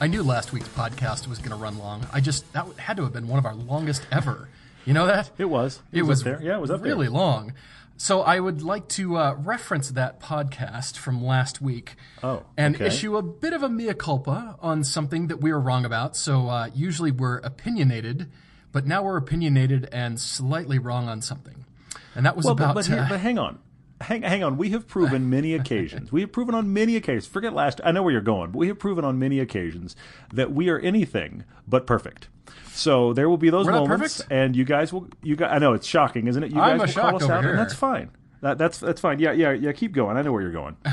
I 0.00 0.06
knew 0.06 0.22
last 0.22 0.52
week's 0.52 0.68
podcast 0.68 1.28
was 1.28 1.38
going 1.38 1.50
to 1.50 1.56
run 1.56 1.78
long. 1.78 2.06
I 2.12 2.20
just 2.20 2.50
that 2.54 2.66
had 2.78 2.96
to 2.96 3.02
have 3.02 3.12
been 3.12 3.28
one 3.28 3.38
of 3.38 3.44
our 3.44 3.54
longest 3.54 4.06
ever. 4.10 4.48
You 4.86 4.94
know 4.94 5.06
that? 5.06 5.30
It 5.36 5.44
was. 5.44 5.82
It, 5.92 6.02
up 6.02 6.08
was 6.08 6.22
there. 6.22 6.40
Yeah, 6.42 6.56
it 6.56 6.60
was 6.60 6.70
up 6.70 6.82
really 6.82 7.06
there. 7.06 7.14
long. 7.14 7.52
So 7.98 8.22
I 8.22 8.40
would 8.40 8.62
like 8.62 8.88
to 8.90 9.18
uh, 9.18 9.34
reference 9.34 9.90
that 9.90 10.18
podcast 10.22 10.96
from 10.96 11.22
last 11.22 11.60
week. 11.60 11.96
Oh, 12.22 12.44
and 12.56 12.74
okay. 12.76 12.86
issue 12.86 13.18
a 13.18 13.22
bit 13.22 13.52
of 13.52 13.62
a 13.62 13.68
mea 13.68 13.92
culpa 13.92 14.56
on 14.60 14.84
something 14.84 15.26
that 15.26 15.42
we 15.42 15.52
were 15.52 15.60
wrong 15.60 15.84
about. 15.84 16.16
So 16.16 16.48
uh, 16.48 16.70
usually 16.74 17.10
we're 17.10 17.36
opinionated, 17.38 18.30
but 18.72 18.86
now 18.86 19.02
we're 19.02 19.18
opinionated 19.18 19.86
and 19.92 20.18
slightly 20.18 20.78
wrong 20.78 21.08
on 21.10 21.20
something. 21.20 21.66
And 22.14 22.24
that 22.24 22.36
was 22.36 22.46
Well, 22.46 22.54
about. 22.54 22.74
but, 22.74 22.88
but, 22.88 22.98
uh, 22.98 23.06
but 23.10 23.20
hang 23.20 23.38
on. 23.38 23.58
Hang, 24.00 24.22
hang 24.22 24.42
on. 24.42 24.56
We 24.56 24.70
have 24.70 24.86
proven 24.88 25.28
many 25.30 25.54
occasions. 25.60 26.10
We 26.10 26.20
have 26.22 26.32
proven 26.32 26.54
on 26.54 26.72
many 26.72 26.96
occasions. 26.96 27.26
Forget 27.26 27.52
last. 27.52 27.80
I 27.84 27.92
know 27.92 28.02
where 28.02 28.12
you're 28.12 28.20
going, 28.22 28.50
but 28.50 28.58
we 28.58 28.68
have 28.68 28.78
proven 28.78 29.04
on 29.04 29.18
many 29.18 29.40
occasions 29.40 29.94
that 30.32 30.52
we 30.52 30.68
are 30.70 30.78
anything 30.78 31.44
but 31.68 31.86
perfect. 31.86 32.28
So 32.72 33.12
there 33.12 33.28
will 33.28 33.36
be 33.36 33.50
those 33.50 33.66
We're 33.66 33.72
not 33.72 33.88
moments, 33.88 34.16
perfect? 34.18 34.32
and 34.32 34.56
you 34.56 34.64
guys 34.64 34.92
will. 34.92 35.08
You 35.22 35.36
guys, 35.36 35.50
I 35.52 35.58
know 35.58 35.74
it's 35.74 35.86
shocking, 35.86 36.28
isn't 36.28 36.42
it? 36.42 36.50
You 36.52 36.60
I'm 36.60 36.78
guys 36.78 36.86
will 36.88 36.92
shocked 36.94 37.08
call 37.10 37.16
us 37.16 37.22
over 37.24 37.32
out, 37.34 37.42
here. 37.42 37.50
and 37.50 37.58
that's 37.58 37.74
fine. 37.74 38.10
That, 38.40 38.56
that's 38.58 38.78
that's 38.78 39.00
fine. 39.00 39.18
Yeah, 39.18 39.32
yeah, 39.32 39.52
yeah. 39.52 39.72
Keep 39.72 39.92
going. 39.92 40.16
I 40.16 40.22
know 40.22 40.32
where 40.32 40.42
you're 40.42 40.52
going. 40.52 40.76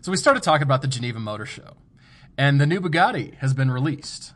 So 0.00 0.10
we 0.10 0.18
started 0.18 0.42
talking 0.42 0.64
about 0.64 0.82
the 0.82 0.88
Geneva 0.88 1.18
Motor 1.18 1.46
Show, 1.46 1.78
and 2.36 2.60
the 2.60 2.66
new 2.66 2.78
Bugatti 2.78 3.36
has 3.36 3.54
been 3.54 3.70
released, 3.70 4.34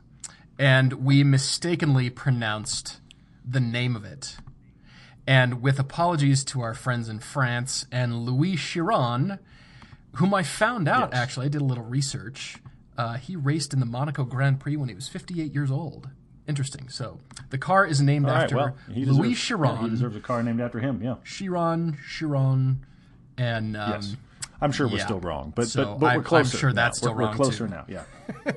and 0.59 0.95
we 1.05 1.23
mistakenly 1.23 2.09
pronounced 2.09 3.01
the 3.45 3.61
name 3.61 3.95
of 3.95 4.03
it. 4.03 4.39
And 5.29 5.61
with 5.61 5.79
apologies 5.79 6.43
to 6.47 6.63
our 6.63 6.73
friends 6.73 7.11
in 7.11 7.19
France 7.21 7.85
and 7.93 8.25
Louis 8.25 8.57
Chiron, 8.57 9.39
whom 10.15 10.33
I 10.33 10.43
found 10.43 10.89
out 10.89 11.11
Yes. 11.13 11.21
actually, 11.21 11.47
I 11.47 11.49
did 11.51 11.61
a 11.61 11.65
little 11.65 11.85
research. 11.85 12.57
Uh, 12.97 13.15
he 13.19 13.37
raced 13.37 13.75
in 13.75 13.79
the 13.81 13.85
Monaco 13.87 14.25
Grand 14.25 14.59
Prix 14.59 14.77
when 14.77 14.89
he 14.89 14.95
was 14.95 15.07
58 15.07 15.53
years 15.53 15.71
old. 15.71 16.09
Interesting. 16.47 16.89
So 16.89 17.21
the 17.51 17.59
car 17.59 17.85
is 17.85 18.01
named 18.01 18.25
right. 18.25 18.45
after 18.45 18.57
Well, 18.57 18.77
Louis 18.89 19.05
deserves, 19.05 19.39
Chiron. 19.45 19.77
yeah, 19.77 19.83
he 19.83 19.91
deserves 19.91 20.17
a 20.17 20.21
car 20.21 20.43
named 20.43 20.63
after 20.63 20.81
him. 20.81 21.03
Yeah. 21.03 21.17
Chiron, 21.25 21.99
Chiron, 22.09 22.87
and 23.37 23.77
um, 23.77 23.91
Yes. 23.93 24.17
I'm 24.63 24.73
sure 24.73 24.89
we're 24.89 24.97
yeah. 24.97 25.05
still 25.05 25.21
wrong, 25.21 25.53
but 25.55 25.69
So 25.69 25.85
but, 25.85 25.99
but 26.01 26.07
I'm- 26.07 26.15
we're 26.17 26.21
I'm 26.23 26.25
closer. 26.25 26.57
sure 26.57 26.71
now. 26.71 26.75
that's 26.75 26.99
still 26.99 27.13
we're, 27.15 27.21
wrong, 27.21 27.31
We're 27.33 27.37
closer 27.45 27.69
too. 27.69 27.75
now. 27.75 27.85
Yeah. 27.87 28.03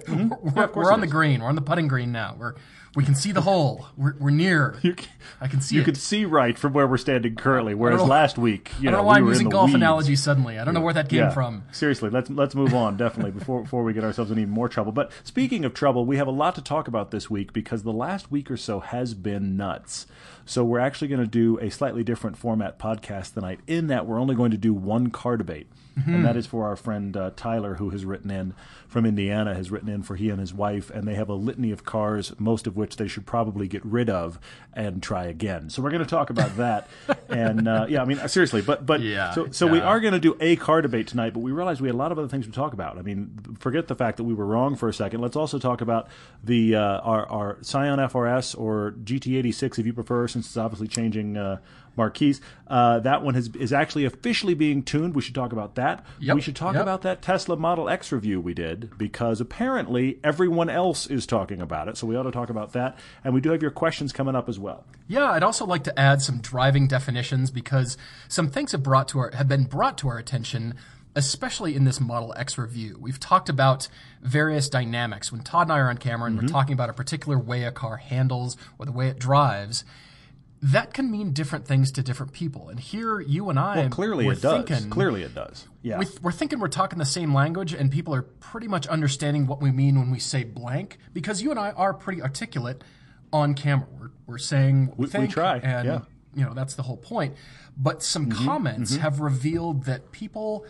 we're, 0.55 0.67
course 0.69 0.85
we're 0.85 0.91
on 0.93 1.01
the 1.01 1.07
green. 1.07 1.41
We're 1.41 1.49
on 1.49 1.55
the 1.55 1.61
putting 1.61 1.89
green 1.89 2.13
now. 2.13 2.35
We're 2.39 2.55
we 2.95 3.05
can 3.05 3.15
see 3.15 3.31
the 3.31 3.41
hole. 3.41 3.87
We're, 3.95 4.15
we're 4.19 4.29
near. 4.31 4.75
You, 4.83 4.95
c- 4.99 5.07
I 5.39 5.47
can 5.47 5.61
see 5.61 5.75
you 5.75 5.81
it. 5.81 5.85
could 5.85 5.97
see 5.97 6.25
right 6.25 6.57
from 6.57 6.73
where 6.73 6.85
we're 6.87 6.97
standing 6.97 7.35
currently, 7.35 7.73
whereas 7.73 8.01
last 8.01 8.37
week, 8.37 8.71
you 8.79 8.89
I 8.89 8.91
don't 8.91 8.93
know, 8.93 8.97
know 8.99 9.03
why 9.07 9.15
we 9.17 9.21
I'm 9.21 9.27
using 9.29 9.49
golf 9.49 9.65
weeds. 9.67 9.75
analogies 9.75 10.21
suddenly. 10.23 10.59
I 10.59 10.65
don't 10.65 10.73
know 10.73 10.81
where 10.81 10.93
that 10.93 11.07
came 11.09 11.19
Yeah. 11.19 11.29
from. 11.31 11.63
Seriously, 11.71 12.09
let's 12.09 12.29
let's 12.29 12.53
move 12.55 12.73
on 12.73 12.97
definitely 12.97 13.31
before 13.31 13.61
before 13.63 13.83
we 13.83 13.93
get 13.93 14.03
ourselves 14.03 14.29
in 14.31 14.37
even 14.39 14.49
more 14.53 14.67
trouble. 14.69 14.91
But 14.91 15.11
speaking 15.23 15.63
of 15.65 15.73
trouble, 15.73 16.05
we 16.05 16.17
have 16.17 16.27
a 16.27 16.31
lot 16.31 16.55
to 16.55 16.61
talk 16.61 16.87
about 16.87 17.11
this 17.11 17.29
week 17.29 17.53
because 17.53 17.83
the 17.83 17.93
last 17.93 18.31
week 18.31 18.51
or 18.51 18.57
so 18.57 18.79
has 18.81 19.13
been 19.13 19.55
nuts. 19.57 20.05
So 20.45 20.63
we're 20.65 20.79
actually 20.79 21.07
going 21.07 21.21
to 21.21 21.27
do 21.27 21.57
a 21.59 21.69
slightly 21.69 22.03
different 22.03 22.37
format 22.37 22.77
podcast 22.79 23.33
tonight. 23.35 23.59
In 23.67 23.87
that, 23.87 24.05
we're 24.05 24.19
only 24.19 24.35
going 24.35 24.51
to 24.51 24.57
do 24.57 24.73
one 24.73 25.11
car 25.11 25.37
debate, 25.37 25.67
Mm-hmm. 25.97 26.15
and 26.15 26.25
that 26.25 26.37
is 26.37 26.45
for 26.45 26.65
our 26.65 26.75
friend 26.77 27.17
uh, 27.17 27.31
Tyler, 27.35 27.75
who 27.75 27.89
has 27.89 28.05
written 28.05 28.31
in 28.31 28.53
from 28.87 29.05
Indiana, 29.05 29.53
has 29.53 29.71
written 29.71 29.89
in 29.89 30.03
for 30.03 30.15
he 30.15 30.29
and 30.29 30.39
his 30.39 30.53
wife, 30.53 30.89
and 30.89 31.07
they 31.07 31.15
have 31.15 31.27
a 31.27 31.33
litany 31.33 31.71
of 31.71 31.83
cars, 31.83 32.33
most 32.39 32.65
of 32.65 32.77
which 32.77 32.95
they 32.95 33.07
should 33.07 33.25
probably 33.25 33.67
get 33.67 33.83
rid 33.85 34.09
of 34.09 34.39
and 34.73 35.03
try 35.03 35.25
again. 35.25 35.69
So 35.69 35.81
we're 35.81 35.91
going 35.91 36.03
to 36.03 36.09
talk 36.09 36.29
about 36.29 36.55
that, 36.57 36.87
and 37.29 37.67
uh, 37.67 37.87
yeah, 37.89 38.01
I 38.01 38.05
mean 38.05 38.25
seriously, 38.29 38.61
but 38.61 38.85
but 38.85 39.01
Yeah, 39.01 39.33
so 39.33 39.51
so 39.51 39.67
we 39.67 39.79
are 39.79 39.99
going 39.99 40.13
to 40.13 40.19
do 40.19 40.37
a 40.39 40.55
car 40.55 40.81
debate 40.81 41.07
tonight, 41.07 41.33
but 41.33 41.41
we 41.41 41.51
realized 41.51 41.81
we 41.81 41.89
had 41.89 41.95
a 41.95 41.97
lot 41.97 42.11
of 42.11 42.19
other 42.19 42.29
things 42.29 42.45
to 42.45 42.51
talk 42.51 42.73
about. 42.73 42.97
I 42.97 43.01
mean, 43.01 43.57
forget 43.59 43.87
the 43.87 43.95
fact 43.95 44.17
that 44.17 44.23
we 44.23 44.33
were 44.33 44.45
wrong 44.45 44.75
for 44.75 44.87
a 44.87 44.93
second. 44.93 45.19
Let's 45.21 45.35
also 45.35 45.59
talk 45.59 45.81
about 45.81 46.07
the 46.43 46.75
uh, 46.75 46.99
our, 46.99 47.25
our 47.27 47.57
Scion 47.61 47.99
FRS 47.99 48.57
or 48.57 48.95
GT86, 49.03 49.79
if 49.79 49.85
you 49.85 49.93
prefer, 49.93 50.27
since 50.27 50.45
it's 50.45 50.57
obviously 50.57 50.87
changing 50.87 51.37
marquees. 52.01 52.41
Uh, 52.67 52.99
that 53.01 53.21
one 53.23 53.33
has, 53.35 53.49
is 53.59 53.71
actually 53.73 54.05
officially 54.05 54.53
being 54.53 54.81
tuned. 54.83 55.13
We 55.15 55.21
should 55.21 55.35
talk 55.35 55.51
about 55.51 55.75
that. 55.75 56.05
Yep, 56.19 56.35
We 56.35 56.41
should 56.41 56.55
talk 56.55 56.73
yep. 56.73 56.83
about 56.83 57.01
that 57.03 57.21
Tesla 57.21 57.55
Model 57.57 57.89
X 57.89 58.11
review 58.11 58.41
we 58.41 58.53
did 58.53 58.97
because 58.97 59.39
apparently 59.41 60.19
everyone 60.23 60.69
else 60.69 61.07
is 61.07 61.25
talking 61.25 61.61
about 61.61 61.87
it. 61.89 61.97
So 61.97 62.07
we 62.07 62.15
ought 62.15 62.23
to 62.23 62.31
talk 62.31 62.49
about 62.49 62.73
that. 62.73 62.97
And 63.23 63.33
we 63.33 63.41
do 63.41 63.51
have 63.51 63.61
your 63.61 63.71
questions 63.71 64.11
coming 64.13 64.35
up 64.35 64.47
as 64.49 64.57
well. 64.57 64.83
Yeah, 65.07 65.29
I'd 65.31 65.43
also 65.43 65.65
like 65.65 65.83
to 65.85 65.99
add 65.99 66.21
some 66.21 66.39
driving 66.39 66.87
definitions 66.87 67.51
because 67.51 67.97
some 68.27 68.49
things 68.49 68.71
have 68.71 68.81
brought 68.83 69.07
to 69.09 69.19
our 69.19 69.31
have 69.35 69.47
been 69.47 69.65
brought 69.65 69.97
to 69.99 70.07
our 70.07 70.17
attention, 70.17 70.75
especially 71.15 71.75
in 71.75 71.83
this 71.83 71.99
Model 71.99 72.33
X 72.37 72.57
review. 72.57 72.97
We've 72.99 73.19
talked 73.19 73.49
about 73.49 73.89
various 74.21 74.69
dynamics. 74.69 75.31
When 75.31 75.41
Todd 75.41 75.63
and 75.67 75.73
I 75.73 75.79
are 75.79 75.89
on 75.89 75.97
camera 75.97 76.27
and 76.27 76.37
Mm-hmm. 76.37 76.45
we're 76.47 76.51
talking 76.51 76.73
about 76.73 76.89
a 76.89 76.93
particular 76.93 77.37
way 77.37 77.63
a 77.65 77.71
car 77.71 77.97
handles 77.97 78.55
or 78.79 78.85
the 78.85 78.93
way 78.93 79.07
it 79.09 79.19
drives, 79.19 79.83
that 80.63 80.93
can 80.93 81.09
mean 81.09 81.33
different 81.33 81.65
things 81.67 81.91
to 81.93 82.03
different 82.03 82.33
people. 82.33 82.69
And 82.69 82.79
here, 82.79 83.19
you 83.19 83.49
and 83.49 83.57
I, 83.57 83.87
Clearly 83.89 84.25
we're 84.25 84.33
it 84.33 84.41
does. 84.41 84.65
thinking, 84.67 84.89
Clearly 84.91 85.23
it 85.23 85.33
does. 85.33 85.67
Yeah. 85.81 85.97
we- 85.97 86.05
we're 86.21 86.31
thinking 86.31 86.59
we're 86.59 86.67
talking 86.67 86.99
the 86.99 87.05
same 87.05 87.33
language, 87.33 87.73
and 87.73 87.89
people 87.91 88.13
are 88.13 88.21
pretty 88.21 88.67
much 88.67 88.85
understanding 88.87 89.47
what 89.47 89.59
we 89.61 89.71
mean 89.71 89.97
when 89.97 90.11
we 90.11 90.19
say 90.19 90.43
blank. 90.43 90.97
Because 91.13 91.41
you 91.41 91.49
and 91.49 91.59
I 91.59 91.71
are 91.71 91.93
pretty 91.93 92.21
articulate 92.21 92.83
on 93.33 93.55
camera. 93.55 93.87
We're, 93.99 94.11
we're 94.27 94.37
saying 94.37 94.87
what 94.87 94.97
we, 94.99 95.05
we 95.05 95.09
think, 95.11 95.31
try, 95.31 95.57
and 95.57 95.85
yeah. 95.87 95.99
you 96.35 96.45
know 96.45 96.53
that's 96.53 96.75
the 96.75 96.83
whole 96.83 96.97
point. 96.97 97.35
But 97.75 98.03
some 98.03 98.27
Mm-hmm, 98.29 98.45
comments 98.45 98.97
have 98.97 99.19
revealed 99.19 99.85
that 99.85 100.11
people, 100.11 100.65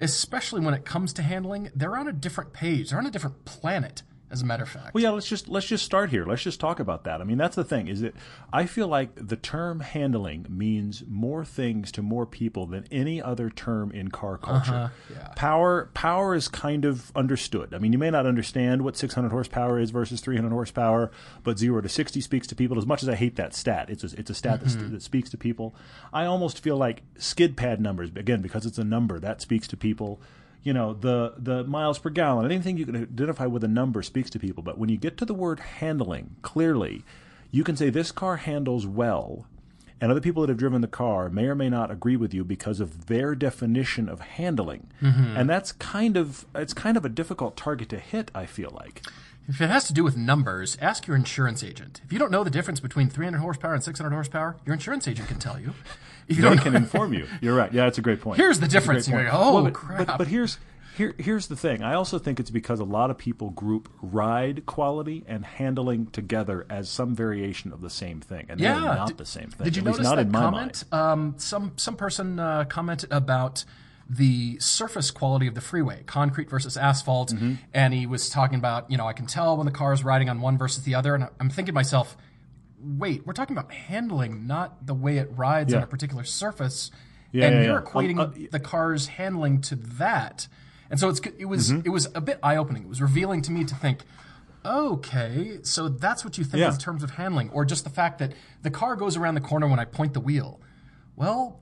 especially 0.00 0.60
when 0.60 0.74
it 0.74 0.84
comes 0.84 1.12
to 1.14 1.22
handling, 1.22 1.70
they're 1.74 1.96
on 1.96 2.08
a 2.08 2.12
different 2.12 2.52
page. 2.52 2.90
They're 2.90 2.98
on 2.98 3.06
a 3.06 3.10
different 3.10 3.44
planet. 3.44 4.02
As 4.28 4.42
a 4.42 4.44
matter 4.44 4.64
of 4.64 4.68
fact, 4.68 4.92
Well, 4.92 5.02
yeah, 5.02 5.10
let's 5.10 5.28
just 5.28 5.48
let's 5.48 5.66
just 5.66 5.84
start 5.84 6.10
here. 6.10 6.26
Let's 6.26 6.42
just 6.42 6.58
talk 6.58 6.80
about 6.80 7.04
that. 7.04 7.20
I 7.20 7.24
mean, 7.24 7.38
that's 7.38 7.54
the 7.54 7.64
thing 7.64 7.86
is 7.86 8.00
that 8.00 8.14
I 8.52 8.66
feel 8.66 8.88
like 8.88 9.10
the 9.14 9.36
term 9.36 9.80
handling 9.80 10.46
means 10.48 11.04
more 11.06 11.44
things 11.44 11.92
to 11.92 12.02
more 12.02 12.26
people 12.26 12.66
than 12.66 12.86
any 12.90 13.22
other 13.22 13.50
term 13.50 13.92
in 13.92 14.10
car 14.10 14.40
uh-huh. 14.42 14.62
culture. 14.62 14.92
yeah. 15.12 15.28
Power 15.36 15.90
power 15.94 16.34
is 16.34 16.48
kind 16.48 16.84
of 16.84 17.12
understood. 17.14 17.72
I 17.72 17.78
mean, 17.78 17.92
you 17.92 17.98
may 17.98 18.10
not 18.10 18.26
understand 18.26 18.82
what 18.82 18.96
600 18.96 19.30
horsepower 19.30 19.78
is 19.78 19.90
versus 19.90 20.20
300 20.20 20.50
horsepower, 20.50 21.12
but 21.44 21.58
0 21.58 21.80
to 21.82 21.88
60 21.88 22.20
speaks 22.20 22.48
to 22.48 22.56
people 22.56 22.78
as 22.78 22.86
much 22.86 23.04
as 23.04 23.08
I 23.08 23.14
hate 23.14 23.36
that 23.36 23.54
stat. 23.54 23.90
It's 23.90 24.02
a, 24.02 24.18
it's 24.18 24.30
a 24.30 24.34
stat 24.34 24.60
that, 24.60 24.70
mm-hmm. 24.70 24.92
that 24.92 25.02
speaks 25.02 25.30
to 25.30 25.36
people. 25.36 25.74
I 26.12 26.24
almost 26.24 26.60
feel 26.60 26.76
like 26.76 27.02
skid 27.16 27.56
pad 27.56 27.80
numbers 27.80 28.10
again 28.16 28.42
because 28.42 28.66
it's 28.66 28.78
a 28.78 28.84
number 28.84 29.20
that 29.20 29.40
speaks 29.40 29.68
to 29.68 29.76
people 29.76 30.20
you 30.66 30.72
know 30.72 30.94
the 30.94 31.34
the 31.38 31.62
miles 31.64 31.96
per 31.98 32.10
gallon 32.10 32.44
anything 32.44 32.76
you 32.76 32.84
can 32.84 32.96
identify 32.96 33.46
with 33.46 33.62
a 33.62 33.68
number 33.68 34.02
speaks 34.02 34.28
to 34.28 34.38
people 34.38 34.64
but 34.64 34.76
when 34.76 34.88
you 34.88 34.96
get 34.96 35.16
to 35.16 35.24
the 35.24 35.32
word 35.32 35.60
handling 35.60 36.34
clearly 36.42 37.04
you 37.52 37.62
can 37.62 37.76
say 37.76 37.88
this 37.88 38.10
car 38.10 38.38
handles 38.38 38.84
well 38.84 39.46
and 40.00 40.10
other 40.10 40.20
people 40.20 40.42
that 40.42 40.48
have 40.48 40.58
driven 40.58 40.80
the 40.80 40.88
car 40.88 41.30
may 41.30 41.44
or 41.44 41.54
may 41.54 41.70
not 41.70 41.92
agree 41.92 42.16
with 42.16 42.34
you 42.34 42.44
because 42.44 42.80
of 42.80 43.06
their 43.06 43.36
definition 43.36 44.08
of 44.08 44.18
handling 44.20 44.88
mm-hmm. 45.00 45.36
and 45.36 45.48
that's 45.48 45.70
kind 45.70 46.16
of 46.16 46.44
it's 46.56 46.74
kind 46.74 46.96
of 46.96 47.04
a 47.04 47.08
difficult 47.08 47.56
target 47.56 47.88
to 47.88 48.00
hit 48.00 48.32
i 48.34 48.44
feel 48.44 48.72
like 48.74 49.02
if 49.48 49.60
it 49.60 49.70
has 49.70 49.84
to 49.84 49.92
do 49.92 50.02
with 50.02 50.16
numbers, 50.16 50.76
ask 50.80 51.06
your 51.06 51.14
insurance 51.14 51.62
agent. 51.62 52.00
If 52.04 52.12
you 52.12 52.18
don't 52.18 52.32
know 52.32 52.42
the 52.42 52.50
difference 52.50 52.80
between 52.80 53.08
300 53.08 53.38
horsepower 53.38 53.74
and 53.74 53.84
600 53.84 54.10
horsepower, 54.10 54.56
your 54.66 54.74
insurance 54.74 55.06
agent 55.06 55.28
can 55.28 55.38
tell 55.38 55.60
you. 55.60 55.72
You 56.28 56.42
they 56.48 56.56
can 56.56 56.74
inform 56.74 57.12
you 57.14 57.26
you're 57.40 57.54
right 57.54 57.72
yeah 57.72 57.84
that's 57.84 57.98
a 57.98 58.02
great 58.02 58.20
point 58.20 58.38
Here's 58.38 58.58
the 58.60 58.68
difference. 58.68 59.08
like, 59.08 59.28
oh, 59.30 59.54
Well, 59.54 59.64
but, 59.64 59.72
crap. 59.74 60.06
But, 60.06 60.18
but 60.18 60.26
here's 60.28 60.58
here 60.96 61.14
here's 61.18 61.48
the 61.48 61.56
thing. 61.56 61.82
I 61.82 61.92
also 61.94 62.18
think 62.18 62.40
it's 62.40 62.50
because 62.50 62.80
a 62.80 62.84
lot 62.84 63.10
of 63.10 63.18
people 63.18 63.50
group 63.50 63.88
ride 64.00 64.64
quality 64.64 65.24
and 65.28 65.44
handling 65.44 66.06
together 66.06 66.66
as 66.70 66.88
some 66.88 67.14
variation 67.14 67.70
of 67.72 67.82
the 67.82 67.90
same 67.90 68.20
thing, 68.22 68.46
and 68.48 68.58
they're 68.58 68.74
not 68.80 69.08
Did- 69.08 69.18
the 69.18 69.26
same 69.26 69.50
thing. 69.50 69.64
Did 69.66 69.76
you 69.76 69.82
notice 69.82 70.02
not 70.02 70.16
that 70.16 70.32
comment? 70.32 70.84
Um, 70.92 71.34
some 71.36 71.72
some 71.76 71.96
person 71.96 72.38
uh, 72.40 72.64
commented 72.64 73.12
about 73.12 73.64
the 74.08 74.56
surface 74.60 75.10
quality 75.10 75.46
of 75.48 75.54
the 75.54 75.60
freeway, 75.60 76.02
concrete 76.06 76.48
versus 76.48 76.76
asphalt, 76.76 77.30
Mm-hmm. 77.34 77.54
and 77.74 77.92
he 77.92 78.06
was 78.06 78.30
talking 78.30 78.58
about, 78.58 78.90
you 78.90 78.96
know, 78.96 79.06
I 79.06 79.12
can 79.12 79.26
tell 79.26 79.56
when 79.56 79.66
the 79.66 79.72
car 79.72 79.92
is 79.92 80.02
riding 80.04 80.28
on 80.30 80.40
one 80.40 80.56
versus 80.56 80.84
the 80.84 80.94
other, 80.94 81.14
and 81.14 81.24
I'm 81.40 81.50
thinking 81.50 81.66
to 81.66 81.72
myself, 81.72 82.16
wait, 82.80 83.26
we're 83.26 83.32
talking 83.32 83.56
about 83.56 83.72
handling, 83.72 84.46
not 84.46 84.86
the 84.86 84.94
way 84.94 85.18
it 85.18 85.28
rides 85.34 85.72
on 85.74 85.82
a 85.82 85.86
particular 85.86 86.24
surface. 86.24 86.90
Yeah, 87.32 87.46
and 87.46 87.54
yeah, 87.56 87.62
you're 87.64 87.74
yeah. 87.74 87.80
equating 87.90 88.18
Um, 88.20 88.32
uh, 88.44 88.46
the 88.50 88.60
car's 88.60 89.06
handling 89.08 89.60
to 89.62 89.76
that. 89.76 90.48
And 90.90 91.00
so 91.00 91.08
it's 91.08 91.20
it 91.38 91.46
was 91.46 91.70
Mm-hmm. 91.70 91.86
it 91.86 91.90
was 91.90 92.08
a 92.14 92.20
bit 92.20 92.38
eye 92.42 92.56
opening. 92.56 92.82
It 92.84 92.88
was 92.88 93.02
revealing 93.02 93.42
to 93.42 93.52
me 93.52 93.64
to 93.64 93.74
think, 93.74 94.02
okay, 94.64 95.58
so 95.62 95.88
that's 95.88 96.24
what 96.24 96.38
you 96.38 96.44
think 96.44 96.60
Yeah. 96.60 96.72
in 96.72 96.78
terms 96.78 97.02
of 97.02 97.10
handling, 97.10 97.50
or 97.50 97.64
just 97.64 97.84
the 97.84 97.90
fact 97.90 98.18
that 98.18 98.32
the 98.62 98.70
car 98.70 98.96
goes 98.96 99.16
around 99.16 99.34
the 99.34 99.40
corner 99.40 99.66
when 99.68 99.78
I 99.78 99.84
point 99.84 100.12
the 100.14 100.20
wheel. 100.20 100.60
Well, 101.16 101.58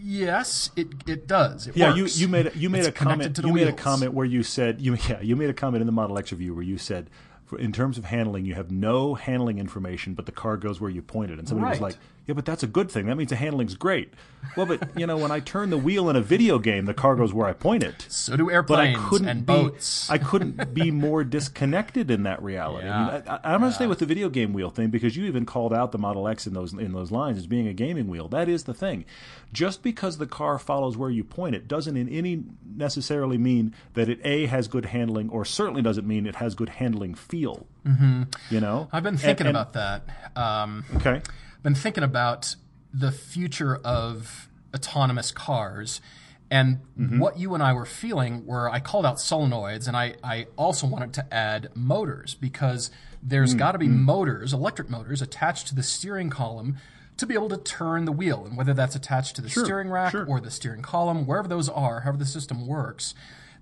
yes, 0.00 0.70
it 0.76 0.88
it 1.06 1.26
does. 1.26 1.66
It 1.66 1.70
Mm-hmm. 1.70 1.78
Yeah, 1.80 1.88
works. 2.00 2.16
you, 2.18 2.22
you 2.26 2.28
made 2.28 2.46
a, 2.48 2.58
you 2.58 2.70
made 2.70 2.78
It's 2.80 2.88
a 2.88 2.92
comment. 2.92 3.36
to 3.36 3.42
the 3.42 3.48
You 3.48 3.54
made 3.54 3.68
a 3.68 3.72
comment 3.72 4.12
where 4.14 4.26
you 4.26 4.42
said 4.42 4.80
you 4.80 4.96
yeah 5.08 5.20
you 5.20 5.36
made 5.36 5.50
a 5.50 5.54
comment 5.54 5.80
in 5.82 5.86
the 5.86 5.92
Model 5.92 6.18
X 6.18 6.32
review 6.32 6.54
where 6.54 6.64
you 6.64 6.78
said, 6.78 7.10
in 7.58 7.72
terms 7.72 7.98
of 7.98 8.04
handling, 8.04 8.44
you 8.44 8.54
have 8.54 8.70
no 8.70 9.14
handling 9.14 9.58
information, 9.58 10.14
but 10.14 10.26
the 10.26 10.32
car 10.32 10.56
goes 10.56 10.80
where 10.80 10.90
you 10.90 11.02
pointed, 11.02 11.38
and 11.38 11.48
somebody 11.48 11.70
was 11.70 11.80
like, 11.80 11.96
yeah, 12.28 12.34
but 12.34 12.44
that's 12.44 12.62
a 12.62 12.66
good 12.68 12.90
thing. 12.90 13.06
That 13.06 13.16
means 13.16 13.30
the 13.30 13.36
handling's 13.36 13.74
great. 13.74 14.12
Well, 14.56 14.66
but 14.66 14.88
you 14.96 15.06
know, 15.06 15.16
when 15.16 15.32
I 15.32 15.40
turn 15.40 15.70
the 15.70 15.78
wheel 15.78 16.08
in 16.10 16.14
a 16.14 16.20
video 16.20 16.60
game, 16.60 16.84
the 16.84 16.94
car 16.94 17.16
goes 17.16 17.34
where 17.34 17.48
I 17.48 17.52
point 17.54 17.82
it. 17.82 18.06
So 18.08 18.36
do 18.36 18.44
But 18.44 18.52
I 18.52 18.54
airplanes 18.54 19.08
couldn't 19.08 19.28
and 19.28 19.40
be, 19.46 19.52
boats. 19.52 20.08
I 20.08 20.18
couldn't 20.18 20.72
be 20.74 20.90
more 20.92 21.24
disconnected 21.24 22.10
in 22.10 22.22
that 22.22 22.40
reality. 22.42 22.86
I, 22.86 23.12
mean, 23.18 23.22
I, 23.26 23.40
I'm 23.42 23.60
going 23.60 23.72
to 23.72 23.74
stay 23.74 23.86
with 23.88 23.98
the 23.98 24.06
video 24.06 24.28
game 24.28 24.52
wheel 24.52 24.70
thing 24.70 24.90
because 24.90 25.16
you 25.16 25.24
even 25.24 25.44
called 25.44 25.74
out 25.74 25.90
the 25.90 25.98
Model 25.98 26.28
X 26.28 26.46
in 26.46 26.52
those 26.54 26.72
in 26.72 26.92
those 26.92 27.10
lines 27.10 27.38
as 27.38 27.46
being 27.48 27.66
a 27.66 27.72
gaming 27.72 28.06
wheel. 28.06 28.28
That 28.28 28.48
is 28.48 28.64
the 28.64 28.74
thing. 28.74 29.04
Just 29.52 29.82
because 29.82 30.18
the 30.18 30.26
car 30.26 30.58
follows 30.58 30.96
where 30.96 31.10
you 31.10 31.24
point 31.24 31.54
it 31.56 31.66
doesn't 31.66 31.96
in 31.96 32.08
any 32.08 32.44
necessarily 32.76 33.38
mean 33.38 33.74
that 33.94 34.08
it 34.08 34.20
a 34.22 34.46
has 34.46 34.68
good 34.68 34.84
handling, 34.84 35.30
or 35.30 35.44
certainly 35.44 35.82
doesn't 35.82 36.06
mean 36.06 36.26
it 36.26 36.36
has 36.36 36.54
good 36.54 36.68
handling 36.68 37.14
feel. 37.14 37.66
Mm-hmm. 37.86 38.24
You 38.50 38.60
know, 38.60 38.88
I've 38.92 39.02
been 39.02 39.14
And- 39.14 39.20
thinking 39.20 39.46
and- 39.48 39.56
about 39.56 39.72
that. 39.72 40.02
Um, 40.36 40.84
Okay. 40.96 41.22
Been 41.62 41.74
thinking 41.74 42.04
about 42.04 42.54
the 42.92 43.12
future 43.12 43.76
of 43.84 44.48
autonomous 44.74 45.30
cars 45.32 46.00
and 46.50 46.78
Mm-hmm. 46.98 47.18
what 47.20 47.38
you 47.38 47.54
and 47.54 47.62
I 47.62 47.74
were 47.74 47.84
feeling 47.84 48.46
were 48.46 48.70
I 48.70 48.80
called 48.80 49.04
out 49.06 49.16
solenoids 49.16 49.86
and 49.86 49.96
I, 49.96 50.14
I 50.24 50.46
also 50.56 50.86
wanted 50.86 51.12
to 51.14 51.34
add 51.34 51.68
motors 51.74 52.34
because 52.34 52.90
there's 53.22 53.54
Mm, 53.54 53.58
got 53.58 53.72
to 53.72 53.78
be 53.78 53.88
motors, 53.88 54.52
electric 54.54 54.88
motors 54.88 55.20
attached 55.22 55.68
to 55.68 55.74
the 55.74 55.82
steering 55.82 56.30
column 56.30 56.76
to 57.18 57.26
be 57.26 57.34
able 57.34 57.48
to 57.50 57.56
turn 57.58 58.04
the 58.06 58.12
wheel 58.12 58.44
and 58.46 58.56
whether 58.56 58.72
that's 58.74 58.96
attached 58.96 59.36
to 59.36 59.42
the 59.42 59.50
steering 59.50 59.90
rack 59.90 60.12
sure. 60.12 60.24
or 60.26 60.40
the 60.40 60.50
steering 60.50 60.82
column, 60.82 61.26
wherever 61.26 61.48
those 61.48 61.68
are, 61.68 62.00
however 62.00 62.16
the 62.18 62.24
system 62.26 62.66
works, 62.66 63.14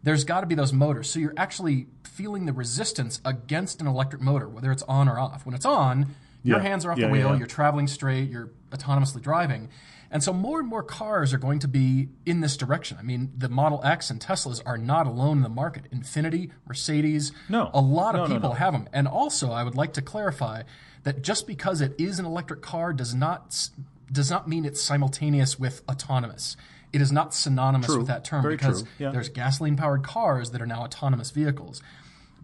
there's 0.02 0.24
got 0.24 0.40
to 0.42 0.46
be 0.46 0.54
those 0.54 0.72
motors. 0.72 1.10
So 1.10 1.18
you're 1.18 1.34
actually 1.36 1.86
feeling 2.04 2.46
the 2.46 2.52
resistance 2.52 3.20
against 3.24 3.80
an 3.80 3.86
electric 3.86 4.22
motor, 4.22 4.48
whether 4.48 4.70
it's 4.70 4.82
on 4.84 5.08
or 5.08 5.18
off. 5.18 5.44
When 5.46 5.54
it's 5.54 5.66
on, 5.66 6.14
your 6.46 6.58
Yeah. 6.58 6.62
hands 6.68 6.84
are 6.84 6.92
off 6.92 6.98
Yeah, 6.98 7.06
the 7.06 7.12
wheel, 7.12 7.30
yeah. 7.32 7.36
you're 7.38 7.46
traveling 7.46 7.86
straight, 7.88 8.30
you're 8.30 8.50
autonomously 8.70 9.20
driving. 9.22 9.68
And 10.10 10.22
so 10.22 10.32
more 10.32 10.60
and 10.60 10.68
more 10.68 10.84
cars 10.84 11.34
are 11.34 11.38
going 11.38 11.58
to 11.58 11.68
be 11.68 12.08
in 12.24 12.40
this 12.40 12.56
direction. 12.56 12.96
I 12.98 13.02
mean, 13.02 13.32
the 13.36 13.48
Model 13.48 13.80
X 13.84 14.08
and 14.08 14.20
Teslas 14.20 14.62
are 14.64 14.78
not 14.78 15.06
alone 15.08 15.38
in 15.38 15.42
the 15.42 15.48
market. 15.48 15.90
Infiniti, 15.92 16.50
Mercedes, 16.66 17.32
No. 17.48 17.70
a 17.74 17.80
lot 17.80 18.14
of 18.14 18.20
No, 18.22 18.26
no, 18.28 18.34
people 18.34 18.48
no. 18.50 18.54
have 18.54 18.72
them. 18.72 18.88
And 18.92 19.08
also, 19.08 19.50
I 19.50 19.64
would 19.64 19.74
like 19.74 19.92
to 19.94 20.02
clarify 20.02 20.62
that 21.02 21.22
just 21.22 21.46
because 21.46 21.80
it 21.80 21.94
is 21.98 22.18
an 22.20 22.24
electric 22.24 22.62
car 22.62 22.92
does 22.92 23.14
not 23.14 23.68
does 24.12 24.30
not 24.30 24.46
mean 24.48 24.64
it's 24.64 24.80
simultaneous 24.80 25.58
with 25.58 25.82
autonomous. 25.88 26.56
It 26.92 27.00
is 27.00 27.10
not 27.10 27.34
synonymous 27.34 27.88
True. 27.88 27.98
with 27.98 28.06
that 28.06 28.24
term 28.24 28.42
Very 28.42 28.54
because. 28.56 28.84
Yeah. 28.98 29.10
there's 29.10 29.28
gasoline 29.28 29.76
powered 29.76 30.04
cars 30.04 30.52
that 30.52 30.62
are 30.62 30.66
now 30.66 30.82
autonomous 30.84 31.32
vehicles. 31.32 31.82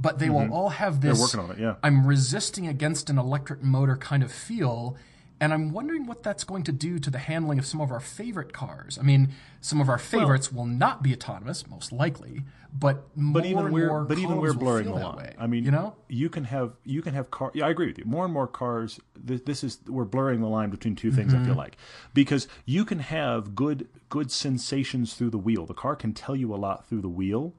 But 0.00 0.18
they 0.18 0.30
will 0.30 0.52
all 0.52 0.70
have 0.70 1.00
this 1.00 1.12
Mm-hmm. 1.18 1.38
working 1.38 1.40
on 1.40 1.56
it, 1.56 1.62
yeah. 1.62 1.74
I'm 1.82 2.06
resisting 2.06 2.66
against 2.66 3.08
an 3.10 3.18
electric 3.18 3.62
motor 3.62 3.96
kind 3.96 4.22
of 4.22 4.32
feel. 4.32 4.96
And 5.40 5.52
I'm 5.52 5.72
wondering 5.72 6.06
what 6.06 6.22
that's 6.22 6.44
going 6.44 6.62
to 6.64 6.72
do 6.72 7.00
to 7.00 7.10
the 7.10 7.18
handling 7.18 7.58
of 7.58 7.66
some 7.66 7.80
of 7.80 7.90
our 7.90 7.98
favorite 7.98 8.52
cars. 8.52 8.96
I 8.96 9.02
mean, 9.02 9.30
some 9.60 9.80
of 9.80 9.88
our 9.88 9.98
favorites 9.98 10.52
will 10.52 10.66
not 10.66 11.02
be 11.02 11.12
autonomous, 11.12 11.66
most 11.66 11.90
likely, 11.90 12.44
but 12.72 13.04
more 13.16 13.34
but 13.42 13.46
even 13.46 13.64
and 13.66 13.74
we're 13.74 13.88
more 13.88 14.04
but 14.04 14.18
even 14.18 14.36
we're 14.36 14.52
blurring 14.54 14.86
the 14.86 14.94
line. 14.94 15.16
way. 15.16 15.34
I 15.36 15.48
mean, 15.48 15.64
you 15.64 15.72
know, 15.72 15.96
you 16.08 16.28
can 16.30 16.44
have 16.44 16.74
you 16.84 17.02
can 17.02 17.14
have 17.14 17.32
car. 17.32 17.50
Yeah, 17.54 17.66
I 17.66 17.70
agree 17.70 17.88
with 17.88 17.98
you. 17.98 18.04
More 18.04 18.24
and 18.24 18.32
more 18.32 18.46
cars. 18.46 19.00
This, 19.16 19.40
this 19.40 19.64
is 19.64 19.80
we're 19.88 20.04
blurring 20.04 20.40
the 20.40 20.46
line 20.48 20.70
between 20.70 20.94
two 20.94 21.10
things. 21.10 21.32
Mm-hmm. 21.32 21.42
I 21.42 21.46
feel 21.46 21.56
like 21.56 21.76
because 22.14 22.46
you 22.64 22.84
can 22.84 23.00
have 23.00 23.56
good 23.56 23.88
good 24.10 24.30
sensations 24.30 25.14
through 25.14 25.30
the 25.30 25.38
wheel. 25.38 25.66
The 25.66 25.74
car 25.74 25.96
can 25.96 26.14
tell 26.14 26.36
you 26.36 26.54
a 26.54 26.56
lot 26.56 26.86
through 26.86 27.00
the 27.02 27.08
wheel, 27.08 27.52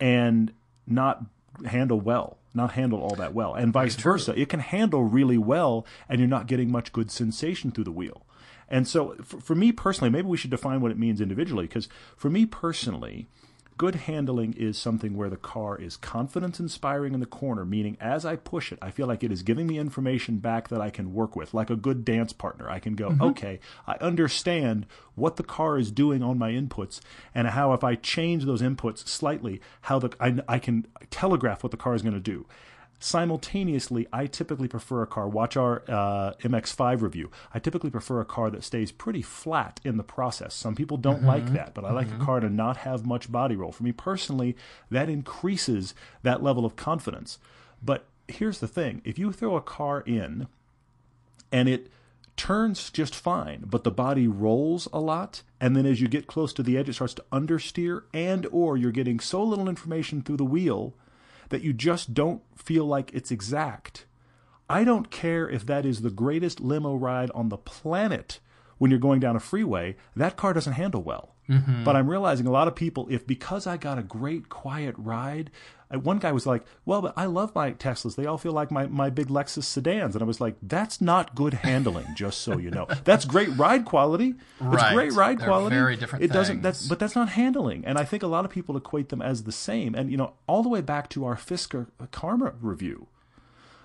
and 0.00 0.52
not 0.86 1.22
handle 1.66 2.00
well, 2.00 2.38
not 2.52 2.72
handle 2.72 3.00
all 3.00 3.16
that 3.16 3.34
well, 3.34 3.54
and 3.54 3.72
vice 3.72 3.96
versa. 3.96 4.38
It 4.38 4.48
can 4.48 4.60
handle 4.60 5.04
really 5.04 5.38
well, 5.38 5.86
and 6.08 6.18
you're 6.18 6.28
not 6.28 6.46
getting 6.46 6.70
much 6.70 6.92
good 6.92 7.10
sensation 7.10 7.70
through 7.70 7.84
the 7.84 7.92
wheel. 7.92 8.24
And 8.68 8.88
so, 8.88 9.14
for, 9.22 9.40
for 9.40 9.54
me 9.54 9.72
personally, 9.72 10.10
maybe 10.10 10.28
we 10.28 10.36
should 10.36 10.50
define 10.50 10.80
what 10.80 10.90
it 10.90 10.98
means 10.98 11.20
individually. 11.20 11.66
Because 11.66 11.88
for 12.16 12.30
me 12.30 12.46
personally, 12.46 13.26
good 13.76 13.94
handling 13.94 14.52
is 14.54 14.78
something 14.78 15.16
where 15.16 15.30
the 15.30 15.36
car 15.36 15.76
is 15.76 15.96
confidence 15.96 16.60
inspiring 16.60 17.14
in 17.14 17.20
the 17.20 17.26
corner, 17.26 17.64
meaning 17.64 17.96
as 18.00 18.24
I 18.24 18.36
push 18.36 18.72
it, 18.72 18.78
I 18.80 18.90
feel 18.90 19.06
like 19.06 19.24
it 19.24 19.32
is 19.32 19.42
giving 19.42 19.66
me 19.66 19.78
information 19.78 20.38
back 20.38 20.68
that 20.68 20.80
I 20.80 20.90
can 20.90 21.14
work 21.14 21.34
with, 21.34 21.54
like 21.54 21.70
a 21.70 21.76
good 21.76 22.04
dance 22.04 22.32
partner. 22.32 22.70
I 22.70 22.78
can 22.78 22.94
go, 22.94 23.10
mm-hmm. 23.10 23.22
okay, 23.22 23.60
I 23.86 23.94
understand 23.96 24.86
what 25.14 25.36
the 25.36 25.42
car 25.42 25.78
is 25.78 25.90
doing 25.90 26.22
on 26.22 26.38
my 26.38 26.52
inputs, 26.52 27.00
and 27.34 27.48
how 27.48 27.72
if 27.72 27.82
I 27.82 27.94
change 27.94 28.44
those 28.44 28.62
inputs 28.62 29.06
slightly, 29.06 29.60
how 29.82 29.98
the 29.98 30.14
I, 30.20 30.40
I 30.48 30.58
can 30.58 30.86
telegraph 31.10 31.62
what 31.62 31.70
the 31.70 31.76
car 31.76 31.94
is 31.94 32.02
going 32.02 32.14
to 32.14 32.20
do. 32.20 32.46
Simultaneously, 33.04 34.06
I 34.14 34.24
typically 34.24 34.66
prefer 34.66 35.02
a 35.02 35.06
car. 35.06 35.28
Watch 35.28 35.58
our 35.58 35.82
uh, 35.88 36.32
MX5 36.40 37.02
review. 37.02 37.30
I 37.52 37.58
typically 37.58 37.90
prefer 37.90 38.18
a 38.18 38.24
car 38.24 38.48
that 38.48 38.64
stays 38.64 38.92
pretty 38.92 39.20
flat 39.20 39.78
in 39.84 39.98
the 39.98 40.02
process. 40.02 40.54
Some 40.54 40.74
people 40.74 40.96
don't 40.96 41.22
like 41.22 41.52
that, 41.52 41.74
but 41.74 41.84
I 41.84 41.92
like 41.92 42.10
a 42.10 42.24
car 42.24 42.40
to 42.40 42.48
not 42.48 42.78
have 42.78 43.04
much 43.04 43.30
body 43.30 43.56
roll. 43.56 43.72
For 43.72 43.82
me 43.82 43.92
personally, 43.92 44.56
that 44.90 45.10
increases 45.10 45.94
that 46.22 46.42
level 46.42 46.64
of 46.64 46.76
confidence. 46.76 47.38
But 47.82 48.06
here's 48.26 48.60
the 48.60 48.68
thing 48.68 49.02
if 49.04 49.18
you 49.18 49.32
throw 49.32 49.54
a 49.54 49.60
car 49.60 50.00
in 50.06 50.46
and 51.52 51.68
it 51.68 51.90
turns 52.38 52.88
just 52.90 53.14
fine, 53.14 53.64
but 53.66 53.84
the 53.84 53.90
body 53.90 54.26
rolls 54.26 54.88
a 54.94 54.98
lot, 54.98 55.42
and 55.60 55.76
then 55.76 55.84
as 55.84 56.00
you 56.00 56.08
get 56.08 56.26
close 56.26 56.54
to 56.54 56.62
the 56.62 56.78
edge, 56.78 56.88
it 56.88 56.94
starts 56.94 57.12
to 57.14 57.24
understeer, 57.30 58.04
and 58.14 58.46
or 58.50 58.78
you're 58.78 58.90
getting 58.90 59.20
so 59.20 59.44
little 59.44 59.68
information 59.68 60.22
through 60.22 60.38
the 60.38 60.44
wheel 60.44 60.94
that 61.48 61.62
you 61.62 61.72
just 61.72 62.14
don't 62.14 62.42
feel 62.56 62.84
like 62.84 63.12
it's 63.12 63.30
exact. 63.30 64.06
I 64.68 64.84
don't 64.84 65.10
care 65.10 65.48
if 65.48 65.66
that 65.66 65.84
is 65.84 66.00
the 66.00 66.10
greatest 66.10 66.60
limo 66.60 66.94
ride 66.94 67.30
on 67.32 67.48
the 67.48 67.58
planet 67.58 68.40
when 68.78 68.90
you're 68.90 69.00
going 69.00 69.20
down 69.20 69.36
a 69.36 69.40
freeway, 69.40 69.96
that 70.16 70.36
car 70.36 70.52
doesn't 70.52 70.74
handle 70.74 71.02
well. 71.02 71.30
But 71.84 71.94
I'm 71.94 72.08
realizing 72.08 72.46
a 72.46 72.50
lot 72.50 72.68
of 72.68 72.74
people, 72.74 73.06
if 73.10 73.26
because 73.26 73.66
I 73.66 73.76
got 73.76 73.98
a 73.98 74.02
great 74.02 74.48
quiet 74.48 74.94
ride, 74.96 75.50
uh, 75.94 75.98
one 75.98 76.18
guy 76.18 76.32
was 76.32 76.46
like, 76.46 76.64
Well, 76.86 77.02
but 77.02 77.12
I 77.18 77.26
love 77.26 77.54
my 77.54 77.72
Teslas. 77.72 78.16
They 78.16 78.24
all 78.24 78.38
feel 78.38 78.52
like 78.52 78.70
my, 78.70 78.86
my 78.86 79.10
big 79.10 79.26
Lexus 79.28 79.64
sedans. 79.64 80.16
And 80.16 80.22
I 80.22 80.26
was 80.26 80.40
like, 80.40 80.56
That's 80.62 81.02
not 81.02 81.34
good 81.34 81.52
handling, 81.52 82.06
just 82.14 82.40
so 82.40 82.56
you 82.56 82.70
know. 82.70 82.86
That's 83.04 83.26
great 83.26 83.50
ride 83.58 83.84
quality. 83.84 84.28
It's 84.58 84.60
Right. 84.62 84.94
great 84.94 85.12
ride 85.12 85.38
They're 85.38 85.48
quality. 85.48 85.76
very 85.76 85.96
different 85.96 86.24
It 86.24 86.32
doesn't 86.32 86.62
that's 86.62 86.88
but 86.88 86.98
that's 86.98 87.14
not 87.14 87.28
handling. 87.28 87.84
And 87.84 87.98
I 87.98 88.04
think 88.04 88.22
a 88.22 88.26
lot 88.26 88.46
of 88.46 88.50
people 88.50 88.74
equate 88.78 89.10
them 89.10 89.20
as 89.20 89.44
the 89.44 89.52
same. 89.52 89.94
And 89.94 90.10
you 90.10 90.16
know, 90.16 90.32
all 90.46 90.62
the 90.62 90.70
way 90.70 90.80
back 90.80 91.10
to 91.10 91.26
our 91.26 91.36
Fisker 91.36 91.88
Karma 92.10 92.54
review. 92.62 93.08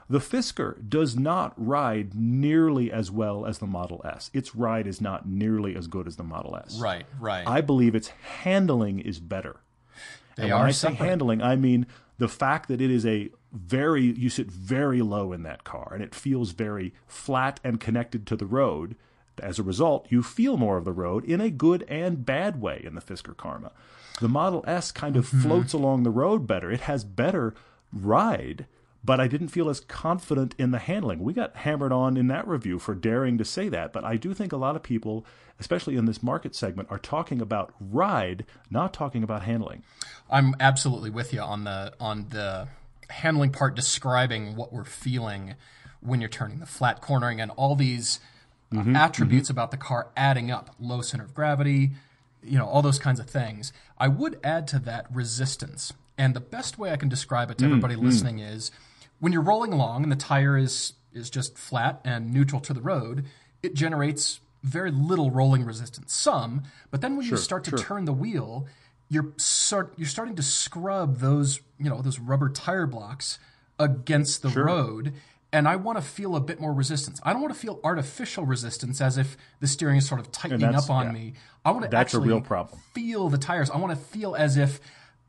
The 0.09 0.19
Fisker 0.19 0.89
does 0.89 1.15
not 1.15 1.53
ride 1.55 2.15
nearly 2.15 2.91
as 2.91 3.11
well 3.11 3.45
as 3.45 3.59
the 3.59 3.67
Model 3.67 4.01
S. 4.03 4.31
Its 4.33 4.55
ride 4.55 4.87
is 4.87 4.99
not 4.99 5.27
nearly 5.27 5.75
as 5.75 5.85
good 5.87 6.07
as 6.07 6.15
the 6.15 6.23
Model 6.23 6.55
S. 6.55 6.79
right, 6.79 7.05
right. 7.19 7.47
I 7.47 7.61
believe 7.61 7.93
its 7.93 8.07
handling 8.07 8.99
is 8.99 9.19
better. 9.19 9.57
They 10.35 10.43
and 10.43 10.51
when 10.53 10.61
are 10.61 10.65
I 10.67 10.71
say 10.71 10.89
separate. 10.89 11.07
handling, 11.09 11.41
I 11.43 11.55
mean 11.55 11.85
the 12.17 12.27
fact 12.27 12.69
that 12.69 12.81
it 12.81 12.89
is 12.89 13.05
a 13.05 13.29
very 13.53 14.03
you 14.03 14.29
sit 14.29 14.49
very 14.51 15.01
low 15.01 15.31
in 15.31 15.43
that 15.43 15.63
car 15.63 15.91
and 15.93 16.03
it 16.03 16.13
feels 16.15 16.51
very 16.51 16.93
flat 17.07 17.59
and 17.63 17.79
connected 17.79 18.25
to 18.27 18.35
the 18.35 18.45
road. 18.47 18.95
As 19.41 19.57
a 19.59 19.63
result, 19.63 20.05
you 20.09 20.21
feel 20.23 20.57
more 20.57 20.77
of 20.77 20.85
the 20.85 20.91
road 20.91 21.23
in 21.23 21.39
a 21.39 21.49
good 21.49 21.83
and 21.87 22.25
bad 22.25 22.59
way 22.59 22.81
in 22.83 22.95
the 22.95 23.01
Fisker 23.01 23.37
Karma. 23.37 23.71
The 24.19 24.27
Model 24.27 24.63
S 24.67 24.91
kind 24.91 25.15
of 25.15 25.27
Mm-hmm. 25.27 25.41
floats 25.43 25.71
along 25.73 26.03
the 26.03 26.09
road 26.09 26.45
better. 26.47 26.69
It 26.71 26.81
has 26.81 27.03
better 27.05 27.53
ride, 27.93 28.65
but 29.03 29.19
I 29.19 29.27
didn't 29.27 29.47
feel 29.49 29.69
as 29.69 29.79
confident 29.79 30.55
in 30.57 30.71
the 30.71 30.79
handling. 30.79 31.19
We 31.19 31.33
got 31.33 31.55
hammered 31.57 31.91
on 31.91 32.17
in 32.17 32.27
that 32.27 32.47
review 32.47 32.79
for 32.79 32.93
daring 32.95 33.37
to 33.37 33.45
say 33.45 33.69
that, 33.69 33.93
but 33.93 34.03
I 34.03 34.17
do 34.17 34.33
think 34.33 34.51
a 34.51 34.57
lot 34.57 34.75
of 34.75 34.83
people, 34.83 35.25
especially 35.59 35.95
in 35.95 36.05
this 36.05 36.21
market 36.21 36.53
segment, 36.55 36.89
are 36.91 36.99
talking 36.99 37.39
about 37.41 37.73
ride, 37.79 38.45
not 38.69 38.93
talking 38.93 39.23
about 39.23 39.43
handling. 39.43 39.83
I'm 40.29 40.55
absolutely 40.59 41.09
with 41.09 41.33
you 41.33 41.41
on 41.41 41.63
the 41.63 41.93
on 41.99 42.27
the 42.29 42.67
handling 43.09 43.51
part, 43.51 43.75
describing 43.75 44.55
what 44.55 44.71
we're 44.71 44.83
feeling 44.83 45.55
when 46.01 46.21
you're 46.21 46.29
turning 46.29 46.59
the 46.59 46.65
flat 46.65 47.01
cornering 47.01 47.39
and 47.41 47.51
all 47.51 47.75
these 47.75 48.19
Mm-hmm, 48.71 48.95
attributes 48.95 49.49
about 49.49 49.71
the 49.71 49.77
car 49.77 50.09
adding 50.15 50.51
up, 50.51 50.75
low 50.79 51.01
center 51.01 51.23
of 51.23 51.33
gravity, 51.33 51.89
you 52.43 52.55
know, 52.55 52.67
all 52.67 52.83
those 52.83 52.99
kinds 52.99 53.19
of 53.19 53.27
things. 53.27 53.73
I 53.97 54.07
would 54.07 54.39
add 54.43 54.67
to 54.67 54.77
that 54.81 55.07
resistance, 55.11 55.91
and 56.19 56.35
the 56.35 56.39
best 56.39 56.77
way 56.77 56.91
I 56.91 56.95
can 56.95 57.09
describe 57.09 57.49
it 57.49 57.57
to 57.57 57.65
everybody 57.65 57.95
Mm-hmm. 57.95 58.05
listening 58.05 58.37
is 58.37 58.69
when 59.19 59.33
you're 59.33 59.41
rolling 59.41 59.73
along 59.73 60.03
and 60.03 60.11
the 60.11 60.17
tire 60.17 60.57
is 60.57 60.93
is 61.13 61.29
just 61.29 61.57
flat 61.57 62.01
and 62.05 62.33
neutral 62.33 62.61
to 62.61 62.73
the 62.73 62.81
road, 62.81 63.25
it 63.63 63.73
generates 63.73 64.39
very 64.63 64.91
little 64.91 65.31
rolling 65.31 65.65
resistance. 65.65 66.13
Some, 66.13 66.63
but 66.91 67.01
then 67.01 67.15
when 67.17 67.25
you 67.25 67.37
start 67.37 67.63
to 67.65 67.71
sure. 67.71 67.79
turn 67.79 68.05
the 68.05 68.13
wheel, 68.13 68.67
you're 69.09 69.33
start 69.37 69.93
you're 69.97 70.07
starting 70.07 70.35
to 70.35 70.43
scrub 70.43 71.17
those 71.17 71.61
you 71.79 71.89
know 71.89 72.01
those 72.01 72.19
rubber 72.19 72.49
tire 72.49 72.85
blocks 72.85 73.39
against 73.77 74.41
the 74.41 74.49
road. 74.49 75.13
And 75.51 75.67
I 75.67 75.77
want 75.77 75.97
to 75.97 76.03
feel 76.03 76.35
a 76.35 76.39
bit 76.39 76.61
more 76.61 76.71
resistance. 76.71 77.19
I 77.23 77.33
don't 77.33 77.41
want 77.41 77.55
to 77.55 77.59
feel 77.59 77.79
artificial 77.83 78.45
resistance 78.45 79.01
as 79.01 79.17
if 79.17 79.35
the 79.59 79.65
steering 79.65 79.97
is 79.97 80.07
sort 80.07 80.19
of 80.19 80.31
tightening 80.31 80.75
up 80.75 80.91
on 80.91 81.07
yeah. 81.07 81.11
me. 81.11 81.33
I 81.65 81.71
want 81.71 81.85
to 81.85 81.89
That's 81.89 82.13
a 82.13 82.17
actually 82.17 82.27
real 82.27 82.41
problem. 82.41 82.79
feel 82.93 83.29
the 83.29 83.39
tires. 83.39 83.71
I 83.71 83.77
want 83.77 83.91
to 83.91 83.97
feel 83.97 84.35
as 84.35 84.57
if 84.57 84.79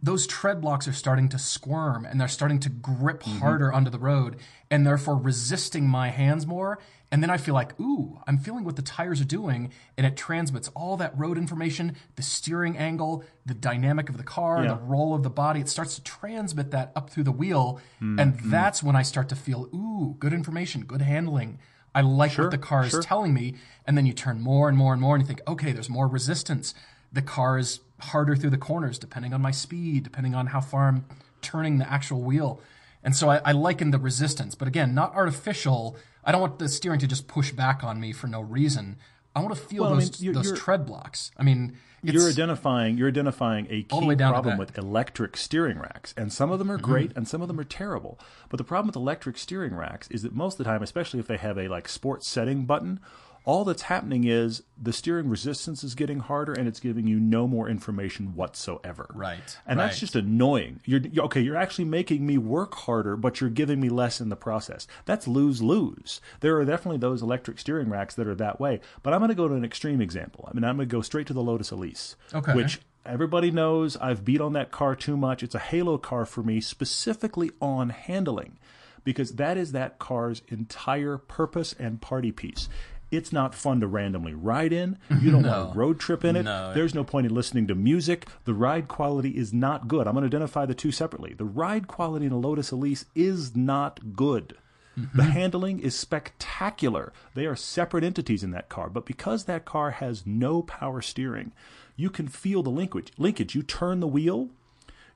those 0.02 0.26
tread 0.26 0.60
blocks 0.60 0.88
are 0.88 0.92
starting 0.92 1.28
to 1.28 1.38
squirm 1.38 2.04
and 2.06 2.18
they're 2.20 2.28
starting 2.28 2.58
to 2.60 2.68
grip 2.70 3.22
Mm-hmm. 3.22 3.38
harder 3.38 3.72
onto 3.72 3.90
the 3.90 3.98
road 3.98 4.36
and 4.70 4.86
therefore 4.86 5.16
resisting 5.16 5.86
my 5.86 6.08
hands 6.08 6.46
more. 6.46 6.78
And 7.12 7.22
then 7.22 7.28
I 7.28 7.36
feel 7.38 7.54
like, 7.54 7.78
ooh, 7.80 8.20
I'm 8.26 8.38
feeling 8.38 8.64
what 8.64 8.76
the 8.76 8.82
tires 8.82 9.20
are 9.20 9.24
doing. 9.26 9.72
And 9.98 10.06
it 10.06 10.16
transmits 10.16 10.68
all 10.68 10.96
that 10.98 11.18
road 11.18 11.36
information, 11.36 11.96
the 12.16 12.22
steering 12.22 12.78
angle, 12.78 13.24
the 13.44 13.52
dynamic 13.52 14.08
of 14.08 14.16
the 14.16 14.22
car, 14.22 14.62
Yeah. 14.62 14.68
the 14.74 14.80
roll 14.80 15.12
of 15.12 15.22
the 15.24 15.28
body. 15.30 15.60
It 15.60 15.68
starts 15.68 15.96
to 15.96 16.02
transmit 16.02 16.70
that 16.70 16.92
up 16.94 17.10
through 17.10 17.24
the 17.24 17.32
wheel. 17.32 17.80
Mm-hmm. 18.00 18.20
And 18.20 18.38
that's 18.44 18.82
when 18.82 18.94
I 18.96 19.02
start 19.02 19.28
to 19.30 19.36
feel, 19.36 19.68
ooh, 19.74 20.14
good 20.20 20.32
information, 20.32 20.84
good 20.84 21.02
handling. 21.02 21.58
I 21.94 22.02
like 22.02 22.38
what 22.38 22.52
the 22.52 22.58
car 22.58 22.84
is 22.84 22.90
sure. 22.92 23.02
telling 23.02 23.34
me. 23.34 23.56
And 23.84 23.98
then 23.98 24.06
you 24.06 24.12
turn 24.12 24.40
more 24.40 24.68
and 24.68 24.78
more 24.78 24.92
and 24.92 25.02
more 25.02 25.16
and 25.16 25.22
you 25.22 25.26
think, 25.26 25.40
okay, 25.48 25.72
there's 25.72 25.90
more 25.90 26.06
resistance. 26.06 26.72
The 27.12 27.22
car 27.22 27.58
is 27.58 27.80
harder 28.00 28.36
through 28.36 28.50
the 28.50 28.58
corners 28.58 28.98
depending 28.98 29.32
on 29.34 29.40
my 29.40 29.50
speed, 29.50 30.04
depending 30.04 30.34
on 30.34 30.48
how 30.48 30.60
far 30.60 30.88
I'm 30.88 31.04
turning 31.42 31.78
the 31.78 31.90
actual 31.90 32.20
wheel. 32.22 32.60
And 33.02 33.16
so 33.16 33.30
I, 33.30 33.40
I 33.44 33.52
liken 33.52 33.90
the 33.92 33.98
resistance, 33.98 34.54
but 34.54 34.68
again, 34.68 34.94
not 34.94 35.14
artificial. 35.14 35.96
I 36.24 36.32
don't 36.32 36.40
want 36.42 36.58
the 36.58 36.68
steering 36.68 37.00
to 37.00 37.06
just 37.06 37.28
push 37.28 37.50
back 37.52 37.82
on 37.82 37.98
me 38.00 38.12
for 38.12 38.26
no 38.26 38.40
reason. 38.42 38.96
I 39.34 39.40
want 39.40 39.54
to 39.54 39.60
feel 39.60 39.84
Well, 39.84 39.92
I 39.92 39.96
those 39.96 40.20
mean, 40.20 40.24
you're- 40.26 40.34
those 40.34 40.46
you're- 40.46 40.58
tread 40.58 40.84
blocks. 40.86 41.30
I 41.38 41.42
mean, 41.44 41.76
it's, 42.02 42.12
you're 42.14 42.28
identifying 42.28 42.96
you're 42.96 43.08
identifying 43.08 43.66
a 43.70 43.82
key 43.82 44.14
problem 44.16 44.56
with 44.56 44.76
electric 44.78 45.36
steering 45.36 45.78
racks 45.78 46.14
and 46.16 46.32
some 46.32 46.50
of 46.50 46.58
them 46.58 46.70
are 46.72 46.76
Mm-hmm. 46.78 46.84
great 46.90 47.12
and 47.14 47.28
some 47.28 47.42
of 47.42 47.48
them 47.48 47.60
are 47.60 47.64
terrible 47.64 48.18
but 48.48 48.56
the 48.56 48.64
problem 48.64 48.86
with 48.86 48.96
electric 48.96 49.36
steering 49.36 49.74
racks 49.76 50.08
is 50.08 50.22
that 50.22 50.34
most 50.34 50.54
of 50.54 50.58
the 50.58 50.64
time 50.64 50.82
especially 50.82 51.20
if 51.20 51.26
they 51.26 51.36
have 51.36 51.58
a 51.58 51.68
like 51.68 51.90
sports 51.90 52.26
setting 52.26 52.64
button 52.64 53.00
all 53.44 53.64
that's 53.64 53.82
happening 53.82 54.24
is 54.24 54.62
the 54.80 54.92
steering 54.92 55.28
resistance 55.28 55.82
is 55.82 55.94
getting 55.94 56.18
harder 56.20 56.52
and 56.52 56.68
it's 56.68 56.80
giving 56.80 57.06
you 57.06 57.18
no 57.18 57.46
more 57.48 57.68
information 57.68 58.34
whatsoever 58.34 59.10
Right, 59.14 59.56
and 59.66 59.80
that's 59.80 59.98
just 59.98 60.14
annoying 60.14 60.80
you're 60.84 61.00
okay 61.18 61.40
you're 61.40 61.56
actually 61.56 61.86
making 61.86 62.26
me 62.26 62.36
work 62.38 62.74
harder 62.74 63.16
but 63.16 63.40
you're 63.40 63.50
giving 63.50 63.80
me 63.80 63.88
less 63.88 64.20
in 64.20 64.28
the 64.28 64.36
process 64.36 64.86
that's 65.06 65.26
lose 65.26 65.62
lose 65.62 66.20
there 66.40 66.56
are 66.58 66.64
definitely 66.64 66.98
those 66.98 67.22
electric 67.22 67.58
steering 67.58 67.88
racks 67.88 68.14
that 68.14 68.26
are 68.26 68.34
that 68.34 68.60
way 68.60 68.80
but 69.02 69.12
i'm 69.14 69.20
going 69.20 69.28
to 69.30 69.34
go 69.34 69.48
to 69.48 69.54
an 69.54 69.64
extreme 69.64 70.00
example 70.00 70.46
i 70.50 70.54
mean 70.54 70.64
i'm 70.64 70.76
going 70.76 70.88
to 70.88 70.92
go 70.96 71.00
straight 71.02 71.26
to 71.26 71.32
the 71.32 71.42
lotus 71.42 71.70
elise 71.70 72.16
Okay. 72.34 72.54
which 72.54 72.80
everybody 73.06 73.50
knows 73.50 73.96
I've 73.96 74.24
beat 74.26 74.42
on 74.42 74.52
that 74.52 74.70
car 74.70 74.94
too 74.94 75.16
much. 75.16 75.42
It's 75.42 75.54
a 75.54 75.58
halo 75.58 75.96
car 75.96 76.26
for 76.26 76.42
me, 76.42 76.60
specifically 76.60 77.50
on 77.58 77.88
handling, 77.88 78.58
because 79.04 79.32
that 79.36 79.56
is 79.56 79.72
that 79.72 79.98
car's 79.98 80.42
entire 80.48 81.16
purpose 81.16 81.74
and 81.78 82.00
party 82.02 82.30
piece. 82.30 82.68
It's 83.10 83.32
not 83.32 83.54
fun 83.54 83.80
to 83.80 83.86
randomly 83.86 84.34
ride 84.34 84.72
in. 84.72 84.98
You 85.20 85.30
don't 85.32 85.42
want 85.42 85.72
to 85.72 85.78
road 85.78 85.98
trip 85.98 86.24
in 86.24 86.36
it. 86.36 86.44
No. 86.44 86.72
There's 86.72 86.94
no 86.94 87.04
point 87.04 87.26
in 87.26 87.34
listening 87.34 87.66
to 87.68 87.74
music. 87.74 88.26
The 88.44 88.54
ride 88.54 88.88
quality 88.88 89.30
is 89.30 89.52
not 89.52 89.88
good. 89.88 90.06
I'm 90.06 90.14
going 90.14 90.28
to 90.28 90.36
identify 90.36 90.66
the 90.66 90.74
two 90.74 90.92
separately. 90.92 91.34
The 91.34 91.44
ride 91.44 91.88
quality 91.88 92.26
in 92.26 92.32
a 92.32 92.38
Lotus 92.38 92.70
Elise 92.70 93.06
is 93.14 93.56
not 93.56 94.14
good. 94.14 94.56
Mm-hmm. 94.98 95.16
The 95.16 95.24
handling 95.24 95.80
is 95.80 95.96
spectacular. 95.96 97.12
They 97.34 97.46
are 97.46 97.56
separate 97.56 98.04
entities 98.04 98.42
in 98.42 98.50
that 98.52 98.68
car, 98.68 98.90
but 98.90 99.06
because 99.06 99.44
that 99.44 99.64
car 99.64 99.92
has 99.92 100.26
no 100.26 100.62
power 100.62 101.00
steering, 101.00 101.52
you 101.96 102.10
can 102.10 102.28
feel 102.28 102.62
the 102.62 102.70
linkage. 102.70 103.12
Linkage. 103.18 103.54
You 103.54 103.62
turn 103.62 104.00
the 104.00 104.08
wheel, 104.08 104.50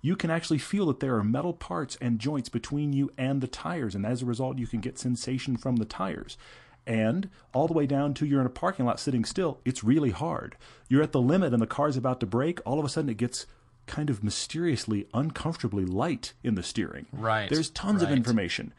you 0.05 0.17
can 0.17 0.31
actually 0.31 0.59
feel 0.59 0.87
that 0.87 1.01
there 1.01 1.17
are 1.17 1.25
metal 1.25 1.55
parts 1.55 1.97
and 1.99 2.19
joints 2.19 2.51
between 2.51 2.93
you 2.93 3.11
and 3.17 3.41
the 3.41 3.47
tires, 3.47 3.95
and 3.95 4.05
as 4.05 4.21
a 4.21 4.27
result, 4.27 4.59
you 4.59 4.67
can 4.67 4.81
get 4.81 4.99
sensation 4.99 5.57
from 5.57 5.77
the 5.77 5.87
tires. 5.87 6.37
And 6.87 7.31
all 7.53 7.67
the 7.67 7.73
way 7.73 7.87
down 7.87 8.15
to 8.15 8.27
you're 8.27 8.41
in 8.41 8.47
a 8.47 8.51
parking 8.51 8.85
lot 8.85 9.01
sitting 9.01 9.25
still, 9.25 9.61
it's 9.65 9.83
really 9.83 10.11
hard. 10.11 10.57
You're 10.89 11.03
at 11.03 11.13
the 11.13 11.21
limit 11.21 11.53
and 11.53 11.63
the 11.63 11.67
car's 11.67 11.97
about 11.97 12.21
to 12.21 12.27
brake, 12.27 12.61
all 12.67 12.79
of 12.79 12.85
a 12.85 12.89
sudden 12.89 13.11
it 13.11 13.17
gets 13.17 13.47
kind 13.87 14.11
of 14.11 14.25
mysteriously, 14.25 15.07
uncomfortably 15.15 15.85
light 15.85 16.33
in 16.43 16.55
the 16.55 16.63
steering. 16.63 17.07
Right, 17.13 17.49
There's 17.51 17.71
tons 17.71 18.03
of 18.03 18.11
information. 18.11 18.73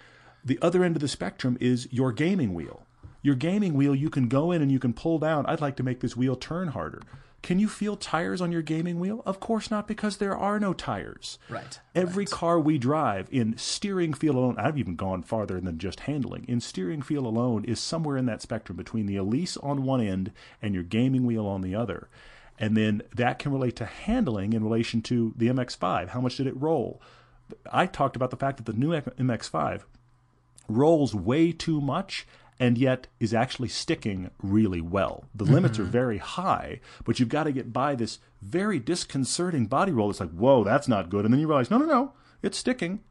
The 0.44 0.60
other 0.62 0.84
end 0.84 0.96
of 0.96 1.02
the 1.02 1.08
spectrum 1.08 1.58
is 1.60 1.88
your 1.92 2.12
gaming 2.12 2.54
wheel. 2.54 2.86
Your 3.22 3.36
gaming 3.36 3.74
wheel, 3.74 3.96
you 3.96 4.12
can 4.12 4.28
go 4.28 4.52
in 4.52 4.62
and 4.62 4.72
you 4.72 4.78
can 4.78 4.94
pull 4.94 5.18
down. 5.18 5.46
I'd 5.48 5.62
like 5.62 5.76
to 5.78 5.84
make 5.84 6.00
this 6.00 6.16
wheel 6.16 6.36
turn 6.36 6.70
harder. 6.70 7.02
Can 7.46 7.60
you 7.60 7.70
feel 7.70 7.96
tires 7.96 8.42
on 8.42 8.52
your 8.52 8.64
gaming 8.64 9.00
wheel? 9.00 9.22
Of 9.24 9.40
course 9.40 9.70
not, 9.70 9.88
because 9.88 10.18
there 10.18 10.36
are 10.36 10.60
no 10.60 10.74
tires. 10.74 11.38
Right, 11.48 11.80
Every 11.94 12.26
car 12.26 12.60
we 12.60 12.80
drive 12.80 13.28
in 13.32 13.56
steering 13.56 14.16
feel 14.16 14.36
alone, 14.36 14.56
I've 14.58 14.80
even 14.80 14.96
gone 14.96 15.22
farther 15.22 15.62
than 15.62 15.78
just 15.78 16.00
handling. 16.00 16.46
In 16.48 16.60
steering 16.60 17.04
feel 17.04 17.28
alone 17.28 17.64
is 17.64 17.80
somewhere 17.80 18.18
in 18.18 18.26
that 18.26 18.42
spectrum 18.42 18.76
between 18.76 19.06
the 19.06 19.18
Elise 19.18 19.58
on 19.58 19.84
one 19.84 20.02
end 20.02 20.32
and 20.60 20.74
your 20.74 20.82
gaming 20.82 21.24
wheel 21.24 21.46
on 21.46 21.62
the 21.62 21.76
other. 21.76 22.10
And 22.58 22.76
then 22.76 23.04
that 23.16 23.38
can 23.38 23.52
relate 23.52 23.76
to 23.76 23.86
handling 23.86 24.54
in 24.54 24.64
relation 24.64 25.04
to 25.04 25.36
the 25.38 25.50
MX5. 25.50 26.08
How 26.08 26.22
much 26.22 26.38
did 26.38 26.48
it 26.48 26.60
roll? 26.60 27.00
I 27.72 27.86
talked 27.86 28.16
about 28.16 28.32
the 28.32 28.38
fact 28.38 28.58
that 28.58 28.66
the 28.66 28.74
new 28.74 28.90
MX5 28.90 29.84
rolls 30.68 31.14
way 31.14 31.52
too 31.52 31.80
much 31.80 32.26
and 32.60 32.78
yet 32.78 33.08
is 33.20 33.34
actually 33.34 33.68
sticking 33.70 34.32
really 34.42 34.82
well. 34.82 35.26
The 35.36 35.44
limits 35.44 35.78
are 35.80 35.84
very 35.84 36.20
high, 36.20 36.80
but 37.04 37.20
you've 37.20 37.30
got 37.30 37.44
to 37.44 37.52
get 37.52 37.74
by 37.74 37.96
this 37.96 38.20
very 38.42 38.80
disconcerting 38.80 39.66
body 39.66 39.92
roll. 39.92 40.10
It's 40.10 40.20
like, 40.20 40.32
whoa, 40.32 40.64
that's 40.64 40.88
not 40.88 41.10
good. 41.10 41.26
And 41.26 41.34
then 41.34 41.42
you 41.42 41.48
realize, 41.48 41.70
no, 41.72 41.78
no, 41.78 41.86
no, 41.86 42.14
it's 42.42 42.58
sticking. 42.58 43.02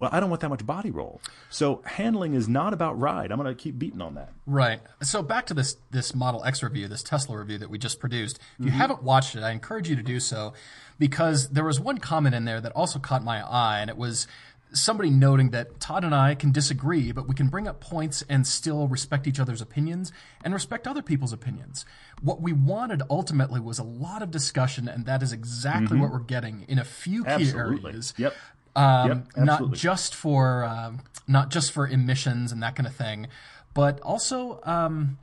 Well, 0.00 0.10
I 0.12 0.18
don't 0.20 0.28
want 0.28 0.42
that 0.42 0.48
much 0.48 0.66
body 0.66 0.90
roll. 0.90 1.20
So 1.48 1.80
handling 1.84 2.34
is 2.34 2.48
not 2.48 2.74
about 2.74 2.98
ride. 3.00 3.30
I'm 3.30 3.38
going 3.40 3.54
to 3.56 3.60
keep 3.62 3.78
beating 3.78 4.02
on 4.02 4.16
that. 4.16 4.32
Right. 4.44 4.80
So 5.02 5.22
back 5.22 5.46
to 5.46 5.54
this 5.54 5.76
this 5.92 6.14
Model 6.14 6.44
X 6.44 6.62
review, 6.64 6.88
this 6.88 7.02
Tesla 7.02 7.38
review 7.38 7.58
that 7.58 7.70
we 7.70 7.78
just 7.78 8.00
produced. 8.00 8.36
If 8.36 8.42
Mm-hmm. 8.42 8.64
you 8.64 8.70
haven't 8.72 9.02
watched 9.04 9.36
it, 9.36 9.42
I 9.44 9.52
encourage 9.52 9.88
you 9.88 9.94
to 9.96 10.02
do 10.02 10.18
so 10.18 10.52
because 10.98 11.50
there 11.50 11.64
was 11.64 11.78
one 11.80 11.98
comment 11.98 12.34
in 12.34 12.44
there 12.44 12.60
that 12.60 12.72
also 12.72 12.98
caught 12.98 13.22
my 13.22 13.40
eye, 13.40 13.78
and 13.80 13.88
it 13.88 13.96
was 13.96 14.26
somebody 14.74 15.08
noting 15.08 15.50
that 15.50 15.80
Todd 15.80 16.04
and 16.04 16.14
I 16.14 16.34
can 16.34 16.52
disagree, 16.52 17.12
but 17.12 17.26
we 17.28 17.34
can 17.34 17.46
bring 17.48 17.66
up 17.66 17.80
points 17.80 18.22
and 18.28 18.46
still 18.46 18.88
respect 18.88 19.26
each 19.26 19.40
other's 19.40 19.60
opinions 19.62 20.12
and 20.44 20.52
respect 20.52 20.86
other 20.86 21.00
people's 21.00 21.32
opinions. 21.32 21.86
What 22.20 22.40
we 22.42 22.52
wanted 22.52 23.00
ultimately 23.08 23.60
was 23.60 23.78
a 23.78 23.84
lot 23.84 24.20
of 24.20 24.30
discussion, 24.30 24.88
and 24.88 25.06
that 25.06 25.22
is 25.22 25.32
exactly 25.32 25.96
what 25.98 26.10
we're 26.10 26.18
getting 26.18 26.64
in 26.68 26.78
a 26.78 26.84
few 26.84 27.24
key 27.24 27.30
Mm-hmm. 27.30 27.40
Absolutely. 27.42 27.90
areas 27.92 28.14
Yep. 28.18 28.34
um, 28.76 29.08
Yep, 29.08 29.26
not 29.36 29.72
just 29.72 30.14
for 30.14 30.64
um, 30.64 31.00
not 31.28 31.50
just 31.50 31.72
for 31.72 31.86
emissions 31.88 32.52
and 32.52 32.62
that 32.62 32.74
kind 32.76 32.86
of 32.86 32.94
thing, 32.94 33.28
but 33.72 34.00
also 34.00 34.60
um, 34.64 35.18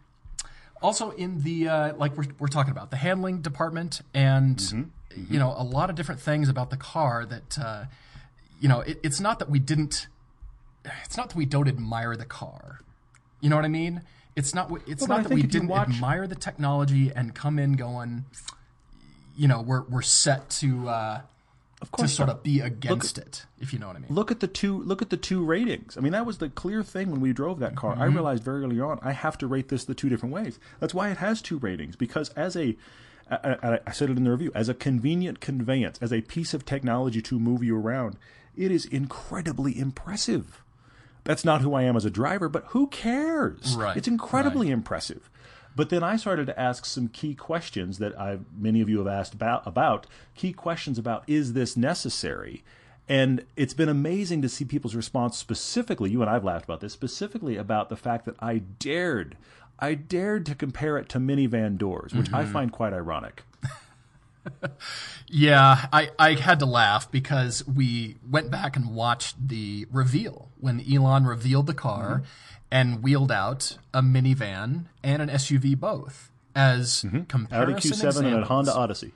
also 0.81 1.12
in 1.12 1.41
the 1.43 1.67
uh, 1.67 1.93
like 1.96 2.15
we're 2.17 2.25
we're 2.39 2.48
talking 2.48 2.72
about 2.72 2.89
the 2.91 2.98
handling 2.98 3.41
department 3.41 4.01
and 4.13 4.58
Mm-hmm. 4.58 5.34
you 5.34 5.39
know 5.39 5.53
a 5.58 5.63
lot 5.63 5.89
of 5.89 5.96
different 5.98 6.22
things 6.22 6.48
about 6.48 6.70
the 6.70 6.77
car 6.77 7.25
that 7.25 7.60
uh, 7.60 7.84
you 8.62 8.70
know 8.70 8.80
it, 8.82 9.00
it's 9.03 9.20
not 9.20 9.39
that 9.39 9.50
we 9.50 9.60
didn't 9.60 10.08
it's 11.06 11.18
not 11.18 11.30
that 11.30 11.36
we 11.36 11.46
don't 11.46 11.68
admire 11.68 12.15
the 12.15 12.25
car. 12.25 12.80
You 13.41 13.50
know 13.50 13.56
what 13.58 13.65
I 13.65 13.70
mean? 13.70 14.01
It's 14.36 14.56
not 14.56 14.72
it's 14.88 15.01
Well, 15.08 15.18
not 15.18 15.27
that 15.27 15.34
we 15.34 15.44
didn't 15.44 15.68
watch- 15.68 15.89
admire 15.89 16.25
the 16.27 16.36
technology 16.36 17.12
and 17.13 17.36
come 17.36 17.60
in 17.60 17.74
going 17.74 18.24
you 19.36 19.48
know 19.48 19.62
we're 19.62 19.82
we're 19.84 20.01
set 20.01 20.50
to 20.62 20.88
uh, 20.89 21.22
Of 21.82 21.91
to 21.94 22.08
sort 22.08 22.30
of 22.30 22.44
be 22.44 22.60
against 22.62 23.18
it, 23.18 23.46
if 23.60 23.74
you 23.74 23.80
know 23.80 23.88
what 23.88 23.96
I 23.96 24.00
mean. 24.00 24.10
look 24.13 24.30
at 24.32 24.39
the 24.39 24.48
two 24.48 24.82
look 24.84 25.01
at 25.01 25.10
the 25.10 25.18
two 25.18 25.44
ratings. 25.44 25.98
I 25.98 26.01
mean, 26.01 26.12
that 26.13 26.25
was 26.25 26.38
the 26.38 26.50
clear 26.50 26.84
thing 26.84 27.12
when 27.12 27.22
we 27.22 27.34
drove 27.34 27.60
that 27.60 27.75
car. 27.75 27.96
I 27.98 28.06
realized 28.06 28.44
very 28.44 28.63
early 28.63 28.80
on 28.80 29.00
I 29.01 29.12
have 29.13 29.38
to 29.39 29.48
rate 29.48 29.70
this 29.70 29.86
the 29.86 29.96
two 29.96 30.10
different 30.10 30.34
ways. 30.34 30.60
That's 30.80 30.94
why 30.94 31.10
it 31.10 31.18
has 31.18 31.41
two 31.41 31.58
ratings 31.58 31.96
because 31.96 32.30
as 32.30 32.56
a 32.56 32.75
I, 33.30 33.56
I, 33.63 33.80
I 33.88 33.91
said 33.91 34.10
it 34.10 34.18
in 34.18 34.24
the 34.25 34.32
review 34.32 34.51
as 34.53 34.68
a 34.70 34.74
convenient 34.74 35.39
conveyance, 35.39 35.98
as 36.01 36.12
a 36.12 36.22
piece 36.22 36.53
of 36.53 36.65
technology 36.65 37.22
to 37.24 37.39
move 37.39 37.63
you 37.63 37.77
around, 37.77 38.18
it 38.55 38.72
is 38.72 38.86
incredibly 38.86 39.77
impressive. 39.77 40.63
That's 41.24 41.46
not 41.46 41.62
who 41.62 41.74
I 41.74 41.84
am 41.84 41.96
as 41.96 42.05
a 42.05 42.10
driver, 42.10 42.50
but 42.50 42.65
who 42.70 42.88
cares? 42.88 43.75
Right, 43.75 43.96
It's 43.96 44.08
incredibly 44.08 44.72
impressive. 44.72 45.29
But 45.75 45.89
then 45.89 46.03
I 46.03 46.17
started 46.17 46.48
to 46.48 46.60
ask 46.60 46.86
some 46.86 47.08
key 47.08 47.34
questions 47.34 48.00
that 48.00 48.20
I 48.20 48.39
many 48.58 48.81
of 48.81 48.89
you 48.89 48.98
have 48.98 49.08
asked 49.08 49.34
about 49.34 49.65
about 49.65 50.05
key 50.36 50.51
questions 50.51 50.98
about 50.98 51.24
is 51.27 51.53
this 51.53 51.77
necessary? 51.77 52.63
And 53.08 53.46
it's 53.55 53.74
been 53.74 53.89
amazing 53.89 54.41
to 54.41 54.50
see 54.50 54.65
people's 54.65 54.96
response 54.96 55.38
specifically, 55.38 56.12
you 56.12 56.22
and 56.22 56.29
I've 56.29 56.43
laughed 56.43 56.65
about 56.65 56.81
this, 56.81 56.93
specifically 56.93 57.58
about 57.58 57.89
the 57.89 57.96
fact 57.96 58.25
that 58.25 58.36
I 58.39 58.60
dared 58.60 59.38
I 59.79 59.96
dared 59.96 60.46
to 60.46 60.55
compare 60.55 60.98
it 60.98 61.10
to 61.10 61.20
minivan 61.20 61.77
doors, 61.77 62.13
which 62.13 62.31
I 62.31 62.43
mm-hmm. 62.43 62.53
find 62.53 62.72
quite 62.72 62.93
ironic. 62.93 63.43
Yeah, 65.33 65.86
I, 65.93 66.10
I 66.19 66.33
had 66.33 66.60
to 66.60 66.65
laugh 66.65 67.10
because 67.10 67.65
we 67.65 68.17
went 68.29 68.51
back 68.51 68.75
and 68.75 68.93
watched 68.93 69.48
the 69.48 69.88
reveal 69.91 70.50
when 70.60 70.81
Elon 70.91 71.24
revealed 71.25 71.67
the 71.67 71.74
car 71.74 72.24
and 72.69 73.01
wheeled 73.01 73.31
out 73.31 73.77
a 73.93 74.01
minivan 74.01 74.86
and 75.03 75.21
an 75.21 75.29
SUV 75.29 75.79
both. 75.79 76.29
as 76.53 77.05
Audi 77.05 77.24
comparison 77.29 77.91
Q7 77.91 78.25
and 78.25 78.43
a. 78.43 78.45
Honda 78.45 78.74
Odyssey. 78.74 79.13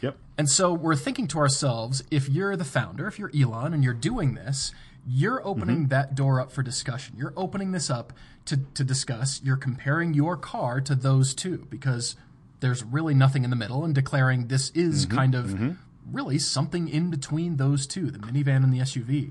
Yep. 0.00 0.16
And 0.38 0.48
so 0.48 0.72
we're 0.72 0.96
thinking 0.96 1.26
to 1.28 1.38
ourselves, 1.38 2.02
if 2.10 2.28
you're 2.30 2.56
the 2.56 2.64
founder, 2.64 3.06
if 3.06 3.18
you're 3.18 3.30
Elon 3.38 3.74
and 3.74 3.84
you're 3.84 3.92
doing 3.92 4.34
this, 4.34 4.72
you're 5.06 5.46
opening 5.46 5.76
Mm-hmm. 5.80 5.88
that 5.88 6.14
door 6.14 6.40
up 6.40 6.50
for 6.50 6.62
discussion. 6.62 7.14
You're 7.18 7.34
opening 7.36 7.72
this 7.72 7.90
up 7.90 8.12
to, 8.46 8.56
to 8.72 8.84
discuss. 8.84 9.42
You're 9.44 9.56
comparing 9.58 10.14
your 10.14 10.36
car 10.38 10.80
to 10.82 10.94
those 10.94 11.34
two 11.34 11.66
because 11.68 12.16
there's 12.60 12.82
really 12.84 13.14
nothing 13.14 13.44
in 13.44 13.50
the 13.50 13.56
middle 13.56 13.84
and 13.84 13.94
declaring 13.94 14.48
this 14.48 14.70
is 14.70 15.06
Mm-hmm. 15.06 15.16
kind 15.16 15.34
of 15.34 15.76
really 16.10 16.38
something 16.38 16.88
in 16.88 17.10
between 17.10 17.56
those 17.56 17.86
two, 17.86 18.10
the 18.10 18.18
minivan 18.18 18.64
and 18.64 18.72
the 18.72 18.78
SUV. 18.78 19.30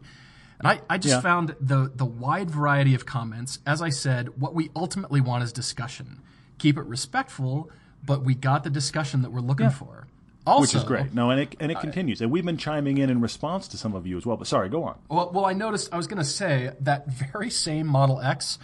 And 0.59 0.67
I, 0.67 0.81
I 0.89 0.97
just 0.97 1.15
Yeah. 1.15 1.21
found 1.21 1.55
the, 1.59 1.91
the 1.95 2.05
wide 2.05 2.49
variety 2.51 2.93
of 2.95 3.05
comments. 3.05 3.59
As 3.65 3.81
I 3.81 3.89
said, 3.89 4.39
what 4.39 4.53
we 4.55 4.69
ultimately 4.75 5.21
want 5.21 5.43
is 5.43 5.51
discussion. 5.51 6.21
Keep 6.59 6.77
it 6.77 6.85
respectful, 6.85 7.69
but 8.05 8.23
we 8.23 8.33
got 8.35 8.63
the 8.63 8.69
discussion 8.69 9.21
that 9.23 9.31
we're 9.31 9.41
looking 9.41 9.69
for. 9.69 10.07
Also, 10.45 10.61
Which 10.61 10.75
is 10.75 10.83
great. 10.85 11.13
No, 11.13 11.29
and 11.29 11.41
it, 11.41 11.55
and 11.59 11.71
it 11.71 11.79
continues. 11.81 12.21
And 12.21 12.31
we've 12.31 12.45
been 12.45 12.57
chiming 12.57 12.97
in 12.99 13.09
in 13.09 13.19
response 13.21 13.67
to 13.69 13.77
some 13.77 13.93
of 13.93 14.07
you 14.07 14.15
as 14.17 14.25
well. 14.25 14.37
But 14.37 14.47
sorry, 14.47 14.69
go 14.69 14.83
on. 14.85 14.97
Well, 15.09 15.29
well, 15.33 15.45
I 15.45 15.51
noticed. 15.53 15.93
I 15.93 15.97
was 15.97 16.07
going 16.07 16.19
to 16.19 16.23
say 16.23 16.71
that 16.79 17.05
very 17.07 17.49
same 17.49 17.85
Model 17.85 18.21
X 18.21 18.57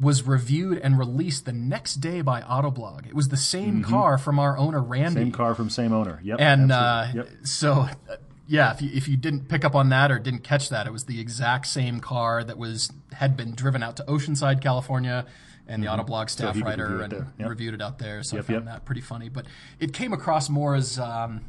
was 0.00 0.26
reviewed 0.26 0.78
and 0.78 0.98
released 0.98 1.44
the 1.44 1.52
next 1.52 1.96
day 1.96 2.20
by 2.20 2.40
Autoblog. 2.42 3.06
It 3.06 3.14
was 3.14 3.28
the 3.28 3.36
same 3.36 3.82
car 3.84 4.18
from 4.18 4.38
our 4.38 4.56
owner 4.58 4.82
Randy, 4.82 5.20
Mm-hmm. 5.20 5.24
Same 5.26 5.32
car 5.32 5.54
from 5.54 5.70
same 5.70 5.92
owner. 5.92 6.20
Yep. 6.24 6.40
and 6.40 6.72
uh, 6.72 7.06
yep. 7.14 7.28
so 7.44 7.72
uh, 7.72 8.16
yeah. 8.48 8.72
If 8.74 8.82
you 8.82 8.90
if 8.92 9.08
you 9.08 9.16
didn't 9.16 9.48
pick 9.48 9.64
up 9.64 9.74
on 9.74 9.88
that 9.90 10.10
or 10.10 10.18
didn't 10.18 10.42
catch 10.42 10.68
that, 10.70 10.86
it 10.86 10.92
was 10.92 11.04
the 11.04 11.20
exact 11.20 11.66
same 11.66 12.00
car 12.00 12.42
that 12.42 12.58
was 12.58 12.90
had 13.12 13.36
been 13.36 13.54
driven 13.54 13.82
out 13.82 13.96
to 13.98 14.02
Oceanside, 14.04 14.60
California. 14.60 15.26
And 15.66 15.82
the 15.82 15.86
Autoblog 15.86 16.28
staff 16.28 16.54
Mm-hmm. 16.56 16.58
could 16.58 16.66
writer 16.68 16.88
review 16.98 17.18
and. 17.18 17.26
Yep. 17.38 17.48
reviewed 17.48 17.72
it 17.74 17.80
out 17.80 17.98
there, 17.98 18.22
so 18.22 18.36
Yep, 18.36 18.44
I 18.50 18.52
found 18.52 18.68
that 18.68 18.84
pretty 18.84 19.00
funny. 19.00 19.30
But 19.30 19.46
it 19.80 19.94
came 19.94 20.12
across 20.12 20.50
more 20.50 20.74
as 20.74 20.98
um, 20.98 21.40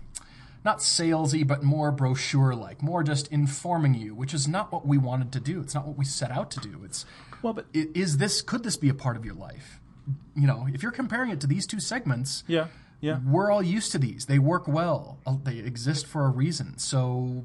not 0.64 0.80
salesy, 0.80 1.46
but 1.46 1.64
more 1.64 1.92
brochure 1.92 2.56
like, 2.56 2.82
more 2.82 3.04
just 3.04 3.28
informing 3.28 3.94
you, 3.94 4.16
which 4.16 4.34
is 4.34 4.48
not 4.48 4.72
what 4.72 4.88
we 4.88 4.98
wanted 4.98 5.34
to 5.34 5.42
do. 5.42 5.60
It's 5.60 5.76
not 5.76 5.86
what 5.86 5.98
we 5.98 6.06
set 6.06 6.32
out 6.32 6.50
to 6.52 6.62
do. 6.62 6.82
It's 6.86 7.06
Well, 7.46 7.54
but 7.54 7.68
is 7.74 8.18
this 8.18 8.42
could 8.42 8.64
this 8.64 8.76
be 8.76 8.90
a 8.90 8.96
part 8.96 9.18
of 9.18 9.24
your 9.24 9.36
life? 9.36 9.80
You 10.36 10.48
know, 10.48 10.68
if 10.74 10.82
you're 10.82 10.92
comparing 10.92 11.30
it 11.30 11.40
to 11.42 11.48
these 11.48 11.68
two 11.68 11.80
segments, 11.80 12.44
yeah, 12.48 12.70
yeah. 13.02 13.20
we're 13.24 13.52
all 13.52 13.62
used 13.62 13.92
to 13.92 14.00
these. 14.00 14.26
They 14.26 14.40
work 14.40 14.68
well. 14.68 15.20
Uh, 15.28 15.36
They 15.44 15.60
exist 15.60 16.08
for 16.08 16.26
a 16.26 16.30
reason. 16.30 16.80
So 16.80 17.44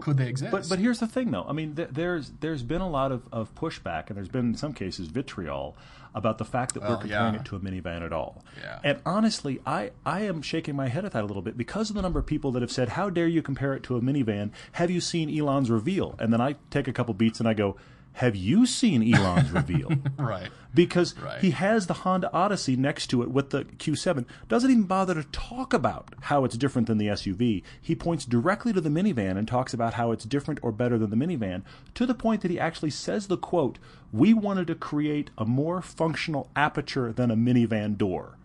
could 0.00 0.16
they 0.16 0.26
exist? 0.26 0.50
But 0.50 0.68
but 0.68 0.80
here's 0.80 0.98
the 0.98 1.06
thing, 1.06 1.30
though. 1.30 1.44
I 1.48 1.52
mean, 1.52 1.76
th- 1.76 1.90
there's 1.92 2.32
there's 2.40 2.64
been 2.64 2.80
a 2.80 2.90
lot 2.90 3.12
of, 3.12 3.28
of 3.30 3.54
pushback, 3.54 4.08
and 4.08 4.16
there's 4.16 4.28
been 4.28 4.46
in 4.46 4.56
some 4.56 4.72
cases 4.72 5.06
vitriol 5.06 5.76
about 6.16 6.38
the 6.38 6.44
fact 6.44 6.74
that 6.74 6.82
we're 6.82 6.96
comparing 6.96 7.34
yeah. 7.34 7.40
it 7.40 7.44
to 7.46 7.54
a 7.54 7.60
minivan 7.60 8.02
at 8.02 8.12
all. 8.12 8.42
Yeah. 8.60 8.80
And 8.82 9.00
honestly, 9.06 9.60
I 9.64 9.92
I 10.04 10.22
am 10.22 10.42
shaking 10.42 10.74
my 10.74 10.88
head 10.88 11.04
at 11.04 11.12
that 11.12 11.22
a 11.22 11.26
little 11.26 11.42
bit 11.42 11.56
because 11.56 11.90
of 11.90 11.94
the 11.94 12.02
number 12.02 12.18
of 12.18 12.26
people 12.26 12.50
that 12.52 12.62
have 12.62 12.72
said, 12.72 12.88
"How 12.88 13.08
dare 13.08 13.28
you 13.28 13.40
compare 13.40 13.74
it 13.74 13.84
to 13.84 13.96
a 13.96 14.00
minivan? 14.00 14.50
Have 14.72 14.90
you 14.90 15.00
seen 15.00 15.30
Elon's 15.30 15.70
reveal?" 15.70 16.16
And 16.18 16.32
then 16.32 16.40
I 16.40 16.56
take 16.70 16.88
a 16.88 16.92
couple 16.92 17.14
beats 17.14 17.38
and 17.38 17.48
I 17.48 17.54
go, 17.54 17.76
"Have 18.18 18.36
you 18.36 18.66
seen 18.66 19.14
Elon's 19.14 19.50
reveal?" 19.50 19.90
right. 20.18 20.50
because 20.74 21.16
Right. 21.18 21.40
he 21.40 21.50
has 21.52 21.86
the 21.86 21.94
Honda 21.94 22.30
Odyssey 22.32 22.76
next 22.76 23.06
to 23.08 23.22
it 23.22 23.30
with 23.30 23.50
the 23.50 23.64
Q7. 23.64 24.24
Doesn't 24.48 24.70
even 24.70 24.84
bother 24.84 25.14
to 25.14 25.24
talk 25.32 25.72
about 25.72 26.14
how 26.22 26.44
it's 26.44 26.56
different 26.56 26.86
than 26.88 26.98
the 26.98 27.08
SUV. 27.08 27.62
He 27.80 27.94
points 27.94 28.24
directly 28.24 28.72
to 28.72 28.80
the 28.80 28.90
minivan 28.90 29.36
and 29.38 29.48
talks 29.48 29.72
about 29.72 29.94
how 29.94 30.12
it's 30.12 30.24
different 30.24 30.60
or 30.62 30.70
better 30.72 30.98
than 30.98 31.10
the 31.10 31.16
minivan 31.16 31.62
to 31.94 32.06
the 32.06 32.14
point 32.14 32.42
that 32.42 32.50
he 32.50 32.60
actually 32.60 32.90
says 32.90 33.26
the 33.26 33.36
quote, 33.38 33.78
"We 34.12 34.34
wanted 34.34 34.66
to 34.68 34.74
create 34.74 35.30
a 35.38 35.44
more 35.44 35.80
functional 35.80 36.50
aperture 36.54 37.12
than 37.12 37.30
a 37.30 37.36
minivan 37.36 37.96
door." 37.96 38.36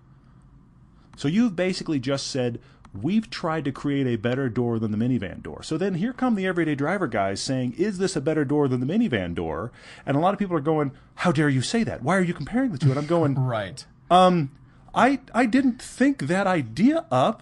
So 1.17 1.27
you've 1.27 1.55
basically 1.55 1.99
just 1.99 2.27
said 2.27 2.59
we've 3.01 3.29
tried 3.29 3.65
to 3.65 3.71
create 3.71 4.05
a 4.07 4.15
better 4.15 4.49
door 4.49 4.77
than 4.79 4.91
the 4.91 4.97
minivan 4.97 5.41
door. 5.41 5.63
So 5.63 5.77
then 5.77 5.95
here 5.95 6.13
come 6.13 6.35
the 6.35 6.45
everyday 6.45 6.75
driver 6.75 7.07
guys 7.07 7.41
saying, 7.41 7.73
"Is 7.77 7.97
this 7.97 8.15
a 8.15 8.21
better 8.21 8.45
door 8.45 8.67
than 8.67 8.79
the 8.79 8.85
minivan 8.85 9.33
door?" 9.35 9.71
And 10.05 10.15
a 10.15 10.19
lot 10.19 10.33
of 10.33 10.39
people 10.39 10.55
are 10.55 10.61
going, 10.61 10.91
"How 11.15 11.31
dare 11.31 11.49
you 11.49 11.61
say 11.61 11.83
that? 11.83 12.03
Why 12.03 12.15
are 12.17 12.21
you 12.21 12.33
comparing 12.33 12.71
the 12.71 12.77
two?" 12.77 12.89
And 12.89 12.99
I'm 12.99 13.07
going, 13.07 13.35
Right. 13.43 13.85
Um, 14.11 14.51
"I 14.93 15.19
I 15.33 15.45
didn't 15.45 15.81
think 15.81 16.23
that 16.27 16.45
idea 16.47 17.05
up." 17.11 17.41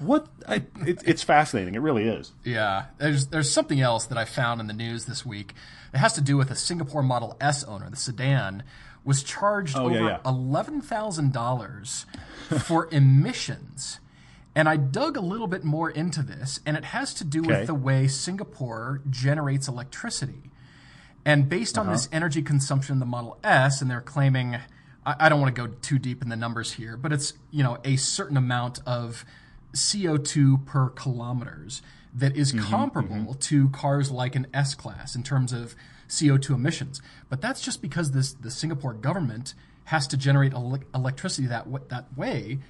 What? 0.00 0.26
I, 0.48 0.64
it, 0.84 1.02
it's 1.06 1.22
fascinating. 1.22 1.76
It 1.76 1.80
really 1.80 2.04
is. 2.08 2.32
Yeah, 2.42 2.86
there's 2.98 3.28
there's 3.28 3.50
something 3.50 3.80
else 3.80 4.06
that 4.06 4.18
I 4.18 4.24
found 4.24 4.60
in 4.60 4.66
the 4.66 4.72
news 4.74 5.04
this 5.04 5.24
week. 5.24 5.54
It 5.94 5.98
has 5.98 6.12
to 6.14 6.20
do 6.20 6.36
with 6.36 6.50
a 6.50 6.56
Singapore 6.56 7.02
Model 7.02 7.36
S 7.40 7.62
owner, 7.62 7.88
the 7.88 7.96
sedan, 7.96 8.64
was 9.04 9.22
charged 9.22 9.76
Oh, 9.76 9.88
yeah, 9.88 9.96
over 10.00 10.08
yeah. 10.08 10.18
eleven 10.26 10.80
thousand 10.80 11.32
dollars 11.32 12.06
for 12.58 12.88
emissions. 12.90 14.00
And 14.56 14.68
I 14.68 14.76
dug 14.76 15.16
a 15.16 15.20
little 15.20 15.48
bit 15.48 15.64
more 15.64 15.90
into 15.90 16.22
this, 16.22 16.60
and 16.64 16.76
it 16.76 16.84
has 16.86 17.12
to 17.14 17.24
do 17.24 17.40
Okay. 17.40 17.48
with 17.60 17.66
the 17.66 17.74
way 17.74 18.06
Singapore 18.06 19.00
generates 19.10 19.66
electricity. 19.66 20.50
And 21.24 21.48
based 21.48 21.76
Uh-huh. 21.78 21.86
on 21.88 21.92
this 21.92 22.08
energy 22.12 22.42
consumption 22.42 22.98
the 23.00 23.06
Model 23.06 23.38
S, 23.42 23.82
and 23.82 23.90
they're 23.90 24.00
claiming, 24.00 24.56
I, 25.04 25.16
I 25.20 25.28
don't 25.28 25.40
want 25.40 25.54
to 25.54 25.66
go 25.66 25.72
too 25.82 25.98
deep 25.98 26.22
in 26.22 26.28
the 26.28 26.36
numbers 26.36 26.72
here, 26.72 26.96
but 26.96 27.12
it's 27.12 27.32
you 27.50 27.62
know 27.64 27.78
a 27.84 27.96
certain 27.96 28.36
amount 28.36 28.80
of 28.86 29.24
CO2 29.74 30.64
per 30.66 30.88
kilometers 30.90 31.82
that 32.14 32.36
is 32.36 32.52
Mm-hmm, 32.52 32.64
comparable 32.70 33.34
to 33.34 33.68
cars 33.70 34.10
like 34.12 34.36
an 34.36 34.46
S 34.54 34.74
class 34.76 35.16
in 35.16 35.22
terms 35.24 35.52
of 35.52 35.74
CO2 36.08 36.54
emissions. 36.54 37.02
But 37.28 37.40
that's 37.40 37.60
just 37.60 37.82
because 37.82 38.12
this 38.12 38.32
the 38.34 38.50
Singapore 38.52 38.94
government 38.94 39.54
has 39.86 40.06
to 40.08 40.16
generate 40.16 40.52
ele- 40.54 40.78
electricity 40.94 41.48
that 41.48 41.64
w- 41.64 41.84
that 41.88 42.16
way, 42.16 42.60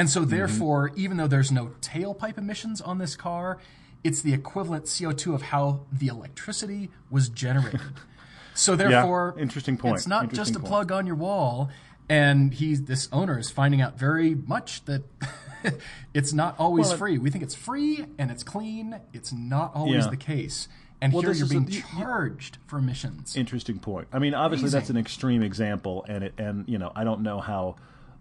and 0.00 0.08
so 0.08 0.20
Mm-hmm. 0.22 0.30
therefore, 0.30 0.90
even 0.96 1.16
though 1.18 1.26
there's 1.28 1.52
no 1.52 1.72
tailpipe 1.82 2.38
emissions 2.38 2.80
on 2.80 2.98
this 2.98 3.14
car, 3.16 3.58
it's 4.02 4.22
the 4.22 4.32
equivalent 4.32 4.84
CO2 4.86 5.34
of 5.34 5.42
how 5.42 5.80
the 5.92 6.06
electricity 6.08 6.90
was 7.10 7.28
generated. 7.28 7.80
So 8.52 8.76
therefore, 8.76 9.36
interesting 9.38 9.76
point. 9.78 9.94
It's 9.96 10.06
not 10.08 10.32
just 10.32 10.50
a 10.56 10.58
point. 10.58 10.66
plug 10.66 10.92
on 10.92 11.06
your 11.06 11.14
wall. 11.14 11.70
And 12.10 12.52
he's 12.52 12.82
this 12.82 13.08
owner 13.12 13.38
is 13.38 13.48
finding 13.50 13.80
out 13.80 13.96
very 13.98 14.34
much 14.34 14.84
that 14.86 15.02
it's 16.14 16.32
not 16.32 16.56
always 16.58 16.88
Well, 16.88 16.98
free. 16.98 17.16
We 17.18 17.30
think 17.30 17.44
it's 17.44 17.54
free 17.54 18.04
and 18.18 18.30
it's 18.30 18.42
clean. 18.42 19.00
It's 19.12 19.32
not 19.32 19.72
always 19.74 20.04
Yeah. 20.04 20.10
the 20.10 20.16
case. 20.16 20.68
And 21.00 21.12
Well, 21.12 21.22
here 21.22 21.32
you're 21.32 21.46
a- 21.46 21.48
being 21.48 21.68
you- 21.70 21.82
charged 21.82 22.58
for 22.66 22.78
emissions. 22.78 23.36
Interesting 23.36 23.78
point. 23.78 24.08
I 24.12 24.18
mean, 24.18 24.34
obviously 24.34 24.68
that's 24.68 24.90
an 24.90 24.96
extreme 24.98 25.42
example, 25.42 26.04
and 26.08 26.24
it, 26.24 26.34
and 26.36 26.68
you 26.68 26.76
know, 26.76 26.90
I 26.94 27.04
don't 27.04 27.22
know 27.22 27.38
how 27.40 27.76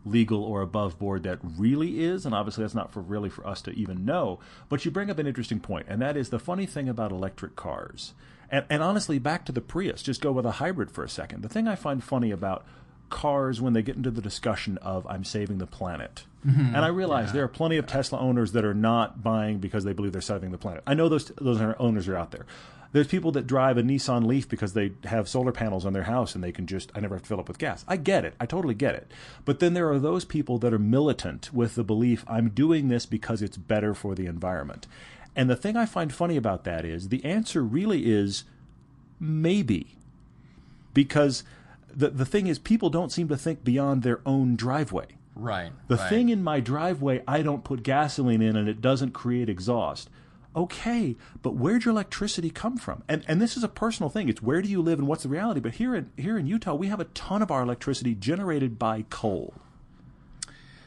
legal 0.05 0.43
or 0.43 0.61
above 0.61 0.97
board 0.97 1.23
that 1.23 1.39
really 1.41 2.03
is, 2.03 2.25
and 2.25 2.33
obviously 2.33 2.63
that's 2.63 2.75
not 2.75 2.91
for 2.91 3.01
really 3.01 3.29
for 3.29 3.45
us 3.45 3.61
to 3.63 3.71
even 3.71 4.05
know. 4.05 4.39
But 4.69 4.85
you 4.85 4.91
bring 4.91 5.09
up 5.09 5.19
an 5.19 5.27
interesting 5.27 5.59
point, 5.59 5.87
and 5.89 6.01
that 6.01 6.17
is 6.17 6.29
the 6.29 6.39
funny 6.39 6.65
thing 6.65 6.89
about 6.89 7.11
electric 7.11 7.55
cars, 7.55 8.13
and, 8.49 8.65
and 8.69 8.81
honestly, 8.81 9.19
back 9.19 9.45
to 9.45 9.51
the 9.51 9.61
Prius. 9.61 10.01
Just 10.01 10.21
go 10.21 10.31
with 10.31 10.45
a 10.45 10.53
hybrid 10.53 10.91
for 10.91 11.03
a 11.03 11.09
second. 11.09 11.43
The 11.43 11.49
thing 11.49 11.67
I 11.67 11.75
find 11.75 12.03
funny 12.03 12.31
about 12.31 12.65
cars 13.09 13.59
when 13.59 13.73
they 13.73 13.81
get 13.81 13.95
into 13.95 14.11
the 14.11 14.21
discussion 14.21 14.77
of 14.79 15.05
I'm 15.07 15.23
saving 15.23 15.57
the 15.57 15.67
planet. 15.67 16.23
Mm-hmm. 16.45 16.75
And 16.75 16.77
I 16.77 16.87
realize 16.87 17.33
there 17.33 17.43
are 17.43 17.49
plenty 17.49 17.77
of 17.77 17.85
Tesla 17.85 18.19
owners 18.19 18.53
that 18.53 18.63
are 18.63 18.73
not 18.73 19.23
buying 19.23 19.57
because 19.57 19.83
they 19.83 19.93
believe 19.93 20.13
they're 20.13 20.21
saving 20.21 20.51
the 20.51 20.57
planet. 20.57 20.83
I 20.87 20.93
know 20.93 21.09
those 21.09 21.25
those 21.41 21.59
owners 21.79 22.07
are 22.07 22.15
out 22.15 22.31
there. 22.31 22.45
There's 22.91 23.07
people 23.07 23.31
that 23.33 23.45
drive 23.45 23.77
a 23.77 23.83
Nissan 23.83 24.25
Leaf 24.25 24.49
because 24.49 24.73
they 24.73 24.93
have 25.03 25.29
solar 25.29 25.51
panels 25.51 25.85
on 25.85 25.93
their 25.93 26.03
house 26.03 26.33
and 26.33 26.43
they 26.43 26.51
can 26.51 26.65
just 26.65 26.91
I 26.95 26.99
never 26.99 27.15
have 27.15 27.21
to 27.21 27.27
fill 27.27 27.39
up 27.39 27.47
with 27.47 27.59
gas. 27.59 27.85
I 27.87 27.97
get 27.97 28.25
it. 28.25 28.33
I 28.39 28.45
totally 28.45 28.73
get 28.73 28.95
it. 28.95 29.11
But 29.45 29.59
then 29.59 29.73
there 29.73 29.91
are 29.91 29.99
those 29.99 30.25
people 30.25 30.57
that 30.59 30.73
are 30.73 30.79
militant 30.79 31.53
with 31.53 31.75
the 31.75 31.83
belief 31.83 32.25
I'm 32.27 32.49
doing 32.49 32.87
this 32.87 33.05
because 33.05 33.41
it's 33.41 33.57
better 33.57 33.93
for 33.93 34.15
the 34.15 34.25
environment. 34.25 34.87
And 35.35 35.49
the 35.49 35.55
thing 35.55 35.77
I 35.77 35.85
find 35.85 36.11
funny 36.11 36.35
about 36.35 36.63
that 36.63 36.83
is 36.83 37.09
the 37.09 37.23
answer 37.23 37.63
really 37.63 38.09
is 38.09 38.43
maybe 39.19 39.95
because 40.93 41.43
the 41.93 42.09
the 42.09 42.25
thing 42.25 42.47
is 42.47 42.57
people 42.57 42.89
don't 42.89 43.11
seem 43.11 43.27
to 43.27 43.37
think 43.37 43.63
beyond 43.63 44.01
their 44.01 44.21
own 44.25 44.55
driveway. 44.55 45.07
right. 45.35 45.71
The 45.87 45.95
right. 45.95 46.09
thing 46.09 46.29
in 46.29 46.43
my 46.43 46.59
driveway, 46.59 47.23
I 47.27 47.43
don't 47.43 47.63
put 47.63 47.83
gasoline 47.83 48.41
in 48.41 48.55
and 48.55 48.67
it 48.67 48.81
doesn't 48.81 49.11
create 49.11 49.47
exhaust. 49.47 50.09
Okay, 50.55 51.15
but 51.43 51.55
where'd 51.55 51.85
your 51.85 51.91
electricity 51.91 52.49
come 52.49 52.75
from? 52.77 53.03
And 53.07 53.23
and 53.27 53.39
this 53.39 53.55
is 53.55 53.63
a 53.63 53.67
personal 53.67 54.09
thing. 54.09 54.29
It's 54.29 54.41
where 54.41 54.61
do 54.61 54.69
you 54.69 54.81
live 54.81 54.97
and 54.99 55.07
what's 55.07 55.23
the 55.23 55.29
reality? 55.29 55.59
But 55.59 55.75
here 55.75 55.95
in 55.95 56.11
here 56.17 56.37
in 56.37 56.47
Utah, 56.47 56.73
we 56.73 56.87
have 56.87 56.99
a 56.99 57.05
ton 57.05 57.41
of 57.41 57.51
our 57.51 57.61
electricity 57.61 58.15
generated 58.15 58.79
by 58.79 59.05
coal. 59.09 59.53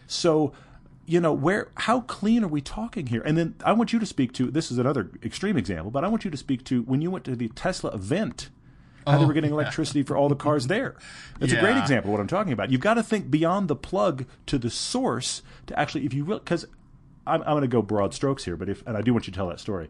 So, 0.06 0.52
you 1.06 1.20
know, 1.20 1.32
where 1.32 1.68
how 1.76 2.00
clean 2.02 2.44
are 2.44 2.48
we 2.48 2.60
talking 2.60 3.06
here? 3.06 3.22
And 3.24 3.38
then 3.38 3.54
I 3.64 3.72
want 3.72 3.92
you 3.92 3.98
to 3.98 4.06
speak 4.06 4.32
to 4.34 4.50
this 4.50 4.70
is 4.70 4.78
another 4.78 5.10
extreme 5.22 5.56
example, 5.56 5.90
but 5.90 6.04
I 6.04 6.08
want 6.08 6.24
you 6.24 6.30
to 6.30 6.36
speak 6.36 6.64
to 6.64 6.82
when 6.82 7.00
you 7.00 7.10
went 7.10 7.24
to 7.26 7.36
the 7.36 7.48
Tesla 7.50 7.90
event 7.92 8.50
how 9.06 9.18
they 9.18 9.24
Oh, 9.24 9.26
were 9.26 9.32
getting 9.32 9.50
yeah. 9.50 9.54
electricity 9.60 10.02
for 10.04 10.16
all 10.16 10.28
the 10.28 10.36
cars 10.36 10.68
there. 10.68 10.94
It's 11.40 11.52
a 11.52 11.58
great 11.60 11.76
example 11.76 12.10
of 12.10 12.12
what 12.12 12.20
I'm 12.20 12.28
talking 12.28 12.52
about. 12.52 12.70
You've 12.70 12.80
got 12.80 12.94
to 12.94 13.02
think 13.02 13.30
beyond 13.32 13.66
the 13.68 13.74
plug 13.74 14.26
to 14.46 14.58
the 14.58 14.70
source 14.70 15.42
to 15.66 15.78
actually, 15.78 16.04
if 16.04 16.14
you 16.14 16.24
will, 16.24 16.38
because 16.38 16.66
I'm, 17.26 17.42
I'm 17.42 17.52
going 17.52 17.62
to 17.62 17.68
go 17.68 17.82
broad 17.82 18.14
strokes 18.14 18.44
here, 18.44 18.56
but 18.56 18.68
if, 18.68 18.86
and 18.86 18.96
I 18.96 19.02
do 19.02 19.12
want 19.12 19.26
you 19.26 19.32
to 19.32 19.36
tell 19.36 19.48
that 19.48 19.60
story. 19.60 19.88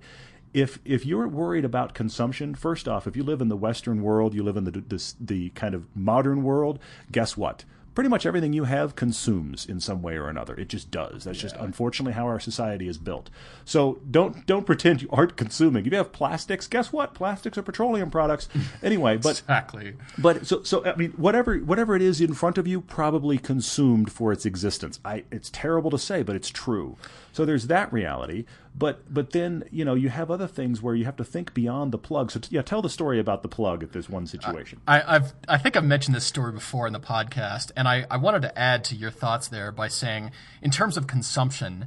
If, 0.52 0.78
if 0.84 1.06
you're 1.06 1.26
worried 1.28 1.64
about 1.64 1.94
consumption, 1.94 2.54
first 2.54 2.86
off, 2.86 3.06
if 3.06 3.16
you 3.16 3.22
live 3.22 3.40
in 3.40 3.48
the 3.48 3.56
Western 3.56 4.02
world, 4.02 4.34
you 4.34 4.42
live 4.42 4.56
in 4.56 4.64
the, 4.64 4.70
the, 4.70 5.14
the 5.18 5.48
kind 5.50 5.74
of 5.74 5.86
modern 5.96 6.42
world, 6.42 6.78
guess 7.10 7.36
what? 7.36 7.64
Pretty 7.94 8.08
much 8.08 8.26
everything 8.26 8.52
you 8.52 8.64
have 8.64 8.96
consumes 8.96 9.66
in 9.66 9.80
some 9.80 10.02
way 10.02 10.16
or 10.16 10.28
another. 10.28 10.54
It 10.54 10.68
just 10.68 10.90
does. 10.90 11.24
That's 11.24 11.38
just 11.38 11.56
unfortunately 11.56 12.14
how 12.14 12.26
our 12.26 12.40
society 12.40 12.88
is 12.88 12.98
built. 12.98 13.30
So 13.64 14.00
don't 14.10 14.46
don't 14.46 14.64
pretend 14.66 15.02
you 15.02 15.08
aren't 15.10 15.36
consuming. 15.36 15.86
If 15.86 15.92
you 15.92 15.98
have 15.98 16.12
plastics, 16.12 16.66
guess 16.66 16.92
what? 16.92 17.14
Plastics 17.14 17.58
are 17.58 17.62
petroleum 17.62 18.10
products 18.10 18.48
anyway. 18.82 19.16
But 19.16 19.40
exactly. 19.40 19.94
but 20.18 20.46
so 20.46 20.62
so 20.62 20.84
I 20.84 20.96
mean 20.96 21.12
whatever 21.12 21.58
whatever 21.58 21.94
it 21.94 22.02
is 22.02 22.20
in 22.20 22.34
front 22.34 22.58
of 22.58 22.66
you 22.66 22.80
probably 22.80 23.38
consumed 23.38 24.10
for 24.12 24.32
its 24.32 24.46
existence. 24.46 25.00
I 25.04 25.24
it's 25.30 25.50
terrible 25.50 25.90
to 25.90 25.98
say, 25.98 26.22
but 26.22 26.36
it's 26.36 26.50
true. 26.50 26.96
So 27.32 27.44
there's 27.44 27.66
that 27.68 27.92
reality, 27.92 28.44
but 28.74 29.12
but 29.12 29.30
then 29.30 29.64
you 29.70 29.84
know 29.84 29.94
you 29.94 30.08
have 30.08 30.30
other 30.30 30.46
things 30.46 30.80
where 30.80 30.94
you 30.94 31.04
have 31.04 31.16
to 31.16 31.24
think 31.24 31.54
beyond 31.54 31.92
the 31.92 31.98
plug. 31.98 32.30
So 32.30 32.40
t- 32.40 32.48
yeah, 32.54 32.62
tell 32.62 32.82
the 32.82 32.90
story 32.90 33.18
about 33.20 33.42
the 33.42 33.48
plug 33.48 33.82
at 33.82 33.92
this 33.92 34.08
one 34.08 34.26
situation. 34.26 34.80
I, 34.88 35.16
I've 35.16 35.34
I 35.48 35.58
think 35.58 35.76
I've 35.76 35.84
mentioned 35.84 36.14
this 36.14 36.24
story 36.24 36.52
before 36.52 36.86
in 36.86 36.92
the 36.92 37.00
podcast, 37.00 37.70
and 37.76 37.86
I, 37.86 38.06
I 38.10 38.16
wanted 38.16 38.42
to 38.42 38.58
add 38.58 38.84
to 38.84 38.94
your 38.94 39.10
thoughts 39.10 39.48
there 39.48 39.72
by 39.72 39.88
saying, 39.88 40.30
in 40.62 40.70
terms 40.70 40.96
of 40.96 41.06
consumption, 41.06 41.86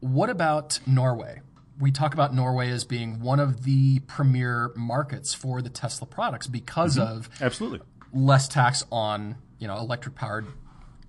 what 0.00 0.30
about 0.30 0.78
Norway? 0.86 1.40
We 1.78 1.90
talk 1.90 2.14
about 2.14 2.32
Norway 2.34 2.70
as 2.70 2.84
being 2.84 3.20
one 3.20 3.40
of 3.40 3.64
the 3.64 3.98
premier 4.00 4.72
markets 4.76 5.34
for 5.34 5.60
the 5.60 5.68
Tesla 5.68 6.06
products 6.06 6.46
because 6.46 6.98
of 6.98 7.28
Absolutely. 7.40 7.80
less 8.12 8.48
tax 8.48 8.84
on 8.92 9.36
you 9.58 9.66
know 9.66 9.76
electric 9.76 10.14
powered 10.14 10.46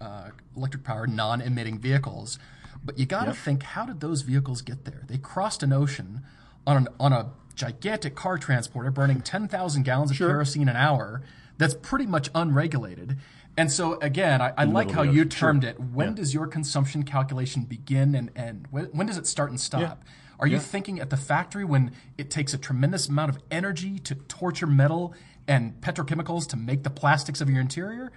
uh, 0.02 0.30
electric 0.56 0.84
powered 0.84 1.10
non-emitting 1.14 1.80
vehicles. 1.80 2.40
But 2.88 2.98
you 2.98 3.06
got 3.06 3.26
to 3.26 3.34
think, 3.34 3.62
how 3.64 3.86
did 3.86 4.00
those 4.00 4.22
vehicles 4.22 4.62
get 4.62 4.86
there? 4.86 5.04
They 5.08 5.18
crossed 5.18 5.62
an 5.62 5.74
ocean 5.74 6.22
on 6.66 6.78
an, 6.78 6.88
on 7.00 7.12
a 7.14 7.32
gigantic 7.54 8.16
car 8.16 8.38
transporter, 8.38 8.90
burning 8.92 9.20
ten 9.22 9.48
thousand 9.50 9.84
gallons 9.84 10.10
of 10.12 10.18
kerosene 10.18 10.70
an 10.70 10.78
hour. 10.78 11.22
That's 11.58 11.74
pretty 11.76 12.06
much 12.06 12.30
unregulated. 12.34 13.18
And 13.58 13.72
so 13.72 14.00
again, 14.00 14.42
I, 14.42 14.54
I 14.58 14.64
like 14.64 14.90
how 14.92 15.02
you 15.02 15.10
ocean. 15.22 15.30
Sure. 15.32 15.50
termed 15.50 15.64
it. 15.66 15.80
When 15.80 16.10
Yeah. 16.10 16.14
does 16.16 16.34
your 16.34 16.48
consumption 16.48 17.04
calculation 17.04 17.64
begin 17.64 18.16
and 18.16 18.32
end? 18.38 18.68
when, 18.72 18.86
when 18.86 19.06
does 19.08 19.18
it 19.18 19.28
start 19.28 19.50
and 19.50 19.60
stop? 19.60 20.04
Are 20.40 20.48
you 20.48 20.60
thinking 20.60 21.00
at 21.02 21.10
the 21.10 21.18
factory 21.18 21.66
when 21.66 21.92
it 22.18 22.30
takes 22.30 22.54
a 22.54 22.58
tremendous 22.60 23.10
amount 23.10 23.32
of 23.32 23.40
energy 23.52 23.98
to 24.00 24.16
torture 24.16 24.68
metal 24.68 25.14
and 25.48 25.82
petrochemicals 25.82 26.48
to 26.50 26.56
make 26.56 26.84
the 26.84 26.92
plastics 26.92 27.42
of 27.42 27.50
your 27.50 27.60
interior, 27.60 28.12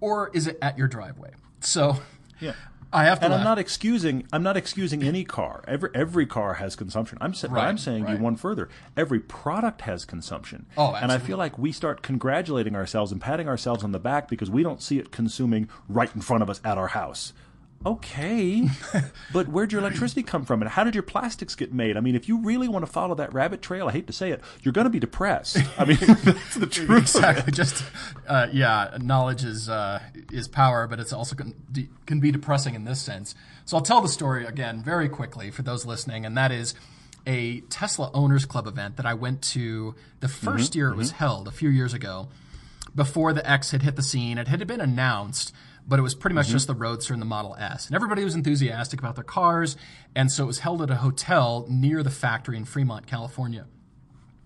or 0.00 0.30
is 0.32 0.46
it 0.46 0.58
at 0.62 0.76
your 0.78 0.88
driveway? 0.88 1.32
So, 1.60 2.00
Yeah. 2.40 2.54
I 2.92 3.04
have 3.04 3.18
to. 3.20 3.26
And 3.26 3.34
I'm 3.34 3.44
not 3.44 3.58
excusing. 3.58 4.26
I'm 4.32 4.42
not 4.42 4.56
excusing 4.56 5.02
any 5.02 5.24
car. 5.24 5.62
Every 5.68 5.90
every 5.94 6.26
car 6.26 6.54
has 6.54 6.74
consumption. 6.76 7.18
I'm 7.20 7.34
sa- 7.34 7.48
Right, 7.50 7.66
I'm 7.66 7.76
saying 7.78 8.04
right. 8.04 8.16
you 8.16 8.22
one 8.22 8.36
further. 8.36 8.68
Every 8.96 9.20
product 9.20 9.82
has 9.82 10.04
consumption. 10.04 10.66
Oh, 10.76 10.94
absolutely. 10.94 11.02
And 11.02 11.12
I 11.12 11.18
feel 11.18 11.36
like 11.36 11.58
we 11.58 11.70
start 11.72 12.02
congratulating 12.02 12.74
ourselves 12.74 13.12
and 13.12 13.20
patting 13.20 13.48
ourselves 13.48 13.84
on 13.84 13.92
the 13.92 13.98
back 13.98 14.28
because 14.28 14.50
we 14.50 14.62
don't 14.62 14.80
see 14.82 14.98
it 14.98 15.10
consuming 15.10 15.68
right 15.88 16.14
in 16.14 16.20
front 16.22 16.42
of 16.42 16.48
us 16.50 16.60
at 16.64 16.78
our 16.78 16.88
house. 16.88 17.32
Okay, 17.86 18.68
but 19.32 19.48
where'd 19.48 19.70
your 19.70 19.80
electricity 19.80 20.24
come 20.24 20.44
from, 20.44 20.62
and 20.62 20.70
how 20.70 20.82
did 20.82 20.94
your 20.94 21.02
plastics 21.04 21.54
get 21.54 21.72
made? 21.72 21.96
I 21.96 22.00
mean, 22.00 22.16
if 22.16 22.28
you 22.28 22.38
really 22.38 22.66
want 22.66 22.84
to 22.84 22.90
follow 22.90 23.14
that 23.14 23.32
rabbit 23.32 23.62
trail, 23.62 23.86
I 23.88 23.92
hate 23.92 24.08
to 24.08 24.12
say 24.12 24.32
it, 24.32 24.40
you're 24.62 24.72
going 24.72 24.86
to 24.86 24.90
be 24.90 24.98
depressed. 24.98 25.58
I 25.78 25.84
mean, 25.84 25.98
that's 26.24 26.56
the 26.56 26.66
truth. 26.70 27.02
exactly. 27.02 27.52
Just 27.52 27.84
uh, 28.26 28.48
yeah, 28.52 28.98
knowledge 29.00 29.44
is 29.44 29.68
uh, 29.68 30.00
is 30.32 30.48
power, 30.48 30.88
but 30.88 30.98
it's 30.98 31.12
also 31.12 31.36
can, 31.36 31.54
de- 31.70 31.88
can 32.04 32.18
be 32.18 32.32
depressing 32.32 32.74
in 32.74 32.84
this 32.84 33.00
sense. 33.00 33.36
So 33.64 33.76
I'll 33.76 33.82
tell 33.84 34.00
the 34.00 34.08
story 34.08 34.44
again 34.44 34.82
very 34.82 35.08
quickly 35.08 35.52
for 35.52 35.62
those 35.62 35.86
listening, 35.86 36.26
and 36.26 36.36
that 36.36 36.50
is 36.50 36.74
a 37.28 37.60
Tesla 37.62 38.10
Owners 38.12 38.44
Club 38.44 38.66
event 38.66 38.96
that 38.96 39.06
I 39.06 39.14
went 39.14 39.42
to 39.42 39.94
the 40.20 40.26
1st 40.26 40.74
year 40.74 40.90
it 40.90 40.96
was 40.96 41.12
held 41.12 41.46
a 41.46 41.52
few 41.52 41.68
years 41.68 41.94
ago, 41.94 42.28
before 42.94 43.32
the 43.32 43.48
X 43.48 43.70
had 43.70 43.82
hit 43.82 43.96
the 43.96 44.02
scene. 44.02 44.36
It 44.38 44.48
had 44.48 44.66
been 44.66 44.80
announced. 44.80 45.52
But 45.88 45.98
it 45.98 46.02
was 46.02 46.14
pretty 46.14 46.34
much 46.34 46.48
just 46.48 46.66
the 46.66 46.74
Roadster 46.74 47.14
and 47.14 47.22
the 47.22 47.26
Model 47.26 47.56
S. 47.58 47.86
And 47.86 47.96
everybody 47.96 48.22
was 48.22 48.34
enthusiastic 48.34 49.00
about 49.00 49.14
their 49.14 49.24
cars. 49.24 49.74
And 50.14 50.30
so 50.30 50.44
it 50.44 50.46
was 50.46 50.58
held 50.58 50.82
at 50.82 50.90
a 50.90 50.96
hotel 50.96 51.66
near 51.68 52.02
the 52.02 52.10
factory 52.10 52.58
in 52.58 52.66
Fremont, 52.66 53.06
California. 53.06 53.66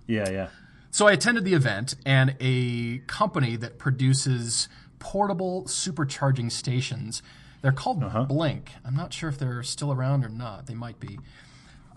Yeah, 0.07 0.31
yeah. 0.31 0.49
So 0.93 1.09
I 1.09 1.13
attended 1.13 1.45
the 1.45 1.55
event, 1.55 1.95
and 2.05 2.37
a 2.39 2.99
company 3.07 3.57
that 3.57 3.79
produces 3.79 4.69
portable 4.99 5.65
supercharging 5.65 6.53
stations. 6.53 7.23
They're 7.63 7.73
called 7.73 8.29
Blink. 8.29 8.73
I'm 8.85 8.95
not 8.95 9.13
sure 9.13 9.29
if 9.29 9.39
they're 9.39 9.63
still 9.63 9.91
around 9.91 10.25
or 10.25 10.29
not. 10.29 10.67
They 10.67 10.75
might 10.75 11.01
be. 11.01 11.19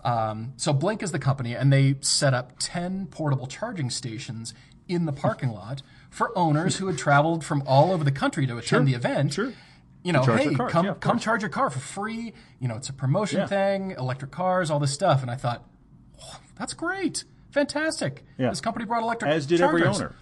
Um, 0.02 0.54
so 0.56 0.72
Blink 0.72 1.02
is 1.02 1.12
the 1.12 1.18
company, 1.18 1.54
and 1.54 1.72
they 1.72 1.96
set 2.00 2.32
up 2.32 2.54
10 2.58 3.08
portable 3.08 3.46
charging 3.46 3.90
stations 3.90 4.54
in 4.88 5.04
the 5.04 5.12
parking 5.12 5.50
lot 5.50 5.82
for 6.16 6.36
owners 6.36 6.76
who 6.78 6.86
had 6.86 6.96
traveled 6.96 7.44
from 7.44 7.62
all 7.66 7.92
over 7.92 8.02
the 8.02 8.10
country 8.10 8.46
to 8.46 8.56
attend 8.56 8.88
the 8.88 8.94
event. 8.94 9.34
sure. 9.34 9.52
You 10.02 10.12
know, 10.12 10.22
hey, 10.22 10.54
cars. 10.54 10.72
come 10.72 10.86
Yeah, 10.86 10.94
come 10.94 11.18
charge 11.18 11.42
your 11.42 11.50
car 11.50 11.68
for 11.68 11.78
free. 11.80 12.32
You 12.60 12.68
know, 12.68 12.76
it's 12.76 12.88
a 12.88 12.92
promotion 12.92 13.40
Yeah. 13.40 13.46
thing, 13.48 13.90
electric 13.98 14.30
cars, 14.30 14.70
all 14.70 14.78
this 14.78 14.92
stuff. 14.92 15.20
And 15.20 15.30
I 15.30 15.34
thought, 15.34 15.64
"Oh, 16.22 16.38
that's 16.58 16.72
great, 16.74 17.24
fantastic. 17.50 18.24
Yeah. 18.38 18.48
This 18.50 18.60
company 18.62 18.84
brought 18.86 19.02
electric 19.02 19.30
As 19.30 19.44
did 19.46 19.60
every 19.60 19.84
owner. 19.84 20.14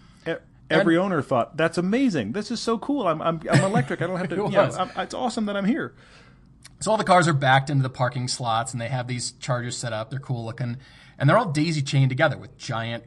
Every 0.70 0.96
owner 0.96 1.20
thought 1.22 1.56
that's 1.58 1.76
amazing. 1.78 2.32
This 2.32 2.50
is 2.50 2.58
so 2.58 2.78
cool. 2.78 3.06
I'm 3.06 3.20
I'm, 3.22 3.40
I'm 3.52 3.62
electric. 3.64 4.00
I 4.02 4.06
don't 4.08 4.16
have 4.16 4.28
to. 4.30 4.34
It 4.46 4.50
you 4.50 4.56
know. 4.56 4.70
I'm, 4.78 4.90
it's 4.96 5.14
awesome 5.14 5.44
that 5.46 5.56
I'm 5.56 5.66
here. 5.66 5.94
So 6.80 6.90
all 6.90 6.96
the 6.96 7.04
cars 7.04 7.28
are 7.28 7.34
backed 7.34 7.68
into 7.70 7.82
the 7.82 7.90
parking 7.90 8.26
slots, 8.26 8.72
and 8.72 8.80
they 8.80 8.88
have 8.88 9.06
these 9.06 9.32
chargers 9.32 9.76
set 9.76 9.92
up. 9.92 10.08
They're 10.10 10.18
cool 10.18 10.44
looking, 10.44 10.78
and 11.18 11.28
they're 11.30 11.36
all 11.38 11.52
daisy 11.52 11.82
chained 11.82 12.08
together 12.08 12.36
with 12.38 12.56
giant, 12.58 13.04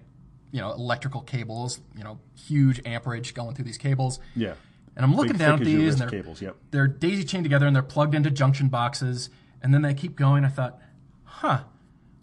you 0.51 0.61
know, 0.61 0.71
electrical 0.71 1.21
cables. 1.21 1.79
You 1.95 2.03
know, 2.03 2.19
huge 2.35 2.81
amperage 2.85 3.33
going 3.33 3.55
through 3.55 3.65
these 3.65 3.77
cables. 3.77 4.19
Yeah. 4.35 4.53
And 4.95 5.05
I'm 5.05 5.15
looking 5.15 5.33
Big, 5.33 5.39
down 5.39 5.59
at 5.59 5.65
these, 5.65 5.93
and 5.93 6.01
they're, 6.01 6.09
cables, 6.09 6.41
yep. 6.41 6.55
they're 6.71 6.87
daisy 6.87 7.23
chained 7.23 7.43
together, 7.43 7.67
and 7.67 7.75
they're 7.75 7.83
plugged 7.83 8.15
into 8.15 8.31
junction 8.31 8.67
boxes. 8.67 9.29
And 9.61 9.73
then 9.73 9.81
they 9.83 9.93
keep 9.93 10.15
going. 10.15 10.43
I 10.43 10.49
thought, 10.49 10.79
huh, 11.23 11.63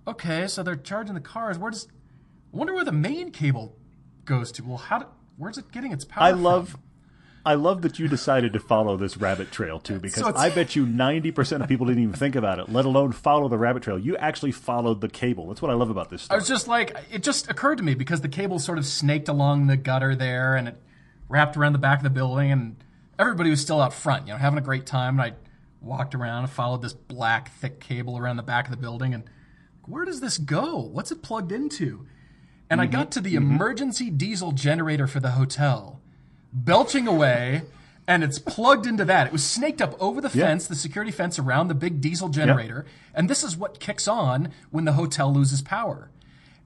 okay, 0.06 0.46
so 0.48 0.62
they're 0.62 0.74
charging 0.76 1.14
the 1.14 1.20
cars. 1.20 1.58
Where 1.58 1.70
does? 1.70 1.86
I 2.52 2.56
wonder 2.56 2.74
where 2.74 2.84
the 2.84 2.92
main 2.92 3.30
cable 3.30 3.76
goes 4.24 4.50
to. 4.52 4.64
Well, 4.64 4.78
how? 4.78 4.98
Do, 4.98 5.06
where's 5.36 5.58
it 5.58 5.70
getting 5.70 5.92
its 5.92 6.04
power? 6.04 6.24
I 6.24 6.32
from? 6.32 6.80
I 7.46 7.54
love 7.54 7.82
that 7.82 7.98
you 7.98 8.08
decided 8.08 8.54
to 8.54 8.60
follow 8.60 8.96
this 8.96 9.16
rabbit 9.18 9.52
trail 9.52 9.78
too, 9.78 10.00
because 10.00 10.22
So 10.22 10.32
I 10.34 10.48
bet 10.48 10.74
you 10.74 10.86
ninety 10.86 11.30
percent 11.30 11.62
of 11.62 11.68
people 11.68 11.86
didn't 11.86 12.02
even 12.02 12.14
think 12.14 12.36
about 12.36 12.58
it, 12.58 12.70
let 12.70 12.84
alone 12.84 13.12
follow 13.12 13.48
the 13.48 13.58
rabbit 13.58 13.82
trail. 13.82 13.98
You 13.98 14.16
actually 14.16 14.52
followed 14.52 15.00
the 15.00 15.08
cable. 15.08 15.48
That's 15.48 15.60
what 15.60 15.70
I 15.70 15.74
love 15.74 15.90
about 15.90 16.08
this 16.10 16.22
stuff. 16.22 16.34
I 16.34 16.38
was 16.38 16.48
just 16.48 16.68
like, 16.68 16.96
it 17.12 17.22
just 17.22 17.50
occurred 17.50 17.76
to 17.76 17.84
me 17.84 17.94
because 17.94 18.22
the 18.22 18.28
cable 18.28 18.58
sort 18.58 18.78
of 18.78 18.86
snaked 18.86 19.28
along 19.28 19.66
the 19.66 19.76
gutter 19.76 20.14
there 20.14 20.56
and 20.56 20.68
it 20.68 20.80
wrapped 21.28 21.56
around 21.56 21.74
the 21.74 21.78
back 21.78 21.98
of 21.98 22.04
the 22.04 22.10
building 22.10 22.50
and 22.50 22.76
everybody 23.18 23.50
was 23.50 23.60
still 23.60 23.80
out 23.80 23.92
front, 23.92 24.26
you 24.26 24.32
know, 24.32 24.38
having 24.38 24.58
a 24.58 24.62
great 24.62 24.86
time. 24.86 25.20
And 25.20 25.32
I 25.32 25.36
walked 25.82 26.14
around 26.14 26.44
and 26.44 26.50
followed 26.50 26.80
this 26.80 26.94
black, 26.94 27.52
thick 27.52 27.78
cable 27.78 28.16
around 28.16 28.36
the 28.36 28.42
back 28.42 28.64
of 28.66 28.70
the 28.70 28.76
building 28.78 29.12
and 29.12 29.24
where 29.86 30.06
does 30.06 30.20
this 30.20 30.38
go? 30.38 30.78
What's 30.78 31.12
it 31.12 31.22
plugged 31.22 31.52
into? 31.52 32.06
And 32.70 32.80
I 32.80 32.84
mm-hmm. 32.84 32.92
got 32.92 33.10
to 33.12 33.20
the 33.20 33.34
mm-hmm. 33.34 33.52
emergency 33.52 34.08
diesel 34.08 34.52
generator 34.52 35.06
for 35.06 35.20
the 35.20 35.32
hotel, 35.32 36.00
belching 36.54 37.06
away, 37.08 37.62
and 38.06 38.22
it's 38.22 38.38
plugged 38.38 38.86
into 38.86 39.04
that. 39.04 39.26
It 39.26 39.32
was 39.32 39.44
snaked 39.44 39.82
up 39.82 40.00
over 40.00 40.20
the 40.20 40.30
fence, 40.30 40.66
the 40.66 40.74
security 40.76 41.10
fence 41.10 41.38
around 41.38 41.68
the 41.68 41.74
big 41.74 42.00
diesel 42.00 42.28
generator, 42.28 42.86
and 43.14 43.28
this 43.28 43.42
is 43.42 43.56
what 43.56 43.80
kicks 43.80 44.06
on 44.08 44.50
when 44.70 44.84
the 44.84 44.92
hotel 44.92 45.32
loses 45.32 45.60
power. 45.60 46.10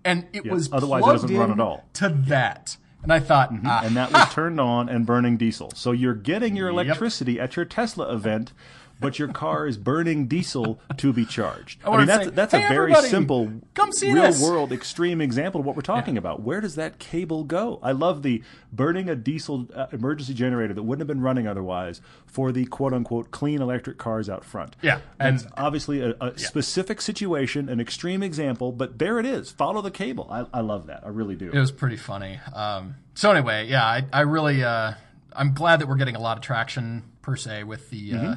And 0.04 0.26
it 0.32 0.46
was 0.46 0.68
otherwise 0.72 1.00
it 1.00 1.04
plugged 1.04 1.22
doesn't 1.22 1.36
run 1.36 1.50
at 1.52 1.60
all. 1.60 1.84
to 1.94 2.08
that. 2.08 2.76
And 3.02 3.12
I 3.12 3.20
thought, 3.20 3.50
ah, 3.64 3.82
and 3.84 3.96
that 3.96 4.12
was 4.12 4.32
turned 4.34 4.60
on 4.60 4.88
and 4.88 5.06
burning 5.06 5.36
diesel. 5.36 5.70
So 5.74 5.92
you're 5.92 6.14
getting 6.14 6.56
your 6.56 6.68
electricity 6.68 7.38
at 7.38 7.54
your 7.56 7.64
Tesla 7.64 8.12
event, 8.12 8.52
but 9.00 9.18
your 9.18 9.28
car 9.28 9.66
is 9.66 9.76
burning 9.76 10.26
diesel 10.26 10.80
to 10.96 11.12
be 11.12 11.24
charged. 11.24 11.80
I, 11.84 11.90
wanna 11.90 12.00
mean, 12.00 12.06
that's 12.08 12.24
say, 12.24 12.30
that's 12.30 12.52
"Hey, 12.52 12.64
a 12.66 12.68
very 12.68 12.94
simple, 12.96 13.52
come 13.74 13.92
see 13.92 14.12
real 14.12 14.24
this." 14.24 14.42
world 14.42 14.72
extreme 14.72 15.20
example 15.20 15.60
of 15.60 15.66
what 15.66 15.76
we're 15.76 15.82
talking 15.82 16.16
about. 16.18 16.42
Where 16.42 16.60
does 16.60 16.74
that 16.76 16.98
cable 16.98 17.44
go? 17.44 17.78
I 17.82 17.92
love 17.92 18.22
the 18.22 18.42
burning 18.72 19.08
a 19.08 19.16
diesel 19.16 19.68
uh, 19.74 19.86
emergency 19.92 20.34
generator 20.34 20.74
that 20.74 20.82
wouldn't 20.82 21.00
have 21.00 21.08
been 21.08 21.22
running 21.22 21.46
otherwise 21.46 22.00
for 22.26 22.52
the 22.52 22.66
quote 22.66 22.92
unquote 22.92 23.30
clean 23.30 23.62
electric 23.62 23.98
cars 23.98 24.28
out 24.28 24.44
front. 24.44 24.76
Yeah, 24.82 25.00
and 25.18 25.46
obviously 25.56 26.00
a, 26.00 26.14
a 26.20 26.38
specific 26.38 27.00
situation, 27.00 27.68
an 27.68 27.80
extreme 27.80 28.22
example, 28.22 28.72
but 28.72 28.98
there 28.98 29.18
it 29.18 29.26
is. 29.26 29.50
Follow 29.50 29.80
the 29.82 29.90
cable. 29.90 30.28
I, 30.30 30.46
I 30.52 30.60
love 30.60 30.86
that. 30.88 31.02
I 31.04 31.08
really 31.08 31.36
do. 31.36 31.50
it 31.50 31.58
was 31.58 31.72
pretty 31.72 31.96
funny. 31.96 32.38
Um, 32.54 32.96
so 33.14 33.30
anyway, 33.30 33.66
yeah, 33.68 33.84
I, 33.84 34.04
I 34.12 34.20
really, 34.22 34.62
uh, 34.62 34.92
I'm 35.32 35.54
glad 35.54 35.80
that 35.80 35.88
we're 35.88 35.96
getting 35.96 36.16
a 36.16 36.20
lot 36.20 36.36
of 36.36 36.42
traction 36.42 37.04
per 37.22 37.36
se 37.36 37.64
with 37.64 37.90
the 37.90 38.14
uh, 38.14 38.36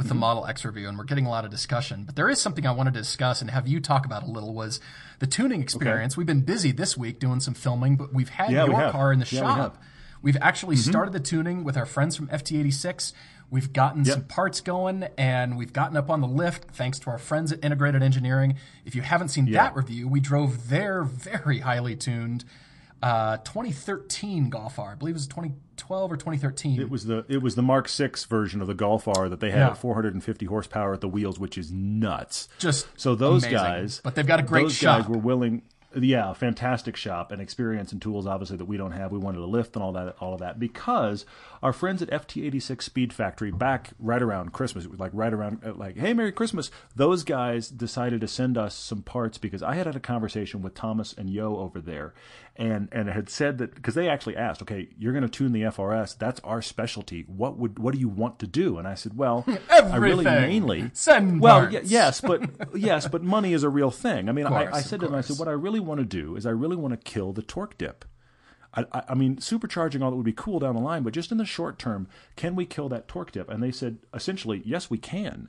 with 0.00 0.08
the 0.08 0.14
mm-hmm. 0.14 0.20
Model 0.20 0.46
X 0.46 0.64
review, 0.64 0.88
and 0.88 0.96
we're 0.96 1.04
getting 1.04 1.26
a 1.26 1.28
lot 1.28 1.44
of 1.44 1.50
discussion. 1.50 2.04
But 2.04 2.16
there 2.16 2.30
is 2.30 2.40
something 2.40 2.66
I 2.66 2.70
wanted 2.70 2.94
to 2.94 3.00
discuss 3.00 3.42
and 3.42 3.50
have 3.50 3.68
you 3.68 3.80
talk 3.80 4.06
about 4.06 4.22
a 4.22 4.30
little 4.30 4.54
was 4.54 4.80
the 5.18 5.26
tuning 5.26 5.60
experience. 5.60 6.16
We've 6.16 6.26
been 6.26 6.40
busy 6.40 6.72
this 6.72 6.96
week 6.96 7.18
doing 7.20 7.38
some 7.40 7.52
filming, 7.52 7.96
but 7.96 8.10
we've 8.10 8.30
had 8.30 8.50
Yeah, 8.50 8.64
your 8.64 8.76
have. 8.76 8.92
car 8.92 9.12
in 9.12 9.18
the 9.18 9.26
Yeah, 9.30 9.40
shop. 9.40 9.58
have. 9.58 9.78
We've 10.22 10.38
actually 10.40 10.76
mm-hmm. 10.76 10.90
started 10.90 11.12
the 11.12 11.20
tuning 11.20 11.64
with 11.64 11.76
our 11.76 11.84
friends 11.84 12.16
from 12.16 12.28
FT86. 12.28 13.12
We've 13.50 13.74
gotten 13.74 14.06
some 14.06 14.24
parts 14.24 14.62
going 14.62 15.06
and 15.18 15.58
we've 15.58 15.74
gotten 15.74 15.98
up 15.98 16.08
on 16.08 16.22
the 16.22 16.28
lift 16.28 16.70
thanks 16.70 16.98
to 17.00 17.10
our 17.10 17.18
friends 17.18 17.52
at 17.52 17.62
Integrated 17.62 18.02
Engineering. 18.02 18.56
If 18.86 18.94
you 18.94 19.02
haven't 19.02 19.28
seen 19.28 19.52
that 19.52 19.76
review, 19.76 20.08
we 20.08 20.20
drove 20.20 20.70
their 20.70 21.02
very 21.02 21.58
highly 21.58 21.94
tuned 21.94 22.46
uh, 23.02 23.38
2013 23.38 24.50
Golf 24.50 24.78
R. 24.78 24.92
I 24.92 24.94
believe 24.94 25.14
it 25.14 25.18
was 25.18 25.26
2012 25.26 26.12
or 26.12 26.16
2013. 26.16 26.80
It 26.80 26.90
was 26.90 27.06
the 27.06 27.24
it 27.28 27.42
was 27.42 27.54
the 27.54 27.62
Mark 27.62 27.88
VI 27.88 28.10
version 28.28 28.60
of 28.60 28.66
the 28.66 28.74
Golf 28.74 29.08
R 29.08 29.28
that 29.28 29.40
they 29.40 29.50
had 29.50 29.58
Yeah. 29.58 29.74
450 29.74 30.46
horsepower 30.46 30.94
at 30.94 31.00
the 31.00 31.08
wheels, 31.08 31.38
which 31.38 31.56
is 31.56 31.72
nuts. 31.72 32.48
Just 32.58 32.88
So 32.96 33.14
those 33.14 33.44
amazing. 33.44 33.58
guys, 33.58 34.00
But 34.04 34.14
they've 34.14 34.26
got 34.26 34.40
a 34.40 34.42
great 34.42 34.64
those 34.64 34.74
shop. 34.76 35.00
guys 35.02 35.08
were 35.08 35.18
willing. 35.18 35.62
Yeah, 35.98 36.32
fantastic 36.34 36.94
shop 36.94 37.32
and 37.32 37.42
experience 37.42 37.90
and 37.90 38.00
tools, 38.00 38.24
obviously 38.24 38.56
that 38.58 38.66
we 38.66 38.76
don't 38.76 38.92
have. 38.92 39.10
We 39.10 39.18
wanted 39.18 39.40
a 39.40 39.46
lift 39.46 39.74
and 39.74 39.82
all 39.82 39.92
that, 39.94 40.14
all 40.20 40.32
of 40.34 40.38
that, 40.38 40.60
because 40.60 41.26
our 41.62 41.72
friends 41.72 42.00
at 42.00 42.10
FT86 42.10 42.82
Speed 42.82 43.12
Factory 43.12 43.50
back 43.50 43.90
right 43.98 44.22
around 44.22 44.52
Christmas, 44.52 44.84
it 44.84 44.90
was 44.90 45.00
like 45.00 45.10
right 45.14 45.32
around 45.32 45.60
uh, 45.64 45.74
like, 45.74 45.96
hey, 45.98 46.14
Merry 46.14 46.32
Christmas. 46.32 46.70
Those 46.96 47.22
guys 47.22 47.68
decided 47.68 48.20
to 48.22 48.28
send 48.28 48.56
us 48.56 48.74
some 48.74 49.02
parts 49.02 49.36
because 49.38 49.62
I 49.62 49.74
had 49.74 49.86
had 49.86 49.96
a 49.96 50.00
conversation 50.00 50.62
with 50.62 50.74
Thomas 50.74 51.12
and 51.12 51.28
Yo 51.28 51.56
over 51.56 51.80
there, 51.80 52.14
and 52.56 52.88
and 52.92 53.08
had 53.08 53.28
said 53.28 53.58
that 53.58 53.74
because 53.74 53.94
they 53.94 54.08
actually 54.08 54.36
asked, 54.36 54.62
okay, 54.62 54.88
you're 54.98 55.12
going 55.12 55.22
to 55.22 55.28
tune 55.28 55.52
the 55.52 55.62
FRS, 55.62 56.16
that's 56.16 56.40
our 56.40 56.62
specialty. 56.62 57.24
What 57.26 57.58
would 57.58 57.78
what 57.78 57.94
do 57.94 58.00
you 58.00 58.08
want 58.08 58.38
to 58.38 58.46
do? 58.46 58.78
And 58.78 58.88
I 58.88 58.94
said, 58.94 59.16
well, 59.16 59.44
I 59.70 59.96
really 59.96 60.24
mainly 60.24 60.90
Send 60.94 61.40
well, 61.40 61.60
parts. 61.60 61.74
y- 61.74 61.82
yes, 61.84 62.20
but 62.20 62.48
yes, 62.74 63.06
but 63.06 63.22
money 63.22 63.52
is 63.52 63.62
a 63.62 63.68
real 63.68 63.90
thing. 63.90 64.28
I 64.28 64.32
mean, 64.32 64.46
course, 64.46 64.68
I, 64.72 64.78
I 64.78 64.80
said 64.80 65.00
to 65.00 65.06
them, 65.06 65.14
I 65.14 65.20
said, 65.20 65.38
what 65.38 65.48
I 65.48 65.52
really 65.52 65.80
want 65.80 66.00
to 66.00 66.06
do 66.06 66.36
is 66.36 66.46
I 66.46 66.50
really 66.50 66.76
want 66.76 66.92
to 66.92 67.10
kill 67.10 67.32
the 67.32 67.42
torque 67.42 67.76
dip. 67.78 68.04
I, 68.74 68.84
I, 68.92 69.02
I 69.10 69.14
mean, 69.14 69.36
supercharging 69.36 70.02
all 70.02 70.10
that 70.10 70.16
would 70.16 70.24
be 70.24 70.32
cool 70.32 70.58
down 70.60 70.74
the 70.74 70.80
line, 70.80 71.02
but 71.02 71.12
just 71.12 71.32
in 71.32 71.38
the 71.38 71.44
short 71.44 71.78
term, 71.78 72.08
can 72.36 72.54
we 72.54 72.66
kill 72.66 72.88
that 72.88 73.08
torque 73.08 73.32
dip? 73.32 73.48
And 73.48 73.62
they 73.62 73.72
said, 73.72 73.98
essentially, 74.14 74.62
yes, 74.64 74.90
we 74.90 74.98
can. 74.98 75.48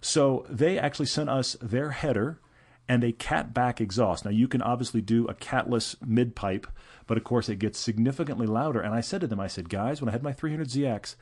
So 0.00 0.46
they 0.48 0.78
actually 0.78 1.06
sent 1.06 1.30
us 1.30 1.56
their 1.60 1.90
header 1.90 2.40
and 2.88 3.04
a 3.04 3.12
cat 3.12 3.52
back 3.52 3.80
exhaust. 3.80 4.24
Now 4.24 4.30
you 4.30 4.48
can 4.48 4.62
obviously 4.62 5.00
do 5.00 5.26
a 5.26 5.34
catless 5.34 5.96
mid 6.04 6.34
pipe, 6.34 6.66
but 7.06 7.18
of 7.18 7.24
course 7.24 7.48
it 7.48 7.58
gets 7.58 7.78
significantly 7.78 8.46
louder. 8.46 8.80
And 8.80 8.94
I 8.94 9.00
said 9.00 9.20
to 9.20 9.26
them, 9.26 9.40
I 9.40 9.46
said, 9.46 9.68
guys, 9.68 10.00
when 10.00 10.08
I 10.08 10.12
had 10.12 10.22
my 10.22 10.32
300ZX, 10.32 11.16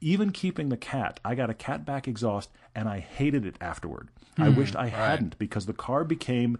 even 0.00 0.30
keeping 0.30 0.68
the 0.68 0.76
cat, 0.76 1.20
I 1.24 1.34
got 1.34 1.50
a 1.50 1.54
cat 1.54 1.84
back 1.84 2.08
exhaust 2.08 2.50
and 2.74 2.88
I 2.88 3.00
hated 3.00 3.44
it 3.44 3.56
afterward. 3.60 4.08
I 4.38 4.50
hmm. 4.50 4.56
wished 4.56 4.76
I 4.76 4.88
hadn't 4.88 5.38
because 5.38 5.66
the 5.66 5.72
car 5.72 6.04
became 6.04 6.58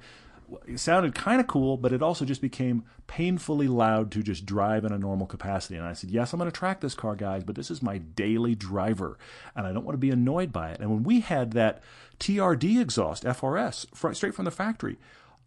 it 0.67 0.79
sounded 0.79 1.15
kind 1.15 1.41
of 1.41 1.47
cool, 1.47 1.77
but 1.77 1.93
it 1.93 2.03
also 2.03 2.25
just 2.25 2.41
became 2.41 2.85
painfully 3.07 3.69
loud 3.69 4.11
to 4.13 4.23
just 4.23 4.47
drive 4.47 4.85
in 4.85 4.93
a 4.93 4.99
normal 4.99 5.27
capacity. 5.27 5.77
And 5.77 5.87
I 5.87 5.93
said, 5.93 6.11
Yes, 6.11 6.33
I'm 6.33 6.39
going 6.39 6.51
to 6.51 6.57
track 6.57 6.81
this 6.81 6.95
car, 6.95 7.15
guys, 7.17 7.45
but 7.45 7.55
this 7.57 7.71
is 7.71 7.83
my 7.83 7.99
daily 7.99 8.55
driver, 8.55 9.19
and 9.57 9.67
I 9.67 9.73
don't 9.73 9.85
want 9.85 9.95
to 9.95 9.99
be 10.01 10.11
annoyed 10.11 10.53
by 10.53 10.71
it. 10.71 10.81
And 10.81 10.91
when 10.91 11.03
we 11.03 11.21
had 11.21 11.53
that 11.53 11.83
TRD 12.19 12.81
exhaust, 12.81 13.25
FRS, 13.25 13.87
fr- 13.95 14.13
straight 14.13 14.35
from 14.35 14.45
the 14.45 14.51
factory, 14.51 14.97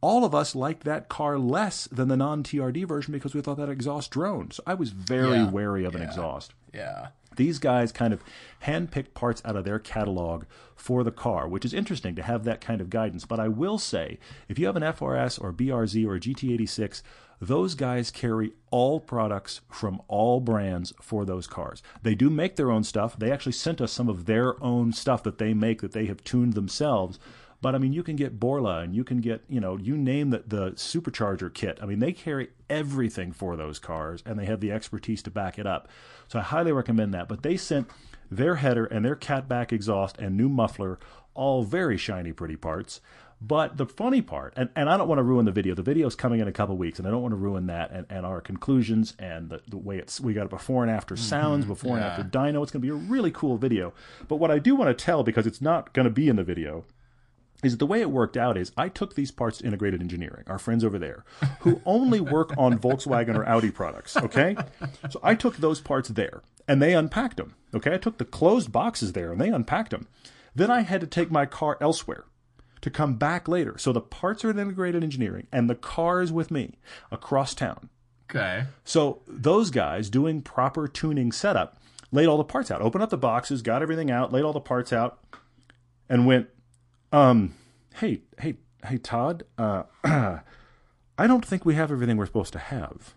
all 0.02 0.26
of 0.26 0.36
us 0.36 0.54
liked 0.56 0.84
that 0.84 1.10
car 1.10 1.40
less 1.40 1.86
than 1.88 2.08
the 2.10 2.18
non 2.18 2.44
TRD 2.44 2.86
version 2.88 3.12
because 3.14 3.34
we 3.34 3.42
thought 3.42 3.58
that 3.58 3.70
exhaust 3.70 4.12
droned. 4.12 4.54
So 4.54 4.64
I 4.68 4.74
was 4.74 4.90
very 4.92 5.38
Yeah. 5.38 5.50
wary 5.50 5.86
of 5.86 5.96
an 5.96 6.02
exhaust. 6.02 6.54
yeah. 6.74 7.08
These 7.36 7.60
guys 7.60 7.92
kind 7.92 8.14
of 8.14 8.24
handpick 8.64 9.14
parts 9.14 9.42
out 9.46 9.56
of 9.56 9.66
their 9.66 9.80
catalog 9.80 10.46
for 10.76 11.04
the 11.04 11.12
car, 11.12 11.48
which 11.48 11.66
is 11.66 11.74
interesting 11.74 12.16
to 12.16 12.24
have 12.24 12.44
that 12.44 12.62
kind 12.62 12.82
of 12.82 12.90
guidance. 12.90 13.26
But 13.26 13.40
I 13.40 13.48
will 13.48 13.78
say, 13.78 14.20
if 14.48 14.60
you 14.60 14.66
have 14.66 14.76
an 14.76 14.84
FRS 14.84 15.42
or 15.42 15.54
BRZ 15.54 16.06
or 16.06 16.16
a 16.16 16.20
GT86, 16.20 17.02
those 17.42 17.76
guys 17.76 18.12
carry 18.12 18.54
all 18.72 19.00
products 19.00 19.62
from 19.70 20.02
all 20.08 20.40
brands 20.40 20.94
for 21.02 21.26
those 21.26 21.48
cars. 21.48 21.84
They 22.02 22.16
do 22.16 22.30
make 22.30 22.56
their 22.56 22.72
own 22.72 22.84
stuff. 22.84 23.18
They 23.18 23.32
actually 23.32 23.52
sent 23.54 23.82
us 23.82 23.92
some 23.92 24.10
of 24.10 24.26
their 24.26 24.62
own 24.64 24.94
stuff 24.94 25.24
that 25.24 25.38
they 25.38 25.54
make 25.54 25.82
that 25.82 25.92
they 25.92 26.06
have 26.06 26.24
tuned 26.24 26.54
themselves. 26.54 27.20
But 27.66 27.74
I 27.74 27.80
mean, 27.80 27.94
you 27.94 28.04
can 28.04 28.16
get 28.16 28.40
Borla 28.40 28.82
and 28.82 28.96
you 28.96 29.04
can 29.04 29.22
get, 29.22 29.42
you 29.50 29.60
know, 29.60 29.76
you 29.76 29.98
name 29.98 30.30
the, 30.30 30.44
the 30.46 30.72
supercharger 30.74 31.52
kit. 31.52 31.80
I 31.82 31.88
mean, 31.88 31.98
they 31.98 32.14
carry 32.14 32.50
everything 32.70 33.32
for 33.32 33.56
those 33.56 33.80
cars 33.80 34.22
and 34.24 34.38
they 34.38 34.46
have 34.46 34.60
the 34.60 34.72
expertise 34.72 35.24
to 35.24 35.32
back 35.32 35.58
it 35.58 35.66
up. 35.66 35.88
So 36.28 36.38
I 36.38 36.44
highly 36.44 36.72
recommend 36.72 37.12
that. 37.16 37.28
But 37.28 37.42
they 37.42 37.58
sent 37.58 37.90
their 38.30 38.58
header 38.58 38.86
and 38.86 39.04
their 39.04 39.16
catback 39.16 39.72
exhaust 39.72 40.20
and 40.20 40.38
new 40.38 40.48
muffler, 40.48 41.00
all 41.34 41.64
very 41.64 41.98
shiny, 41.98 42.34
pretty 42.34 42.56
parts. 42.56 43.02
But 43.42 43.78
the 43.78 43.88
funny 43.88 44.22
part, 44.22 44.54
and, 44.56 44.70
and 44.76 44.88
I 44.88 44.96
don't 44.96 45.08
want 45.08 45.18
to 45.18 45.24
ruin 45.24 45.46
the 45.46 45.52
video. 45.52 45.74
The 45.74 45.82
video 45.82 46.06
is 46.06 46.14
coming 46.14 46.42
in 46.42 46.48
a 46.48 46.52
couple 46.52 46.78
weeks, 46.78 47.00
and 47.00 47.08
I 47.08 47.12
don't 47.12 47.24
want 47.24 47.32
to 47.32 47.38
ruin 47.38 47.66
that 47.66 47.90
and, 47.92 48.06
and 48.12 48.28
our 48.28 48.42
conclusions 48.42 49.16
and 49.18 49.50
the, 49.50 49.62
the 49.68 49.78
way 49.78 49.98
it's. 49.98 50.22
We 50.22 50.34
got 50.34 50.46
a 50.46 50.50
before 50.50 50.84
and 50.84 50.92
after 50.92 51.16
mm-hmm. 51.16 51.24
sounds, 51.24 51.66
before 51.66 51.98
and 51.98 52.06
after 52.06 52.24
dyno. 52.24 52.62
It's 52.62 52.72
going 52.72 52.82
to 52.82 52.88
be 52.88 52.90
a 52.90 52.94
really 52.94 53.32
cool 53.32 53.58
video. 53.58 53.92
But 54.28 54.36
what 54.36 54.52
I 54.52 54.60
do 54.60 54.76
want 54.76 54.96
to 54.96 55.06
tell, 55.06 55.24
because 55.24 55.48
it's 55.48 55.62
not 55.62 55.94
going 55.94 56.06
to 56.06 56.12
be 56.12 56.30
in 56.30 56.38
the 56.38 56.44
video, 56.44 56.86
is 57.66 57.80
the 57.80 57.88
way 57.88 58.00
it 58.00 58.12
worked 58.12 58.38
out 58.38 58.58
is 58.58 58.72
I 58.78 58.90
took 58.90 59.16
these 59.16 59.32
parts 59.32 59.58
to 59.58 59.66
Integrated 59.66 60.00
Engineering, 60.00 60.44
our 60.46 60.60
friends 60.60 60.84
over 60.84 61.00
there, 61.00 61.26
who 61.62 61.82
only 61.84 62.20
work 62.20 62.54
on 62.60 62.78
Volkswagen 62.80 63.36
or 63.36 63.48
Audi 63.50 63.72
products. 63.72 64.16
Okay, 64.16 64.56
so 65.10 65.20
I 65.24 65.34
took 65.34 65.58
those 65.58 65.82
parts 65.82 66.10
there 66.10 66.44
and 66.68 66.80
they 66.80 66.94
unpacked 66.94 67.38
them. 67.38 67.56
Okay, 67.74 67.96
I 67.96 67.98
took 67.98 68.20
the 68.20 68.26
closed 68.26 68.72
boxes 68.72 69.14
there 69.14 69.32
and 69.32 69.42
they 69.42 69.50
unpacked 69.50 69.90
them. 69.90 70.08
Then 70.54 70.70
I 70.70 70.82
had 70.82 71.02
to 71.02 71.08
take 71.08 71.32
my 71.32 71.48
car 71.48 71.80
elsewhere 71.82 72.26
to 72.82 72.92
come 72.92 73.16
back 73.16 73.48
later. 73.48 73.80
So 73.80 73.92
the 73.92 74.00
parts 74.00 74.46
are 74.46 74.52
at 74.52 74.60
Integrated 74.60 75.04
Engineering 75.04 75.48
and 75.52 75.68
the 75.68 75.76
car 75.76 76.22
is 76.22 76.32
with 76.32 76.52
me 76.52 76.76
across 77.12 77.56
town. 77.56 77.90
Okay. 78.30 78.66
So 78.84 79.24
those 79.28 79.72
guys 79.72 80.08
doing 80.12 80.44
proper 80.44 80.88
tuning 80.88 81.32
setup 81.32 81.80
laid 82.12 82.28
all 82.28 82.38
the 82.38 82.44
parts 82.44 82.70
out, 82.70 82.82
opened 82.82 83.04
up 83.04 83.10
the 83.10 83.18
boxes, 83.18 83.64
got 83.64 83.82
everything 83.82 84.12
out, 84.12 84.32
laid 84.32 84.44
all 84.44 84.54
the 84.54 84.60
parts 84.60 84.94
out, 84.94 85.20
and 86.08 86.28
went, 86.28 86.48
um, 87.12 87.56
hey, 87.96 88.22
hey, 88.40 88.56
hey, 88.86 88.98
Todd, 88.98 89.44
uh, 89.58 89.84
I 90.04 91.28
don't 91.28 91.46
think 91.46 91.66
we 91.66 91.76
have 91.76 91.92
everything 91.92 92.18
we're 92.18 92.26
supposed 92.26 92.54
to 92.54 92.60
have. 92.60 93.14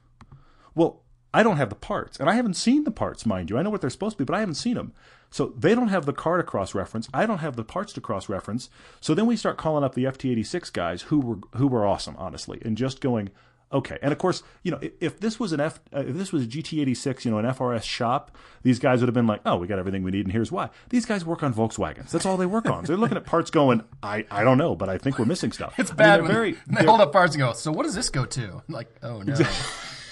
Well, 0.75 1.03
I 1.35 1.43
don't 1.43 1.57
have 1.57 1.69
the 1.69 1.75
parts, 1.75 2.19
and 2.19 2.31
I 2.31 2.35
haven't 2.35 2.55
seen 2.55 2.85
the 2.85 2.91
parts, 2.91 3.27
mind 3.27 3.51
you. 3.51 3.59
I 3.59 3.63
know 3.63 3.71
what 3.71 3.81
they're 3.81 3.91
supposed 3.91 4.17
to 4.17 4.19
be, 4.19 4.25
but 4.25 4.37
I 4.37 4.41
haven't 4.41 4.55
seen 4.55 4.75
them. 4.75 4.93
So 5.31 5.53
they 5.57 5.75
don't 5.75 5.89
have 5.89 6.07
the 6.07 6.13
car 6.13 6.39
to 6.39 6.43
cross 6.43 6.75
reference. 6.75 7.09
I 7.13 7.27
don't 7.27 7.39
have 7.39 7.57
the 7.57 7.65
parts 7.65 7.93
to 7.95 8.01
cross 8.01 8.29
reference. 8.29 8.71
So 9.01 9.15
then 9.15 9.27
we 9.27 9.37
start 9.37 9.59
calling 9.59 9.85
up 9.85 9.95
the 9.95 10.05
FT86 10.05 10.73
guys, 10.73 11.03
who 11.03 11.21
were 11.21 11.39
who 11.57 11.67
were 11.67 11.87
awesome, 11.87 12.17
honestly, 12.19 12.61
and 12.65 12.77
just 12.77 13.01
going, 13.01 13.31
okay. 13.73 13.99
And 14.03 14.13
of 14.13 14.19
course, 14.19 14.43
you 14.63 14.71
know, 14.71 14.81
if, 15.01 15.21
this 15.21 15.39
was 15.39 15.53
an 15.53 15.61
F, 15.61 15.81
uh, 15.95 16.01
if 16.01 16.15
this 16.17 16.33
was 16.33 16.45
a 16.45 16.47
GT86, 16.47 17.25
you 17.25 17.31
know, 17.31 17.39
an 17.39 17.47
FRS 17.47 17.83
shop, 17.83 18.37
these 18.63 18.79
guys 18.79 19.01
would 19.01 19.09
have 19.09 19.15
been 19.15 19.27
like, 19.27 19.41
oh, 19.47 19.57
we 19.57 19.67
got 19.67 19.79
everything 19.79 20.03
we 20.03 20.11
need, 20.11 20.27
and 20.27 20.33
here's 20.33 20.53
why. 20.53 20.71
These 20.91 21.07
guys 21.07 21.25
work 21.25 21.43
on 21.43 21.55
Volkswagens. 21.55 22.11
That's 22.11 22.27
all 22.27 22.37
they 22.37 22.47
work 22.47 22.67
on. 22.67 22.85
So 22.85 22.93
they're 22.93 23.01
looking 23.01 23.17
at 23.17 23.25
parts, 23.25 23.51
going, 23.51 23.83
I, 24.03 24.27
I 24.31 24.45
don't 24.45 24.59
know, 24.59 24.75
but 24.75 24.89
I 24.89 24.99
think 24.99 25.19
we're 25.19 25.25
missing 25.25 25.53
stuff. 25.53 25.75
It's 25.79 25.91
I 25.91 25.95
mean, 25.95 25.97
bad 25.97 26.23
when 26.23 26.31
very, 26.31 26.57
they 26.67 26.85
hold 26.85 27.01
up 27.01 27.13
parts 27.13 27.35
and 27.35 27.41
go, 27.41 27.53
so 27.53 27.73
what 27.73 27.85
does 27.85 27.95
this 27.95 28.11
go 28.11 28.25
to? 28.25 28.43
I'm 28.43 28.63
like, 28.69 28.89
oh 29.03 29.23
no. 29.23 29.35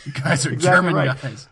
you 0.04 0.12
guys 0.12 0.46
are 0.46 0.52
Exactly 0.52 0.56
German 0.56 0.94
right. 0.94 1.20
guys. 1.20 1.48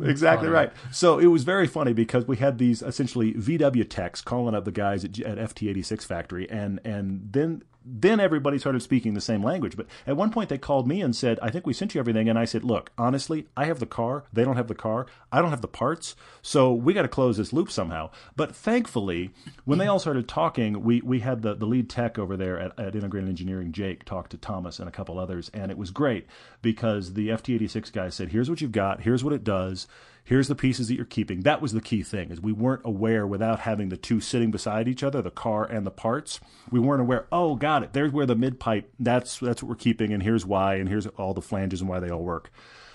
Exactly 0.00 0.48
right. 0.48 0.72
So 0.92 1.18
it 1.18 1.26
was 1.26 1.42
very 1.44 1.66
funny 1.66 1.92
because 1.92 2.26
we 2.26 2.36
had 2.36 2.58
these 2.58 2.80
essentially 2.80 3.34
VW 3.34 3.88
techs 3.88 4.20
calling 4.20 4.54
up 4.54 4.64
the 4.64 4.72
guys 4.72 5.04
at, 5.04 5.18
at 5.20 5.38
FT86 5.38 6.04
factory, 6.04 6.48
and 6.48 6.80
and 6.84 7.28
then 7.32 7.62
then 7.84 8.20
everybody 8.20 8.58
started 8.58 8.82
speaking 8.82 9.14
the 9.14 9.20
same 9.20 9.42
language. 9.42 9.76
But 9.76 9.86
at 10.06 10.16
one 10.16 10.30
point 10.30 10.48
they 10.48 10.58
called 10.58 10.86
me 10.86 11.00
and 11.00 11.14
said, 11.14 11.38
"I 11.40 11.50
think 11.50 11.66
we 11.66 11.72
sent 11.72 11.94
you 11.94 12.00
everything," 12.00 12.28
and 12.28 12.38
I 12.38 12.44
said, 12.44 12.64
"Look, 12.64 12.92
honestly, 12.98 13.46
I 13.56 13.64
have 13.66 13.80
the 13.80 13.86
car. 13.86 14.24
They 14.32 14.44
don't 14.44 14.56
have 14.56 14.68
the 14.68 14.74
car. 14.74 15.06
I 15.32 15.40
don't 15.40 15.50
have 15.50 15.62
the 15.62 15.68
parts. 15.68 16.14
So 16.42 16.72
we 16.72 16.92
got 16.92 17.02
to 17.02 17.08
close 17.08 17.36
this 17.36 17.52
loop 17.52 17.70
somehow." 17.70 18.10
But 18.36 18.54
thankfully, 18.54 19.30
when 19.64 19.78
they 19.78 19.86
all 19.86 19.98
started 19.98 20.28
talking, 20.28 20.82
we 20.82 21.00
we 21.00 21.20
had 21.20 21.42
the 21.42 21.54
the 21.54 21.66
lead 21.66 21.88
tech 21.88 22.18
over 22.18 22.36
there 22.36 22.58
at, 22.58 22.78
at 22.78 22.94
Integrated 22.94 23.28
Engineering, 23.28 23.72
Jake, 23.72 24.04
talk 24.04 24.28
to 24.30 24.36
Thomas 24.36 24.78
and 24.78 24.88
a 24.88 24.92
couple 24.92 25.18
others, 25.18 25.50
and 25.54 25.70
it 25.70 25.78
was 25.78 25.90
great 25.90 26.26
because 26.62 27.14
the 27.14 27.28
FT86 27.28 27.92
guy 27.92 28.08
said, 28.08 28.28
"Here's 28.28 28.50
what 28.50 28.60
you've 28.60 28.72
got. 28.72 29.02
Here's 29.02 29.24
what 29.24 29.32
it 29.32 29.44
does." 29.44 29.86
Here's 30.24 30.48
the 30.48 30.54
pieces 30.54 30.88
that 30.88 30.94
you're 30.94 31.04
keeping. 31.04 31.40
That 31.40 31.60
was 31.62 31.72
the 31.72 31.80
key 31.80 32.02
thing 32.02 32.30
is 32.30 32.40
we 32.40 32.52
weren't 32.52 32.82
aware 32.84 33.26
without 33.26 33.60
having 33.60 33.88
the 33.88 33.96
two 33.96 34.20
sitting 34.20 34.50
beside 34.50 34.86
each 34.88 35.02
other 35.02 35.20
the 35.22 35.30
car 35.30 35.64
and 35.64 35.86
the 35.86 35.90
parts. 35.90 36.40
We 36.70 36.80
weren't 36.80 37.00
aware 37.02 37.26
oh 37.32 37.56
got 37.56 37.82
it. 37.82 37.92
There's 37.92 38.12
where 38.12 38.26
the 38.26 38.36
mid 38.36 38.60
pipe 38.60 38.90
that's 38.98 39.38
that's 39.38 39.62
what 39.62 39.68
we're 39.70 39.74
keeping 39.76 40.12
and 40.12 40.22
here's 40.22 40.46
why 40.46 40.74
and 40.76 40.88
here's 40.88 41.06
all 41.06 41.34
the 41.34 41.42
flanges 41.42 41.80
and 41.80 41.88
why 41.90 42.00
they 42.00 42.10
all 42.10 42.22
work. 42.22 42.50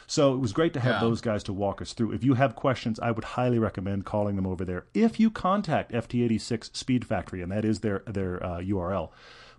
So 0.08 0.36
it 0.36 0.38
was 0.38 0.54
great 0.54 0.74
to 0.74 0.80
have 0.80 0.96
Yeah. 0.96 1.00
those 1.02 1.20
guys 1.20 1.42
to 1.46 1.54
walk 1.54 1.82
us 1.82 1.94
through. 1.94 2.12
If 2.12 2.24
you 2.24 2.36
have 2.36 2.56
questions 2.56 3.00
i 3.00 3.10
would 3.12 3.24
highly 3.24 3.58
recommend 3.60 4.06
calling 4.06 4.36
them 4.36 4.46
over 4.48 4.64
there. 4.64 4.86
If 4.94 5.20
you 5.20 5.30
contact 5.32 5.92
ft86 5.92 6.76
speed 6.76 7.06
factory 7.06 7.42
and 7.42 7.52
that 7.52 7.66
is 7.66 7.80
their 7.80 8.04
their 8.08 8.44
uh, 8.46 8.60
url 8.60 9.10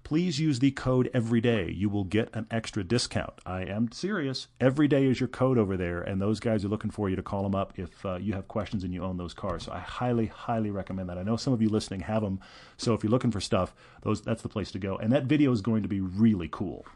please 0.07 0.39
use 0.39 0.61
the 0.61 0.71
code 0.71 1.11
every 1.13 1.41
day. 1.41 1.69
You 1.69 1.89
will 1.89 2.05
get 2.05 2.31
an 2.33 2.47
extra 2.49 2.85
discount. 2.85 3.33
I 3.45 3.63
am 3.63 3.91
serious. 3.91 4.47
Every 4.61 4.87
day 4.87 5.07
is 5.07 5.19
your 5.19 5.29
code 5.29 5.59
over 5.59 5.77
there, 5.77 6.01
and 6.01 6.23
those 6.23 6.39
guys 6.39 6.65
are 6.65 6.69
looking 6.69 6.93
for 6.93 7.11
you 7.11 7.17
to 7.17 7.25
call 7.25 7.43
them 7.43 7.57
up 7.57 7.73
if 7.77 8.07
uh, 8.07 8.15
you 8.15 8.33
have 8.35 8.47
questions 8.47 8.85
and 8.85 8.95
you 8.95 9.03
own 9.03 9.17
those 9.17 9.35
cars. 9.35 9.65
So 9.65 9.73
I 9.73 9.81
highly, 9.81 10.27
highly 10.27 10.71
recommend 10.71 11.09
that. 11.09 11.19
I 11.19 11.25
know 11.25 11.35
some 11.35 11.53
of 11.53 11.61
you 11.61 11.69
listening 11.69 12.03
have 12.03 12.23
them, 12.23 12.39
so 12.77 12.95
if 12.95 13.03
you're 13.03 13.11
looking 13.11 13.33
for 13.33 13.41
stuff, 13.41 13.75
those 14.03 14.21
that's 14.21 14.43
the 14.43 14.49
place 14.49 14.71
to 14.71 14.79
go. 14.79 14.97
And 14.97 15.13
that 15.13 15.25
video 15.25 15.51
is 15.51 15.61
going 15.61 15.83
to 15.83 15.89
be 15.89 16.01
really 16.01 16.49
cool. 16.53 16.87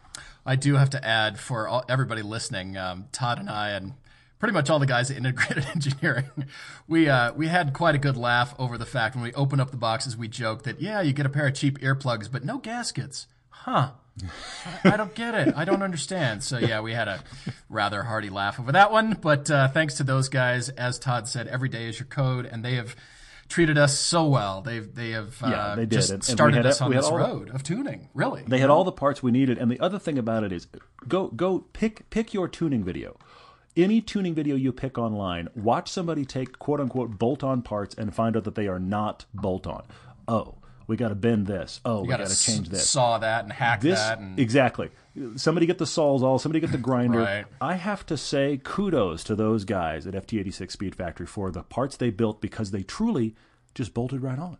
I 0.47 0.55
do 0.55 0.77
have 0.77 0.91
to 0.91 1.05
add 1.05 1.41
for 1.41 1.67
all, 1.67 1.85
everybody 1.89 2.23
listening, 2.23 2.77
um, 2.77 3.09
Todd 3.11 3.41
and 3.41 3.51
I, 3.51 3.71
and 3.71 3.95
pretty 4.41 4.53
much 4.53 4.69
all 4.69 4.81
the 4.81 4.87
guys 4.87 5.11
at 5.13 5.17
Integrated 5.19 5.65
Engineering, 5.75 6.25
we 6.89 7.09
uh, 7.09 7.33
we 7.35 7.47
had 7.47 7.73
quite 7.73 7.95
a 7.95 7.99
good 7.99 8.17
laugh 8.17 8.55
over 8.59 8.77
the 8.77 8.87
fact 8.87 9.15
when 9.15 9.23
we 9.23 9.33
opened 9.35 9.61
up 9.61 9.71
the 9.71 9.77
boxes. 9.77 10.17
We 10.17 10.27
joked 10.27 10.65
that 10.65 10.81
yeah, 10.81 11.01
you 11.01 11.13
get 11.13 11.27
a 11.27 11.31
pair 11.31 11.47
of 11.47 11.55
cheap 11.55 11.79
earplugs, 11.81 12.31
but 12.31 12.45
no 12.45 12.59
gaskets, 12.59 13.29
huh? 13.51 13.91
I, 14.85 14.93
I 14.93 14.97
don't 14.97 15.15
get 15.15 15.35
it. 15.35 15.55
I 15.57 15.65
don't 15.65 15.83
understand. 15.83 16.43
So 16.43 16.59
yeah, 16.59 16.81
we 16.81 16.93
had 16.93 17.09
a 17.09 17.23
rather 17.71 18.03
hearty 18.03 18.29
laugh 18.29 18.59
over 18.61 18.73
that 18.73 18.91
one. 18.93 19.17
But 19.21 19.51
uh, 19.51 19.69
thanks 19.69 19.95
to 19.95 20.05
those 20.05 20.29
guys, 20.29 20.69
as 20.71 20.99
Todd 20.99 21.29
said, 21.29 21.47
every 21.47 21.69
day 21.69 21.89
is 21.89 21.99
your 21.99 22.07
code, 22.07 22.45
and 22.45 22.63
they 22.65 22.75
have 22.75 22.97
treated 23.49 23.79
us 23.79 23.99
so 23.99 24.27
well. 24.27 24.61
They've 24.61 24.93
they 24.95 25.11
have 25.13 25.43
uh, 25.43 25.49
Yeah, 25.49 25.75
they 25.75 25.83
did. 25.87 25.91
just 25.93 26.11
And- 26.11 26.23
and 26.23 26.29
we 26.29 26.33
started 26.35 26.57
had- 26.57 26.67
us 26.67 26.81
on 26.81 26.91
this 26.91 27.05
all 27.07 27.13
the- 27.13 27.25
road 27.25 27.51
of 27.51 27.63
tuning. 27.63 28.09
Really, 28.15 28.43
They 28.47 28.59
had 28.59 28.69
all 28.71 28.85
the 28.85 28.93
parts 28.93 29.23
we 29.23 29.31
needed, 29.31 29.57
and 29.59 29.71
the 29.71 29.81
other 29.81 29.99
thing 29.99 30.19
about 30.19 30.45
it 30.45 30.53
is, 30.53 30.67
go 31.09 31.29
go 31.29 31.61
pick 31.73 32.11
pick 32.11 32.35
your 32.35 32.47
tuning 32.49 32.85
video. 32.85 33.17
Any 33.77 34.01
tuning 34.01 34.35
video 34.35 34.57
you 34.57 34.73
pick 34.73 34.99
online, 34.99 35.49
watch 35.55 35.91
somebody 35.91 36.25
take 36.25 36.59
quote 36.59 36.81
unquote 36.81 37.19
bolt 37.19 37.45
on 37.45 37.63
parts 37.63 37.95
and 37.95 38.15
find 38.15 38.37
out 38.37 38.45
that 38.45 38.57
they 38.57 38.67
are 38.67 38.81
not 38.81 39.27
bolt 39.33 39.67
on. 39.67 39.85
Oh, 40.27 40.57
we 40.89 40.97
got 40.97 41.11
to 41.11 41.15
bend 41.15 41.47
this. 41.47 41.81
Oh, 41.85 42.03
we 42.03 42.09
got 42.09 42.17
to 42.17 42.25
change 42.25 42.69
this. 42.69 42.91
saw 42.91 43.19
that 43.19 43.45
and 43.45 43.53
hack 43.53 43.81
This 43.81 44.01
that. 44.01 44.19
And, 44.19 44.41
exactly. 44.41 44.91
Somebody 45.37 45.67
get 45.67 45.79
the 45.79 45.85
Sawzall. 45.85 46.41
Somebody 46.41 46.59
get 46.59 46.73
the 46.73 46.79
grinder. 46.79 47.21
Right. 47.21 47.45
I 47.61 47.75
have 47.75 48.05
to 48.07 48.17
say 48.17 48.61
kudos 48.63 49.23
to 49.25 49.37
those 49.37 49.65
guys 49.65 50.05
at 50.05 50.15
FT86 50.15 50.73
Speed 50.73 50.97
Factory 50.97 51.27
for 51.27 51.53
the 51.53 51.63
parts 51.63 51.97
they 51.97 52.11
built 52.11 52.41
because 52.41 52.73
they 52.73 52.83
truly 52.83 53.37
just 53.73 53.95
bolted 53.95 54.21
right 54.21 54.39
on. 54.39 54.59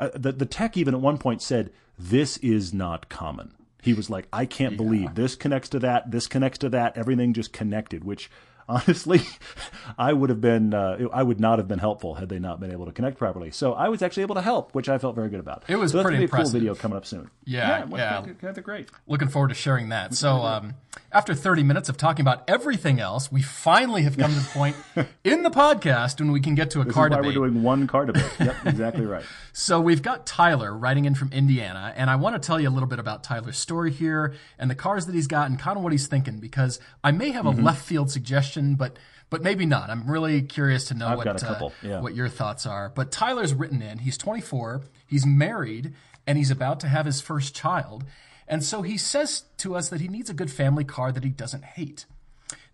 Uh, 0.00 0.10
the 0.16 0.32
the 0.32 0.46
tech 0.46 0.76
even 0.76 0.94
at 0.94 1.00
one 1.00 1.16
point 1.16 1.42
said, 1.42 1.70
"This 1.96 2.38
is 2.38 2.74
not 2.74 3.08
common." 3.08 3.54
He 3.82 3.92
was 3.92 4.08
like, 4.08 4.28
"I 4.32 4.46
can't 4.46 4.76
believe 4.78 5.14
this 5.14 5.34
connects 5.34 5.68
to 5.70 5.80
that. 5.80 6.10
This 6.10 6.26
connects 6.28 6.58
to 6.60 6.70
that. 6.70 6.96
Everything 6.96 7.34
just 7.34 7.52
connected." 7.52 8.04
Which 8.04 8.30
honestly, 8.72 9.20
I 9.98 10.12
would 10.12 10.30
have 10.30 10.40
been. 10.40 10.74
Uh, 10.74 11.08
I 11.12 11.22
would 11.22 11.40
not 11.40 11.58
have 11.58 11.68
been 11.68 11.78
helpful 11.78 12.14
had 12.14 12.28
they 12.28 12.38
not 12.38 12.60
been 12.60 12.72
able 12.72 12.86
to 12.86 12.92
connect 12.92 13.18
properly. 13.18 13.50
So 13.50 13.72
I 13.74 13.88
was 13.88 14.02
actually 14.02 14.22
able 14.24 14.34
to 14.36 14.40
help, 14.42 14.74
which 14.74 14.88
I 14.88 14.98
felt 14.98 15.14
very 15.14 15.28
good 15.28 15.40
about. 15.40 15.64
It 15.68 15.76
was 15.76 15.92
so 15.92 16.02
pretty 16.02 16.22
impressive. 16.22 16.52
cool 16.52 16.60
video 16.60 16.74
coming 16.74 16.96
up 16.96 17.06
soon. 17.06 17.30
Yeah, 17.44 17.86
yeah, 17.90 18.24
yeah. 18.42 18.52
Great. 18.62 18.90
looking 19.06 19.28
forward 19.28 19.48
to 19.48 19.54
sharing 19.54 19.88
that. 19.90 20.14
So, 20.14 20.36
um, 20.42 20.74
after 21.10 21.34
30 21.34 21.62
minutes 21.62 21.88
of 21.88 21.96
talking 21.96 22.22
about 22.22 22.44
everything 22.48 23.00
else, 23.00 23.30
we 23.32 23.42
finally 23.42 24.02
have 24.02 24.16
come 24.16 24.32
to 24.32 24.38
the 24.40 24.48
point 24.52 24.76
in 25.24 25.42
the 25.42 25.50
podcast 25.50 26.20
when 26.20 26.32
we 26.32 26.40
can 26.40 26.54
get 26.54 26.70
to 26.70 26.80
a 26.80 26.84
This 26.84 26.94
car 26.94 27.06
is 27.06 27.10
why 27.10 27.16
debate. 27.16 27.38
we're 27.38 27.46
doing 27.48 27.62
one 27.62 27.86
car 27.86 28.06
debate. 28.06 28.22
Yep, 28.40 28.56
exactly 28.66 29.04
right. 29.06 29.24
So 29.52 29.80
we've 29.80 30.02
got 30.02 30.26
Tyler 30.26 30.76
writing 30.76 31.04
in 31.04 31.14
from 31.14 31.30
Indiana, 31.32 31.92
and 31.96 32.08
I 32.10 32.16
want 32.16 32.40
to 32.40 32.44
tell 32.46 32.60
you 32.60 32.68
a 32.68 32.70
little 32.70 32.88
bit 32.88 32.98
about 32.98 33.22
Tyler's 33.22 33.58
story 33.58 33.90
here 33.92 34.34
and 34.58 34.70
the 34.70 34.74
cars 34.74 35.06
that 35.06 35.14
he's 35.14 35.26
got 35.26 35.48
and 35.50 35.58
kind 35.58 35.76
of 35.76 35.82
what 35.82 35.92
he's 35.92 36.06
thinking 36.06 36.38
because 36.38 36.78
I 37.04 37.10
may 37.12 37.30
have 37.30 37.46
a 37.46 37.52
Mm-hmm. 37.52 37.64
left 37.64 37.84
field 37.84 38.10
suggestion, 38.10 38.61
but 38.76 38.98
but 39.30 39.42
maybe 39.42 39.64
not. 39.66 39.88
I'm 39.90 40.10
really 40.10 40.42
curious 40.42 40.84
to 40.88 40.94
know 40.94 41.08
I've 41.08 41.16
what 41.16 41.24
got 41.24 41.42
a 41.42 41.46
couple, 41.46 41.68
uh, 41.68 41.88
yeah. 41.88 42.00
what 42.00 42.14
your 42.14 42.28
thoughts 42.28 42.66
are. 42.66 42.90
But 42.94 43.10
Tyler's 43.10 43.54
written 43.54 43.80
in. 43.80 43.98
He's 43.98 44.18
24. 44.18 44.82
He's 45.06 45.24
married, 45.24 45.94
and 46.26 46.36
he's 46.36 46.50
about 46.50 46.80
to 46.80 46.88
have 46.88 47.06
his 47.06 47.20
first 47.22 47.54
child. 47.54 48.04
And 48.46 48.62
so 48.62 48.82
he 48.82 48.98
says 48.98 49.44
to 49.58 49.74
us 49.74 49.88
that 49.88 50.00
he 50.02 50.08
needs 50.08 50.28
a 50.28 50.34
good 50.34 50.50
family 50.50 50.84
car 50.84 51.12
that 51.12 51.24
he 51.24 51.30
doesn't 51.30 51.64
hate. 51.64 52.04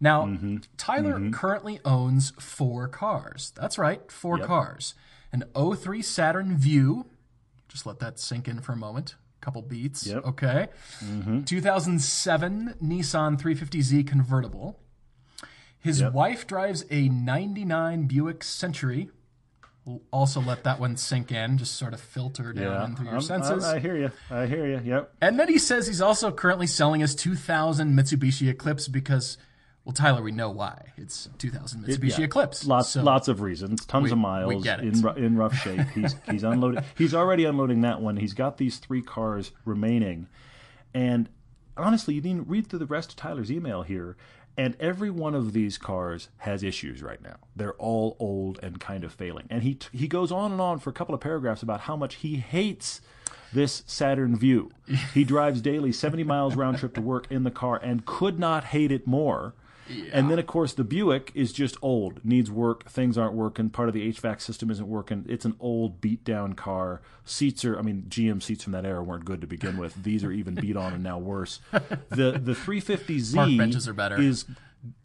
Now, 0.01 0.24
Mm-hmm. 0.27 0.57
Tyler 0.77 1.31
currently 1.31 1.79
owns 1.85 2.33
four 2.40 2.88
cars. 2.88 3.53
That's 3.55 3.79
right, 3.79 4.11
four 4.11 4.38
cars. 4.38 4.94
An 5.33 5.44
03 5.55 6.03
Saturn 6.03 6.57
View. 6.57 7.07
Just 7.68 7.87
let 7.87 8.01
that 8.01 8.18
sink 8.18 8.48
in 8.48 8.61
for 8.61 8.72
a 8.72 8.77
moment. 8.77 9.14
A 9.40 9.44
couple 9.44 9.62
beats. 9.62 10.07
Yep. 10.07 10.24
Okay. 10.27 10.66
2007 11.44 12.74
Nissan 12.83 13.40
350Z 13.40 14.07
convertible. 14.07 14.79
His 15.80 16.00
Yep. 16.00 16.12
wife 16.12 16.46
drives 16.46 16.84
a 16.90 17.08
99 17.08 18.06
Buick 18.06 18.42
Century. 18.44 19.10
We'll 19.84 20.02
also 20.12 20.40
let 20.40 20.64
that 20.64 20.78
one 20.78 20.96
sink 20.98 21.32
in, 21.32 21.56
just 21.56 21.76
sort 21.76 21.94
of 21.94 22.00
filter 22.00 22.52
down 22.52 22.64
Yeah, 22.64 22.84
in 22.84 22.96
through 22.96 23.04
your 23.06 23.14
I'm- 23.14 23.22
senses. 23.22 23.64
I, 23.64 23.76
I 23.76 23.78
hear 23.78 23.96
you. 23.96 24.10
I 24.30 24.46
hear 24.46 24.66
you. 24.66 24.80
Yep. 24.84 25.14
And 25.22 25.40
then 25.40 25.48
he 25.48 25.58
says 25.58 25.86
he's 25.86 26.02
also 26.02 26.30
currently 26.30 26.66
selling 26.66 27.00
his 27.00 27.14
2000 27.14 27.94
Mitsubishi 27.96 28.48
Eclipse 28.50 28.86
because, 28.86 29.38
well, 29.86 29.94
Tyler, 29.94 30.20
we 30.20 30.30
know 30.30 30.50
why. 30.50 30.92
It's 30.98 31.30
2000 31.38 31.84
Mitsubishi 31.86 32.18
Yeah. 32.18 32.24
Eclipse. 32.26 32.66
Lots, 32.66 32.90
So- 32.90 33.02
lots 33.02 33.28
of 33.28 33.40
reasons, 33.40 33.86
tons 33.86 34.04
We- 34.04 34.10
of 34.10 34.18
we 34.18 34.22
miles 34.22 34.62
get 34.64 34.80
it. 34.80 34.94
in 34.94 35.08
in 35.24 35.36
rough 35.36 35.54
shape. 35.54 35.80
He's 35.94 36.14
he's 36.30 36.42
unloading. 36.44 36.84
He's 36.98 37.14
already 37.14 37.44
unloading 37.46 37.80
that 37.82 38.02
one. 38.02 38.18
He's 38.18 38.34
got 38.34 38.58
these 38.58 38.76
three 38.78 39.00
cars 39.00 39.52
remaining, 39.64 40.26
and 40.92 41.30
honestly, 41.78 42.12
you 42.14 42.20
need 42.20 42.36
to 42.36 42.42
read 42.42 42.66
through 42.66 42.80
the 42.80 42.86
rest 42.86 43.12
of 43.12 43.16
Tyler's 43.16 43.50
email 43.50 43.82
here. 43.84 44.16
And 44.58 44.76
every 44.80 45.08
one 45.08 45.36
of 45.36 45.52
these 45.52 45.78
cars 45.78 46.28
has 46.38 46.64
issues 46.64 47.00
right 47.00 47.22
now. 47.22 47.36
They're 47.54 47.74
all 47.74 48.16
old 48.18 48.58
and 48.60 48.80
kind 48.80 49.04
of 49.04 49.12
failing. 49.12 49.46
And 49.48 49.62
he 49.62 49.76
t- 49.76 49.96
he 49.96 50.08
goes 50.08 50.32
on 50.32 50.50
and 50.50 50.60
on 50.60 50.80
for 50.80 50.90
a 50.90 50.92
couple 50.92 51.14
of 51.14 51.20
paragraphs 51.20 51.62
about 51.62 51.82
how 51.82 51.94
much 51.96 52.16
he 52.16 52.36
hates 52.36 53.00
this 53.52 53.84
Saturn 53.86 54.36
View. 54.36 54.70
He 55.14 55.22
drives 55.22 55.60
daily 55.62 55.92
70 55.92 56.24
miles 56.24 56.56
round 56.56 56.78
trip 56.78 56.92
to 56.94 57.00
work 57.00 57.26
in 57.30 57.44
the 57.44 57.52
car 57.52 57.80
and 57.82 58.04
could 58.04 58.38
not 58.40 58.64
hate 58.64 58.90
it 58.90 59.06
more. 59.06 59.54
And 60.12 60.31
then, 60.31 60.38
of 60.38 60.46
course, 60.46 60.72
the 60.72 60.85
Buick 60.85 61.33
is 61.35 61.53
just 61.53 61.77
old, 61.83 62.24
needs 62.24 62.51
work. 62.51 62.88
Things 62.88 63.16
aren't 63.16 63.35
working. 63.35 63.70
Part 63.70 63.88
of 63.88 63.94
the 63.94 64.12
HVAC 64.12 64.40
system 64.40 64.70
isn't 64.70 64.88
working. 64.88 65.24
It's 65.29 65.44
an 65.44 65.57
old, 65.61 66.01
beat 66.01 66.24
down 66.24 66.55
car. 66.55 67.01
Seats 67.24 67.64
are, 67.64 67.79
I 67.79 67.83
mean, 67.83 68.05
GM 68.09 68.42
seats 68.42 68.64
from 68.64 68.72
that 68.72 68.85
era 68.85 69.03
weren't 69.03 69.24
good 69.24 69.40
to 69.40 69.46
begin 69.46 69.77
with. 69.77 70.03
These 70.03 70.24
are 70.24 70.33
even 70.33 70.55
beat 70.55 70.77
on 70.77 70.92
and 70.92 71.03
now 71.03 71.18
worse. 71.18 71.61
The 72.11 72.33
the 72.33 72.53
350Z 72.53 73.35
Park 73.35 73.57
benches 73.57 73.87
are 73.88 73.92
better. 73.92 74.20
is 74.20 74.46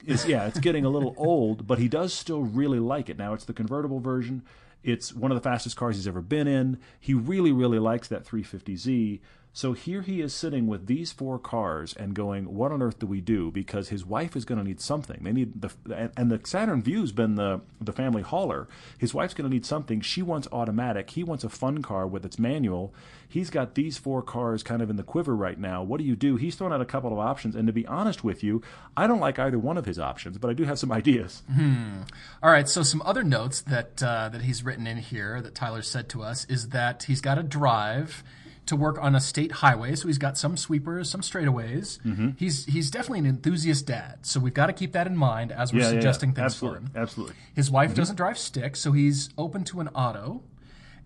is 0.05 0.25
yeah, 0.25 0.47
it's 0.47 0.59
getting 0.59 0.85
a 0.85 0.89
little 0.89 1.13
old, 1.17 1.67
but 1.67 1.79
he 1.79 1.87
does 1.87 2.13
still 2.13 2.41
really 2.41 2.79
like 2.79 3.09
it. 3.09 3.17
Now 3.17 3.33
it's 3.33 3.45
the 3.45 3.53
convertible 3.53 3.99
version. 3.99 4.43
It's 4.83 5.13
one 5.13 5.31
of 5.31 5.35
the 5.35 5.41
fastest 5.41 5.75
cars 5.75 5.95
he's 5.95 6.07
ever 6.07 6.21
been 6.21 6.47
in. 6.47 6.77
He 6.99 7.13
really, 7.13 7.51
really 7.51 7.79
likes 7.79 8.07
that 8.09 8.25
350Z. 8.25 9.21
So 9.55 9.73
here 9.73 10.01
he 10.01 10.19
is 10.19 10.33
sitting 10.33 10.65
with 10.65 10.87
these 10.87 11.11
four 11.11 11.37
cars 11.37 11.93
and 11.93 12.15
going, 12.15 12.55
"What 12.55 12.71
on 12.71 12.81
earth 12.81 12.97
do 12.97 13.05
we 13.05 13.21
do?" 13.21 13.51
Because 13.51 13.89
his 13.89 14.03
wife 14.03 14.35
is 14.35 14.45
going 14.45 14.57
to 14.57 14.63
need 14.63 14.81
something. 14.81 15.19
They 15.21 15.31
need 15.31 15.61
the 15.61 15.71
and, 15.95 16.11
and 16.17 16.31
the 16.31 16.41
Saturn 16.43 16.81
View's 16.81 17.11
been 17.11 17.35
the 17.35 17.61
the 17.79 17.93
family 17.93 18.23
hauler. 18.23 18.67
His 18.97 19.13
wife's 19.13 19.35
going 19.35 19.47
to 19.47 19.53
need 19.53 19.65
something. 19.65 20.01
She 20.01 20.23
wants 20.23 20.47
automatic. 20.51 21.11
He 21.11 21.23
wants 21.23 21.43
a 21.43 21.49
fun 21.49 21.83
car 21.83 22.07
with 22.07 22.25
its 22.25 22.39
manual. 22.39 22.95
He's 23.29 23.51
got 23.51 23.75
these 23.75 23.97
four 23.97 24.23
cars 24.23 24.63
kind 24.63 24.81
of 24.81 24.89
in 24.89 24.95
the 24.95 25.03
quiver 25.03 25.35
right 25.35 25.59
now. 25.59 25.83
What 25.83 25.99
do 25.99 26.03
you 26.03 26.15
do? 26.15 26.35
He's 26.35 26.55
thrown 26.55 26.73
out 26.73 26.81
a 26.81 26.85
couple 26.85 27.13
of 27.13 27.19
options, 27.19 27.55
and 27.55 27.67
to 27.67 27.73
be 27.73 27.85
honest 27.85 28.23
with 28.23 28.43
you, 28.43 28.63
I 28.97 29.05
don't 29.05 29.19
like 29.19 29.37
either 29.37 29.59
one 29.59 29.77
of 29.77 29.85
his 29.85 29.99
options, 29.99 30.39
but 30.39 30.49
I 30.49 30.53
do 30.53 30.63
have 30.63 30.79
some 30.79 30.91
ideas. 31.01 31.43
Hmm. 31.53 32.01
All 32.41 32.49
right, 32.49 32.67
so 32.67 32.81
some 32.81 33.03
other 33.03 33.23
notes 33.23 33.61
that 33.61 34.01
uh, 34.01 34.29
that 34.29 34.41
he's 34.41 34.63
written 34.63 34.87
in 34.87 34.97
here 34.97 35.41
that 35.41 35.53
Tyler 35.53 35.83
said 35.83 36.09
to 36.09 36.23
us 36.23 36.45
is 36.45 36.69
that 36.69 37.03
he's 37.03 37.21
got 37.21 37.35
to 37.35 37.43
drive 37.43 38.23
to 38.65 38.75
work 38.75 38.97
on 39.01 39.15
a 39.15 39.19
state 39.19 39.51
highway, 39.51 39.95
so 39.95 40.07
he's 40.07 40.17
got 40.17 40.37
some 40.37 40.55
sweepers, 40.55 41.09
some 41.09 41.21
straightaways. 41.21 41.99
Mm-hmm. 42.01 42.29
He's 42.37 42.65
he's 42.65 42.89
definitely 42.89 43.19
an 43.19 43.25
enthusiast 43.25 43.85
dad, 43.85 44.25
so 44.25 44.39
we've 44.39 44.53
got 44.53 44.67
to 44.67 44.73
keep 44.73 44.93
that 44.93 45.07
in 45.07 45.17
mind 45.17 45.51
as 45.51 45.73
we're 45.73 45.83
suggesting 45.83 46.33
things 46.33 46.45
absolutely, 46.45 46.79
for 46.79 46.85
him. 46.85 46.91
absolutely. 46.95 47.35
His 47.53 47.69
wife 47.69 47.93
doesn't 47.93 48.15
drive 48.15 48.37
stick, 48.37 48.75
so 48.75 48.91
he's 48.91 49.29
open 49.37 49.63
to 49.65 49.79
an 49.81 49.89
auto, 49.89 50.43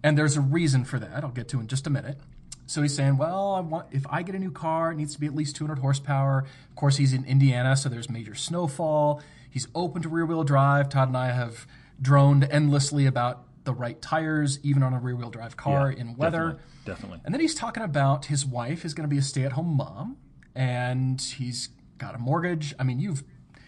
and 0.03 0.17
there's 0.17 0.37
a 0.37 0.41
reason 0.41 0.85
for 0.85 0.99
that. 0.99 1.23
I'll 1.23 1.31
get 1.31 1.47
to 1.49 1.59
in 1.59 1.67
just 1.67 1.87
a 1.87 1.89
minute. 1.89 2.19
So 2.67 2.81
he's 2.81 2.93
saying, 2.93 3.17
well, 3.17 3.55
I 3.55 3.61
want 3.61 3.87
if 3.91 4.05
I 4.09 4.21
get 4.21 4.35
a 4.35 4.39
new 4.39 4.51
car, 4.51 4.91
it 4.91 4.95
needs 4.95 5.13
to 5.13 5.19
be 5.19 5.25
at 5.25 5.33
least 5.33 5.55
200 5.55 5.79
horsepower. 5.79 6.45
Of 6.69 6.75
course, 6.75 6.97
he's 6.97 7.13
in 7.13 7.25
Indiana, 7.25 7.75
so 7.75 7.89
there's 7.89 8.09
major 8.09 8.35
snowfall. 8.35 9.21
He's 9.49 9.67
open 9.73 10.01
to 10.03 10.09
rear-wheel 10.09 10.43
drive. 10.43 10.89
Todd 10.89 11.07
and 11.07 11.17
I 11.17 11.31
have 11.31 11.65
droned 11.99 12.43
endlessly 12.51 13.05
about 13.05 13.46
the 13.67 13.73
right 13.73 14.01
tires, 14.01 14.59
even 14.63 14.81
on 14.81 14.93
a 14.95 14.99
rear-wheel 14.99 15.29
drive 15.29 15.55
car 15.55 15.91
Yeah, 15.91 15.99
in 16.01 16.15
weather. 16.15 16.39
definitely, 16.53 16.63
definitely. 16.85 17.21
And 17.25 17.33
then 17.33 17.41
he's 17.41 17.53
talking 17.53 17.83
about 17.83 18.25
his 18.25 18.43
wife 18.45 18.83
is 18.85 18.95
going 18.95 19.07
to 19.07 19.13
be 19.13 19.19
a 19.19 19.21
stay-at-home 19.21 19.77
mom, 19.77 20.17
and 20.55 21.21
he's 21.21 21.69
got 21.99 22.15
a 22.15 22.17
mortgage. 22.17 22.73
I 22.79 22.83
mean, 22.83 22.99
you've 22.99 23.23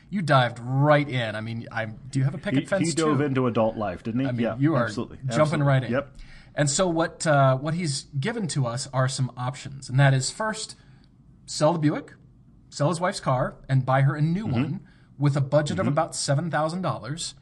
you 0.10 0.24
dived 0.24 0.58
right 0.60 1.08
in. 1.08 1.36
I 1.36 1.42
mean, 1.42 1.68
I 1.72 1.86
do 1.86 2.18
you 2.20 2.26
have 2.26 2.34
a 2.34 2.40
picket 2.40 2.62
He, 2.62 2.66
fence 2.66 2.88
he 2.90 2.94
dove 2.96 3.20
too? 3.20 3.24
into 3.26 3.46
adult 3.46 3.78
life, 3.78 4.02
didn't 4.02 4.22
he? 4.22 4.26
I 4.26 4.32
mean, 4.32 4.42
yeah, 4.42 4.56
you 4.58 4.74
are 4.76 4.86
absolutely, 4.86 5.18
jumping 5.18 5.40
absolutely. 5.42 5.68
right 5.68 5.84
in. 5.84 5.92
Yep. 5.92 6.18
And 6.56 6.70
so 6.70 6.88
what 6.88 7.28
uh, 7.28 7.58
what 7.58 7.76
he's 7.76 8.08
given 8.20 8.48
to 8.50 8.66
us 8.66 8.88
are 8.92 9.08
some 9.08 9.32
options, 9.38 9.88
and 9.90 10.00
that 10.00 10.14
is 10.16 10.32
first 10.32 10.76
sell 11.46 11.74
the 11.74 11.80
Buick, 11.80 12.14
sell 12.70 12.90
his 12.90 13.00
wife's 13.00 13.20
car, 13.20 13.56
and 13.70 13.86
buy 13.86 14.02
her 14.02 14.16
a 14.16 14.22
new 14.22 14.46
Mm-hmm. 14.48 14.54
one 14.54 14.80
with 15.20 15.36
a 15.36 15.42
budget 15.42 15.78
of 15.80 15.86
about 15.88 16.16
seven 16.16 16.50
thousand 16.50 16.82
dollars, 16.82 17.36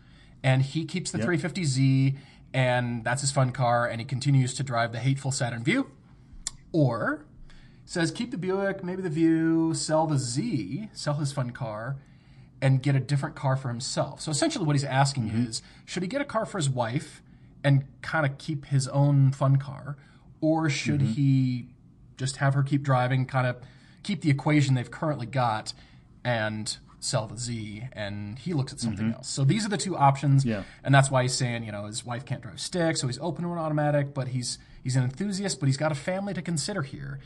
and 0.43 0.61
he 0.63 0.83
keeps 0.83 1.11
the 1.11 1.19
350Z, 1.19 2.17
and 2.53 3.03
that's 3.03 3.21
his 3.21 3.31
fun 3.31 3.51
car, 3.51 3.87
and 3.87 3.99
he 4.01 4.05
continues 4.05 4.53
to 4.55 4.63
drive 4.63 4.91
the 4.91 4.99
hateful 4.99 5.31
Saturn 5.31 5.63
View, 5.63 5.89
or 6.71 7.25
says 7.85 8.11
keep 8.11 8.31
the 8.31 8.37
Buick, 8.37 8.83
maybe 8.83 9.01
the 9.01 9.09
View, 9.09 9.73
sell 9.73 10.07
the 10.07 10.17
Z, 10.17 10.89
sell 10.93 11.15
his 11.15 11.31
fun 11.31 11.51
car, 11.51 11.95
and 12.61 12.81
get 12.81 12.95
a 12.95 12.99
different 12.99 13.35
car 13.35 13.55
for 13.55 13.69
himself. 13.69 14.21
So 14.21 14.31
essentially, 14.31 14.65
what 14.65 14.75
he's 14.75 14.83
asking 14.83 15.29
Mm-hmm. 15.29 15.45
is 15.45 15.61
should 15.85 16.03
he 16.03 16.09
get 16.09 16.21
a 16.21 16.25
car 16.25 16.45
for 16.45 16.57
his 16.57 16.69
wife 16.69 17.21
and 17.63 17.85
kind 18.01 18.25
of 18.25 18.37
keep 18.37 18.65
his 18.65 18.87
own 18.89 19.31
fun 19.31 19.57
car, 19.57 19.97
or 20.41 20.69
should 20.69 20.99
Mm-hmm. 21.01 21.13
he 21.13 21.67
just 22.17 22.37
have 22.37 22.53
her 22.55 22.63
keep 22.63 22.81
driving, 22.83 23.25
kind 23.25 23.45
of 23.47 23.57
keep 24.03 24.21
the 24.21 24.29
equation 24.29 24.73
they've 24.73 24.89
currently 24.91 25.25
got, 25.27 25.73
and 26.23 26.77
sell 27.07 27.25
the 27.27 27.37
Z? 27.37 27.83
And 27.93 28.37
he 28.37 28.53
looks 28.53 28.73
at 28.73 28.79
something 28.79 29.13
else. 29.13 29.27
So 29.27 29.43
these 29.43 29.65
are 29.65 29.69
the 29.69 29.77
two 29.77 29.95
options, 29.97 30.43
Mm-hmm. 30.43 30.49
Yeah. 30.49 30.63
and 30.83 30.93
that's 30.93 31.09
why 31.09 31.23
he's 31.23 31.33
saying, 31.33 31.63
you 31.63 31.71
know, 31.71 31.85
his 31.85 32.05
wife 32.05 32.25
can't 32.25 32.41
drive 32.41 32.59
stick, 32.59 32.97
so 32.97 33.07
he's 33.07 33.19
open 33.19 33.43
to 33.45 33.51
an 33.51 33.57
automatic, 33.57 34.13
but 34.13 34.27
he's 34.29 34.59
he's 34.83 34.95
an 34.95 35.03
enthusiast, 35.03 35.59
but 35.59 35.67
he's 35.67 35.77
got 35.77 35.91
a 35.91 35.95
family 35.95 36.33
to 36.33 36.41
consider 36.41 36.81
here. 36.81 37.19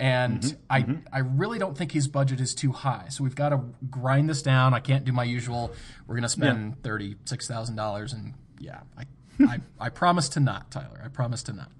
And 0.00 0.40
Mm-hmm. 0.40 1.02
I, 1.12 1.18
I 1.18 1.20
really 1.20 1.58
don't 1.60 1.78
think 1.78 1.92
his 1.92 2.08
budget 2.08 2.40
is 2.40 2.52
too 2.54 2.72
high. 2.72 3.06
So 3.10 3.22
we've 3.22 3.36
got 3.36 3.50
to 3.50 3.60
grind 3.90 4.28
this 4.28 4.42
down. 4.42 4.74
I 4.74 4.80
can't 4.80 5.04
do 5.04 5.12
my 5.12 5.22
usual. 5.22 5.72
We're 6.06 6.16
going 6.16 6.22
to 6.24 6.28
spend 6.28 6.82
thirty 6.82 7.14
six 7.26 7.46
thousand 7.46 7.76
dollars, 7.76 8.12
and 8.12 8.34
yeah, 8.58 8.80
I, 8.98 9.04
I, 9.44 9.60
I 9.78 9.88
promise 9.90 10.28
to 10.30 10.40
not, 10.40 10.70
Tyler. 10.72 11.00
I 11.04 11.08
promise 11.08 11.42
to 11.44 11.52
not. 11.52 11.70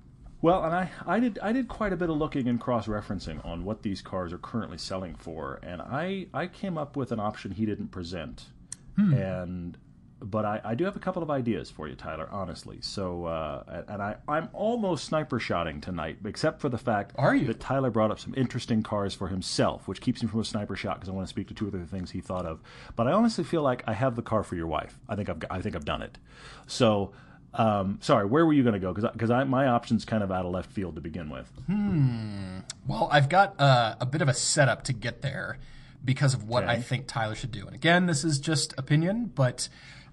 Well, 0.45 0.63
and 0.63 0.75
I, 0.75 0.91
I 1.07 1.21
did 1.21 1.39
I 1.43 1.53
did 1.53 1.69
quite 1.69 1.95
a 1.95 1.97
bit 1.97 2.11
of 2.11 2.19
looking 2.19 2.49
and 2.49 2.61
cross 2.61 2.87
referencing 2.87 3.43
on 3.47 3.65
what 3.65 3.81
these 3.81 4.03
cars 4.03 4.31
are 4.31 4.37
currently 4.37 4.77
selling 4.77 5.15
for, 5.15 5.59
and 5.63 5.81
I 5.81 6.27
I 6.35 6.49
came 6.49 6.77
up 6.77 6.99
with 6.99 7.13
an 7.13 7.19
option 7.19 7.53
he 7.53 7.65
didn't 7.65 7.89
present, 7.89 8.45
and 8.99 9.79
but 10.21 10.45
I, 10.45 10.61
I 10.63 10.75
do 10.75 10.85
have 10.85 10.97
a 10.97 10.99
couple 10.99 11.23
of 11.23 11.31
ideas 11.31 11.71
for 11.71 11.89
you, 11.89 11.95
Tyler. 11.95 12.29
Honestly, 12.31 12.77
so 12.83 13.25
uh, 13.25 13.85
and 13.89 14.03
I 14.03 14.17
I'm 14.29 14.51
almost 14.53 15.07
sniper 15.07 15.41
shotting 15.41 15.81
tonight, 15.81 16.19
except 16.27 16.61
for 16.61 16.69
the 16.69 16.77
fact 16.77 17.13
Are 17.17 17.35
you? 17.35 17.47
that 17.47 17.61
Tyler 17.61 17.91
brought 17.91 18.11
up 18.11 18.21
some 18.21 18.35
interesting 18.37 18.83
cars 18.83 19.15
for 19.15 19.29
himself, 19.29 19.89
which 19.89 20.03
keeps 20.03 20.23
him 20.23 20.29
from 20.29 20.41
a 20.41 20.45
sniper 20.45 20.77
shot 20.77 20.97
because 20.97 21.09
I 21.09 21.13
want 21.13 21.27
to 21.27 21.31
speak 21.31 21.49
to 21.49 21.55
two 21.55 21.69
other 21.69 21.87
things 21.87 22.11
he 22.11 22.21
thought 22.21 22.45
of. 22.45 22.61
But 22.97 23.09
I 23.09 23.13
honestly 23.13 23.45
feel 23.45 23.63
like 23.63 23.83
I 23.87 23.95
have 23.95 24.15
the 24.15 24.21
car 24.21 24.43
for 24.43 24.57
your 24.57 24.67
wife. 24.67 24.99
I 25.09 25.17
think 25.17 25.31
I've 25.31 25.43
I 25.51 25.63
think 25.63 25.75
I've 25.75 25.87
done 25.87 26.03
it. 26.03 26.19
So. 26.67 27.13
Um, 27.55 27.99
sorry, 28.03 28.27
where 28.27 28.45
were 28.45 28.53
you 28.53 28.63
going 28.63 28.75
to 28.75 28.81
go? 28.81 28.93
Because 28.93 29.31
I, 29.31 29.45
my 29.45 29.69
option's 29.69 30.05
kind 30.05 30.23
of 30.23 30.33
out 30.33 30.45
of 30.45 30.53
left 30.53 30.73
field 30.73 30.97
to 30.97 31.01
begin 31.01 31.31
with. 31.31 31.49
Hmm. 31.67 32.59
Well, 32.87 33.09
I've 33.13 33.29
got 33.29 33.59
uh, 33.61 33.95
a 34.01 34.07
bit 34.07 34.23
of 34.23 34.29
a 34.29 34.35
setup 34.35 34.83
to 34.85 34.93
get 34.93 35.23
there 35.23 35.59
because 36.05 36.35
of 36.35 36.45
what 36.49 36.65
I 36.65 36.81
think 36.81 37.07
Tyler 37.07 37.35
should 37.35 37.53
do. 37.53 37.65
And 37.67 37.75
again, 37.75 38.07
this 38.07 38.25
is 38.25 38.39
just 38.39 38.75
opinion, 38.77 39.33
but 39.35 39.69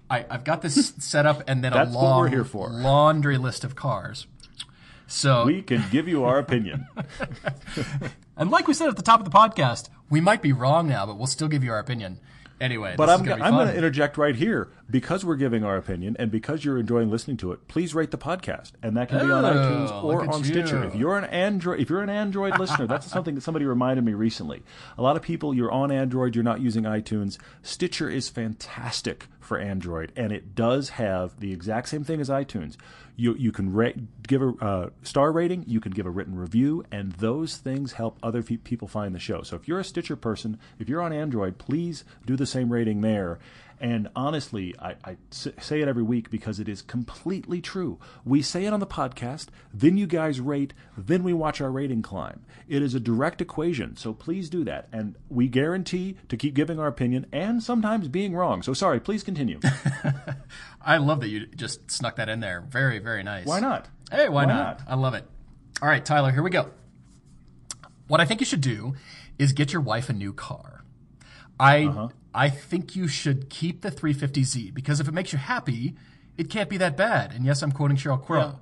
I, 0.08 0.24
I've 0.30 0.44
got 0.44 0.62
this 0.62 0.94
setup 0.98 1.42
and 1.48 1.62
then 1.64 1.72
a 1.72 1.84
long 1.84 2.20
we're 2.20 2.28
here 2.28 2.44
for. 2.44 2.68
laundry 2.70 3.38
list 3.38 3.64
of 3.64 3.74
cars. 3.74 4.26
So, 5.06 5.44
We 5.46 5.62
can 5.62 5.84
give 5.90 6.08
you 6.08 6.24
our 6.24 6.38
opinion. 6.38 6.86
and 8.36 8.50
like 8.50 8.68
we 8.68 8.74
said 8.74 8.88
at 8.88 8.96
the 8.96 9.02
top 9.02 9.20
of 9.20 9.24
the 9.30 9.36
podcast, 9.36 9.88
we 10.08 10.20
might 10.20 10.42
be 10.42 10.52
wrong 10.52 10.88
now, 10.88 11.06
but 11.06 11.18
we'll 11.18 11.26
still 11.26 11.48
give 11.48 11.64
you 11.64 11.72
our 11.72 11.78
opinion. 11.78 12.20
Anyway, 12.62 12.94
But 12.96 13.10
I'm, 13.10 13.24
gonna 13.24 13.42
I'm 13.42 13.54
going 13.54 13.66
to 13.66 13.76
interject 13.76 14.16
right 14.16 14.36
here 14.36 14.70
because 14.88 15.24
we're 15.24 15.34
giving 15.34 15.64
our 15.64 15.76
opinion 15.76 16.14
and 16.20 16.30
because 16.30 16.64
you're 16.64 16.78
enjoying 16.78 17.10
listening 17.10 17.36
to 17.38 17.50
it. 17.50 17.66
Please 17.66 17.92
rate 17.92 18.12
the 18.12 18.18
podcast, 18.18 18.70
and 18.84 18.96
that 18.96 19.08
can 19.08 19.26
be 19.26 19.32
on 19.32 19.44
Oh, 19.44 19.48
iTunes 19.52 20.04
or 20.04 20.32
on 20.32 20.44
Stitcher. 20.44 20.82
you. 20.82 20.84
If 20.84 20.94
you're 20.94 21.18
an 21.18 21.24
Android, 21.24 21.80
if 21.80 21.90
you're 21.90 22.02
an 22.02 22.08
Android 22.08 22.60
listener, 22.60 22.86
that's 22.86 23.06
something 23.10 23.34
that 23.34 23.40
somebody 23.40 23.64
reminded 23.64 24.04
me 24.04 24.14
recently. 24.14 24.62
A 24.96 25.02
lot 25.02 25.16
of 25.16 25.22
people, 25.22 25.52
you're 25.52 25.72
on 25.72 25.90
Android, 25.90 26.36
you're 26.36 26.44
not 26.44 26.60
using 26.60 26.84
iTunes. 26.84 27.36
Stitcher 27.62 28.08
is 28.08 28.28
fantastic 28.28 29.26
for 29.40 29.58
Android, 29.58 30.12
and 30.14 30.30
it 30.32 30.54
does 30.54 30.90
have 30.90 31.40
the 31.40 31.52
exact 31.52 31.88
same 31.88 32.04
thing 32.04 32.20
as 32.20 32.28
iTunes. 32.28 32.76
You 33.16 33.34
you 33.34 33.52
can 33.52 33.72
ra- 33.72 33.90
give 34.26 34.42
a 34.42 34.52
uh, 34.60 34.90
star 35.02 35.32
rating, 35.32 35.64
you 35.66 35.80
can 35.80 35.92
give 35.92 36.06
a 36.06 36.10
written 36.10 36.36
review, 36.36 36.84
and 36.90 37.12
those 37.12 37.56
things 37.56 37.92
help 37.92 38.18
other 38.22 38.42
people 38.42 38.88
find 38.88 39.14
the 39.14 39.18
show. 39.18 39.42
So 39.42 39.56
if 39.56 39.68
you're 39.68 39.80
a 39.80 39.84
Stitcher 39.84 40.16
person, 40.16 40.58
if 40.78 40.88
you're 40.88 41.02
on 41.02 41.12
Android, 41.12 41.58
please 41.58 42.04
do 42.24 42.36
the 42.36 42.46
same 42.46 42.72
rating 42.72 43.00
there. 43.02 43.38
And 43.82 44.08
honestly, 44.14 44.76
I 44.78 45.16
say 45.30 45.80
it 45.80 45.88
every 45.88 46.04
week 46.04 46.30
because 46.30 46.60
it 46.60 46.68
is 46.68 46.82
completely 46.82 47.60
true. 47.60 47.98
We 48.24 48.40
say 48.40 48.64
it 48.64 48.72
on 48.72 48.78
the 48.78 48.86
podcast, 48.86 49.48
then 49.74 49.96
you 49.96 50.06
guys 50.06 50.38
rate, 50.38 50.72
then 50.96 51.24
we 51.24 51.32
watch 51.32 51.60
our 51.60 51.70
rating 51.70 52.00
climb. 52.00 52.44
It 52.68 52.80
is 52.80 52.94
a 52.94 53.00
direct 53.00 53.40
equation, 53.40 53.96
so 53.96 54.12
please 54.12 54.48
do 54.48 54.62
that. 54.62 54.86
And 54.92 55.16
we 55.28 55.48
guarantee 55.48 56.16
to 56.28 56.36
keep 56.36 56.54
giving 56.54 56.78
our 56.78 56.86
opinion 56.86 57.26
and 57.32 57.60
sometimes 57.60 58.06
being 58.06 58.36
wrong. 58.36 58.62
So 58.62 58.72
sorry, 58.72 59.00
please 59.00 59.24
continue. 59.24 59.58
I 60.80 60.98
love 60.98 61.18
that 61.20 61.28
you 61.28 61.46
just 61.46 61.90
snuck 61.90 62.14
that 62.16 62.28
in 62.28 62.38
there. 62.38 62.60
Very, 62.60 63.00
very 63.00 63.24
nice. 63.24 63.46
Why 63.46 63.58
not? 63.58 63.88
Hey, 64.12 64.28
why, 64.28 64.44
Why 64.44 64.52
not? 64.52 64.78
not? 64.78 64.82
I 64.86 64.94
love 64.94 65.14
it. 65.14 65.24
All 65.82 65.88
right, 65.88 66.04
Tyler, 66.04 66.30
here 66.30 66.44
we 66.44 66.50
go. 66.50 66.70
What 68.06 68.20
I 68.20 68.26
think 68.26 68.38
you 68.40 68.46
should 68.46 68.60
do 68.60 68.94
is 69.40 69.52
get 69.52 69.72
your 69.72 69.82
wife 69.82 70.08
a 70.08 70.12
new 70.12 70.32
car. 70.32 70.71
I 71.62 71.84
Uh-huh. 71.86 72.08
I 72.34 72.48
think 72.48 72.96
you 72.96 73.08
should 73.08 73.50
keep 73.50 73.82
the 73.82 73.90
350Z 73.90 74.72
because 74.72 75.00
if 75.00 75.06
it 75.08 75.12
makes 75.12 75.32
you 75.34 75.38
happy, 75.38 75.94
it 76.38 76.48
can't 76.48 76.70
be 76.70 76.78
that 76.78 76.96
bad. 76.96 77.32
And 77.32 77.44
yes, 77.44 77.62
I'm 77.62 77.72
quoting 77.72 77.96
Sheryl 77.98 78.24
Crow. 78.24 78.58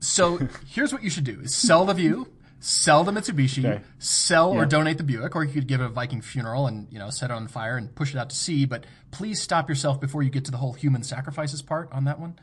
So 0.00 0.38
here's 0.68 0.92
what 0.92 1.02
you 1.02 1.10
should 1.10 1.24
do: 1.24 1.40
is 1.40 1.54
sell 1.54 1.84
the 1.86 1.94
View, 1.94 2.28
sell 2.60 3.04
the 3.04 3.12
Mitsubishi, 3.12 3.64
Okay. 3.64 3.82
sell 3.98 4.50
or 4.52 4.66
donate 4.66 4.98
the 4.98 5.02
Buick, 5.04 5.34
or 5.34 5.44
you 5.44 5.52
could 5.52 5.66
give 5.66 5.80
it 5.80 5.84
a 5.84 5.88
Viking 5.88 6.20
funeral 6.20 6.66
and 6.66 6.86
you 6.90 6.98
know 6.98 7.10
set 7.10 7.30
it 7.30 7.34
on 7.34 7.48
fire 7.48 7.76
and 7.76 7.94
push 7.94 8.14
it 8.14 8.18
out 8.18 8.30
to 8.30 8.36
sea. 8.36 8.64
But 8.64 8.84
please 9.10 9.40
stop 9.40 9.68
yourself 9.68 10.00
before 10.00 10.22
you 10.22 10.30
get 10.30 10.44
to 10.44 10.50
the 10.50 10.58
whole 10.58 10.74
human 10.74 11.02
sacrifices 11.02 11.62
part 11.62 11.90
on 11.92 12.04
that 12.04 12.20
one. 12.20 12.38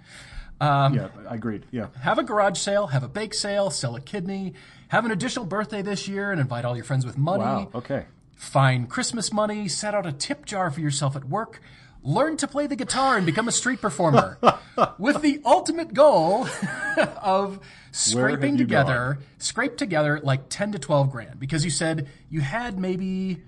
yeah, 0.62 1.10
I 1.30 1.36
agreed. 1.36 1.66
Yeah. 1.72 1.88
Have 2.02 2.18
a 2.18 2.24
garage 2.24 2.58
sale, 2.58 2.88
have 2.88 3.04
a 3.04 3.10
bake 3.10 3.34
sale, 3.34 3.70
sell 3.70 3.96
a 3.96 4.02
kidney, 4.02 4.54
have 4.88 5.06
an 5.06 5.12
additional 5.12 5.46
birthday 5.46 5.82
this 5.82 6.08
year 6.08 6.32
and 6.32 6.40
invite 6.42 6.66
all 6.66 6.76
your 6.76 6.86
friends 6.86 7.06
with 7.06 7.18
money. 7.18 7.44
Wow. 7.44 7.70
Okay. 7.76 8.06
Find 8.36 8.90
Christmas 8.90 9.32
money, 9.34 9.68
set 9.68 9.96
out 9.96 10.06
a 10.06 10.12
tip 10.12 10.46
jar 10.46 10.70
for 10.70 10.82
yourself 10.82 11.16
at 11.16 11.26
work, 11.26 11.62
learn 12.04 12.38
to 12.38 12.48
play 12.48 12.68
the 12.68 12.76
guitar 12.76 13.16
and 13.18 13.26
become 13.26 13.48
a 13.48 13.52
street 13.52 13.82
performer. 13.82 14.38
With 15.00 15.22
the 15.22 15.42
ultimate 15.46 15.94
goal 15.94 16.48
of 17.22 17.60
scraping 17.92 18.58
together, 18.58 19.20
scrape 19.38 19.78
together 19.78 20.20
like 20.22 20.50
10 20.50 20.74
to 20.74 20.80
12 20.80 21.12
grand. 21.12 21.40
Because 21.40 21.64
you 21.64 21.72
said 21.72 22.10
you 22.30 22.42
had 22.42 22.78
maybe 22.78 23.42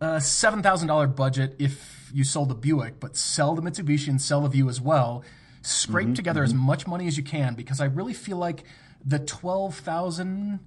a 0.00 0.16
$7,000 0.16 1.16
budget 1.16 1.56
if 1.58 2.10
you 2.12 2.24
sold 2.24 2.50
the 2.50 2.54
Buick, 2.54 3.00
but 3.00 3.16
sell 3.16 3.54
the 3.54 3.62
Mitsubishi 3.62 4.08
and 4.08 4.20
sell 4.20 4.42
the 4.42 4.48
View 4.48 4.68
as 4.68 4.80
well. 4.80 5.24
Scrape 5.62 6.08
Mm-hmm, 6.08 6.14
together 6.14 6.42
as 6.42 6.52
much 6.52 6.86
money 6.86 7.06
as 7.06 7.16
you 7.16 7.22
can 7.22 7.54
because 7.54 7.80
I 7.80 7.86
really 7.86 8.12
feel 8.12 8.36
like 8.36 8.64
the 9.04 9.18
12,000 9.20 10.58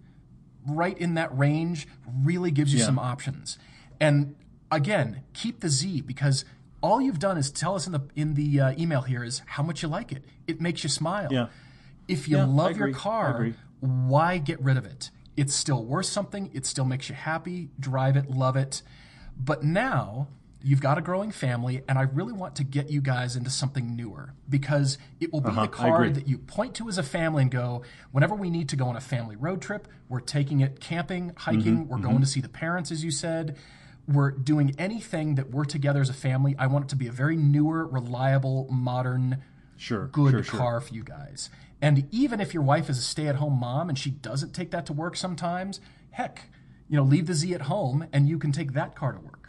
right 0.68 0.98
in 0.98 1.14
that 1.16 1.36
range 1.38 1.88
really 2.24 2.52
gives 2.52 2.74
you 2.74 2.80
Yeah. 2.80 2.86
some 2.86 3.00
options. 3.00 3.58
And 4.00 4.36
again, 4.72 5.22
keep 5.34 5.60
the 5.62 5.70
Z 5.70 6.02
because 6.02 6.46
all 6.82 7.02
you've 7.02 7.20
done 7.20 7.38
is 7.38 7.50
tell 7.52 7.76
us 7.76 7.88
in 7.88 7.94
the 7.94 8.02
in 8.16 8.34
the 8.36 8.60
uh, 8.60 8.74
email 8.78 9.02
here 9.02 9.24
is 9.24 9.42
how 9.46 9.64
much 9.64 9.82
you 9.82 9.88
like 9.90 10.12
it. 10.12 10.24
It 10.48 10.62
makes 10.62 10.84
you 10.84 10.90
smile. 10.90 11.30
Yeah. 11.32 11.48
If 12.08 12.28
you 12.28 12.38
Yeah, 12.38 12.46
love 12.46 12.78
your 12.78 12.92
car, 12.92 13.52
why 13.80 14.38
get 14.38 14.62
rid 14.62 14.78
of 14.78 14.86
it? 14.86 15.10
It's 15.38 15.54
still 15.56 15.84
worth 15.84 16.06
something. 16.06 16.50
It 16.54 16.66
still 16.66 16.86
makes 16.86 17.10
you 17.10 17.16
happy. 17.16 17.70
Drive 17.80 18.16
it, 18.16 18.30
love 18.30 18.56
it. 18.56 18.82
But 19.38 19.64
now 19.64 20.28
you've 20.66 20.82
got 20.82 20.98
a 20.98 21.02
growing 21.02 21.30
family, 21.30 21.84
and 21.88 22.00
I 22.00 22.02
really 22.02 22.34
want 22.34 22.56
to 22.56 22.64
get 22.64 22.90
you 22.90 23.00
guys 23.00 23.36
into 23.36 23.52
something 23.52 23.96
newer 23.96 24.34
because 24.50 24.98
it 25.20 25.32
will 25.32 25.40
be 25.42 25.52
the 25.52 25.60
Uh-huh, 25.62 25.62
I 25.62 25.68
car 25.68 26.10
that 26.10 26.28
you 26.28 26.40
point 26.40 26.74
to 26.76 26.90
as 26.90 26.98
a 26.98 27.04
family 27.04 27.44
and 27.44 27.52
go, 27.52 27.84
whenever 28.12 28.34
we 28.34 28.50
need 28.50 28.70
to 28.70 28.76
go 28.76 28.88
on 28.88 28.96
a 28.96 29.02
family 29.02 29.36
road 29.36 29.62
trip, 29.62 29.88
we're 30.10 30.22
taking 30.22 30.62
it 30.62 30.80
camping, 30.80 31.34
hiking, 31.38 31.82
Mm-hmm, 31.84 31.88
we're 31.88 32.00
going 32.00 32.20
to 32.22 32.26
see 32.26 32.42
the 32.42 32.50
parents, 32.50 32.92
as 32.92 33.04
you 33.04 33.12
said. 33.12 33.58
We're 34.08 34.32
doing 34.32 34.74
anything 34.80 35.36
that 35.36 35.52
we're 35.52 35.66
together 35.66 36.02
as 36.02 36.10
a 36.10 36.14
family. 36.14 36.56
I 36.58 36.66
want 36.68 36.86
it 36.86 36.90
to 36.90 36.96
be 36.96 37.08
a 37.08 37.12
very 37.12 37.38
newer, 37.38 37.86
reliable, 37.86 38.68
modern, 38.72 39.44
Sure. 39.78 40.08
good 40.08 40.32
sure, 40.32 40.44
sure. 40.44 40.60
car 40.60 40.82
for 40.82 40.94
you 40.96 41.04
guys. 41.04 41.52
And 41.82 42.08
even 42.12 42.40
if 42.40 42.54
your 42.56 42.64
wife 42.64 42.90
is 42.90 42.98
a 42.98 43.02
stay-at-home 43.04 43.60
mom 43.60 43.90
and 43.90 43.98
she 44.00 44.10
doesn't 44.10 44.54
take 44.54 44.72
that 44.72 44.86
to 44.88 44.94
work 44.94 45.16
sometimes, 45.16 45.80
heck, 46.12 46.50
you 46.88 46.96
know, 46.96 47.04
leave 47.04 47.28
the 47.28 47.34
Z 47.36 47.54
at 47.54 47.64
home 47.64 48.08
and 48.14 48.28
you 48.28 48.40
can 48.40 48.52
take 48.52 48.74
that 48.74 48.96
car 48.96 49.12
to 49.12 49.20
work. 49.20 49.45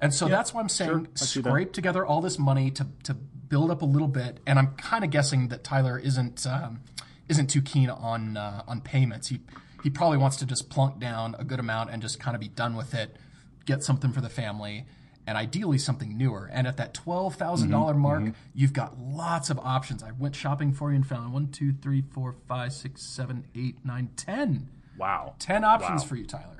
And 0.00 0.14
so 0.14 0.28
that's 0.28 0.54
why 0.54 0.60
I'm 0.60 0.68
saying 0.68 0.90
sure. 0.90 1.06
I 1.16 1.24
see 1.24 1.40
that. 1.40 1.48
scrape 1.50 1.72
together 1.72 2.04
all 2.06 2.20
this 2.20 2.38
money 2.38 2.70
to 2.72 2.86
to 3.04 3.14
build 3.14 3.70
up 3.70 3.82
a 3.82 3.86
little 3.86 4.08
bit. 4.08 4.40
And 4.46 4.58
I'm 4.58 4.74
kind 4.76 5.04
of 5.04 5.10
guessing 5.10 5.48
that 5.48 5.64
Tyler 5.64 5.98
isn't 5.98 6.46
um, 6.46 6.80
isn't 7.28 7.48
too 7.48 7.62
keen 7.62 7.90
on 7.90 8.36
uh, 8.36 8.62
on 8.68 8.80
payments. 8.80 9.28
He 9.28 9.40
he 9.82 9.90
probably 9.90 10.18
wants 10.18 10.36
to 10.38 10.46
just 10.46 10.70
plunk 10.70 10.98
down 10.98 11.34
a 11.38 11.44
good 11.44 11.60
amount 11.60 11.90
and 11.90 12.02
just 12.02 12.20
kind 12.20 12.34
of 12.34 12.40
be 12.40 12.48
done 12.48 12.76
with 12.76 12.94
it, 12.94 13.16
get 13.64 13.82
something 13.82 14.12
for 14.12 14.20
the 14.20 14.28
family, 14.28 14.86
and 15.26 15.36
ideally 15.36 15.78
something 15.78 16.16
newer. 16.16 16.48
And 16.52 16.66
at 16.66 16.76
that 16.76 16.94
twelve 16.94 17.34
thousand 17.34 17.70
mm-hmm, 17.70 17.98
mark, 17.98 18.24
you've 18.54 18.72
got 18.72 18.98
lots 18.98 19.50
of 19.50 19.58
options. 19.58 20.02
I 20.02 20.12
went 20.12 20.36
shopping 20.36 20.72
for 20.72 20.90
you 20.90 20.96
and 20.96 21.06
found 21.06 21.32
one, 21.32 21.48
two, 21.48 21.72
three, 21.72 22.02
four, 22.12 22.36
five, 22.46 22.72
six, 22.72 23.02
seven, 23.02 23.46
eight, 23.54 23.84
nine, 23.84 24.10
ten. 24.16 24.68
Wow. 24.98 25.34
10 25.38 25.62
options 25.64 26.02
Wow. 26.02 26.08
for 26.08 26.16
you, 26.16 26.26
Tyler. 26.26 26.56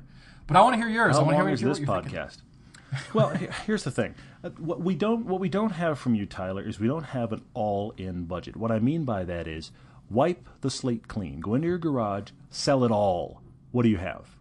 But 0.47 0.55
I 0.57 0.61
want 0.61 0.73
to 0.73 0.77
hear 0.77 0.87
yours. 0.87 1.17
I 1.17 1.19
want 1.19 1.31
to 1.31 1.35
hear 1.35 1.43
what 1.43 1.53
is 1.53 1.61
this 1.61 1.79
what 1.79 1.87
you're 1.87 2.01
thinking. 2.03 2.29
well, 3.13 3.29
here's 3.65 3.83
the 3.83 3.91
thing. 3.91 4.15
Uh, 4.43 4.49
What 4.51 4.81
we 4.81 4.95
don't 4.95 5.25
what 5.25 5.39
we 5.39 5.49
don't 5.49 5.71
have 5.71 5.99
from 5.99 6.15
you, 6.15 6.25
Tyler, 6.25 6.63
is 6.63 6.79
we 6.79 6.87
don't 6.87 7.03
have 7.03 7.31
an 7.31 7.43
all-in 7.53 8.25
budget. 8.25 8.55
What 8.55 8.71
I 8.71 8.79
mean 8.79 9.05
by 9.05 9.23
that 9.25 9.47
is 9.47 9.71
wipe 10.09 10.47
the 10.61 10.69
slate 10.71 11.07
clean. 11.07 11.39
Go 11.39 11.55
into 11.55 11.67
your 11.67 11.77
garage, 11.77 12.31
sell 12.49 12.83
it 12.83 12.91
all. 12.91 13.41
What 13.71 13.83
do 13.83 13.89
you 13.89 13.97
have? 13.97 14.35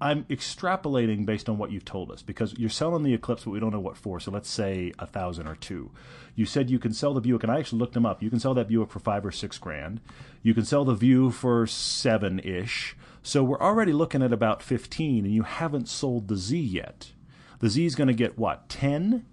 I'm 0.00 0.24
extrapolating 0.24 1.24
based 1.24 1.48
on 1.48 1.56
what 1.56 1.70
you've 1.70 1.84
told 1.84 2.10
us 2.10 2.20
because 2.20 2.52
you're 2.58 2.68
selling 2.68 3.04
the 3.04 3.14
Eclipse, 3.14 3.44
but 3.44 3.52
we 3.52 3.60
don't 3.60 3.72
know 3.72 3.80
what 3.80 3.96
for. 3.96 4.20
So 4.20 4.30
let's 4.30 4.50
say 4.50 4.92
a 4.98 5.06
thousand 5.06 5.46
or 5.46 5.54
two. 5.54 5.90
You 6.34 6.44
said 6.44 6.68
you 6.68 6.78
can 6.80 6.92
sell 6.92 7.14
the 7.14 7.20
Buick, 7.20 7.42
and 7.44 7.50
I 7.52 7.58
actually 7.58 7.78
looked 7.78 7.94
them 7.94 8.04
up. 8.04 8.22
You 8.22 8.28
can 8.28 8.40
sell 8.40 8.54
that 8.54 8.68
Buick 8.68 8.90
for 8.90 8.98
five 8.98 9.24
or 9.24 9.32
six 9.32 9.56
grand. 9.56 10.00
You 10.42 10.52
can 10.52 10.64
sell 10.64 10.84
the 10.84 10.94
View 10.94 11.30
for 11.30 11.66
seven 11.66 12.38
ish. 12.40 12.96
So 13.22 13.42
we're 13.42 13.60
already 13.60 13.92
looking 13.92 14.20
at 14.20 14.32
about 14.32 14.62
fifteen, 14.62 15.24
and 15.24 15.32
you 15.32 15.44
haven't 15.44 15.88
sold 15.88 16.28
the 16.28 16.36
Z 16.36 16.58
yet. 16.58 17.12
The 17.60 17.68
Z 17.68 17.84
is 17.86 17.94
going 17.94 18.08
to 18.08 18.14
get 18.14 18.38
what 18.38 18.68
ten? 18.68 19.24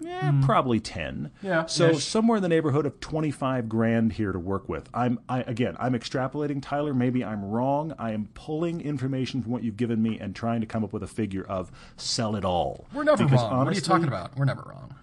Yeah, 0.00 0.32
hmm. 0.32 0.42
probably 0.42 0.80
ten. 0.80 1.30
Yeah, 1.42 1.66
So 1.66 1.90
ish. 1.90 2.04
somewhere 2.04 2.36
in 2.36 2.42
the 2.42 2.48
neighborhood 2.48 2.86
of 2.86 2.98
twenty 2.98 3.30
five 3.30 3.68
grand 3.68 4.14
here 4.14 4.32
to 4.32 4.38
work 4.38 4.68
with. 4.68 4.88
I'm 4.92 5.20
I 5.28 5.42
again 5.42 5.76
I'm 5.78 5.92
extrapolating, 5.92 6.60
Tyler. 6.60 6.92
Maybe 6.92 7.24
I'm 7.24 7.44
wrong. 7.44 7.94
I 8.00 8.10
am 8.10 8.28
pulling 8.34 8.80
information 8.80 9.42
from 9.42 9.52
what 9.52 9.62
you've 9.62 9.76
given 9.76 10.02
me 10.02 10.18
and 10.18 10.34
trying 10.34 10.60
to 10.60 10.66
come 10.66 10.82
up 10.82 10.92
with 10.92 11.04
a 11.04 11.06
figure 11.06 11.44
of 11.44 11.70
sell 11.96 12.34
it 12.34 12.44
all. 12.44 12.86
We're 12.92 13.04
never 13.04 13.22
Because 13.24 13.42
wrong. 13.42 13.58
what 13.58 13.68
are 13.68 13.72
you 13.74 13.80
talking 13.80 14.08
about? 14.08 14.36
We're 14.36 14.44
never 14.44 14.62
wrong. 14.62 14.94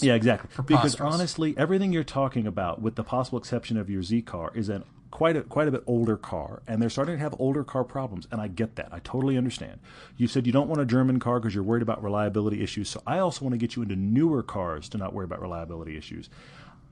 Yeah, 0.00 0.14
exactly. 0.14 0.48
Because 0.64 0.98
honestly, 1.00 1.52
everything 1.58 1.92
you're 1.92 2.04
talking 2.04 2.46
about, 2.46 2.80
with 2.80 2.94
the 2.94 3.02
possible 3.04 3.38
exception 3.40 3.76
of 3.76 3.90
your 3.90 4.02
Z 4.04 4.22
car, 4.22 4.52
is 4.54 4.68
an 4.68 4.84
quite 5.10 5.36
a 5.36 5.42
quite 5.42 5.68
a 5.68 5.70
bit 5.70 5.82
older 5.86 6.16
car, 6.16 6.62
and 6.66 6.80
they're 6.80 6.90
starting 6.90 7.16
to 7.16 7.22
have 7.22 7.34
older 7.38 7.64
car 7.64 7.84
problems, 7.84 8.26
and 8.30 8.40
I 8.40 8.48
get 8.48 8.76
that. 8.76 8.88
I 8.92 9.00
totally 9.00 9.36
understand. 9.36 9.80
You 10.16 10.26
said 10.26 10.46
you 10.46 10.52
don't 10.52 10.68
want 10.68 10.80
a 10.80 10.86
German 10.86 11.18
car 11.18 11.40
because 11.40 11.54
you're 11.54 11.64
worried 11.64 11.82
about 11.82 12.02
reliability 12.02 12.62
issues, 12.62 12.88
so 12.88 13.02
I 13.06 13.18
also 13.18 13.44
want 13.44 13.54
to 13.54 13.58
get 13.58 13.76
you 13.76 13.82
into 13.82 13.96
newer 13.96 14.42
cars 14.42 14.88
to 14.90 14.98
not 14.98 15.12
worry 15.12 15.24
about 15.24 15.40
reliability 15.40 15.96
issues. 15.96 16.30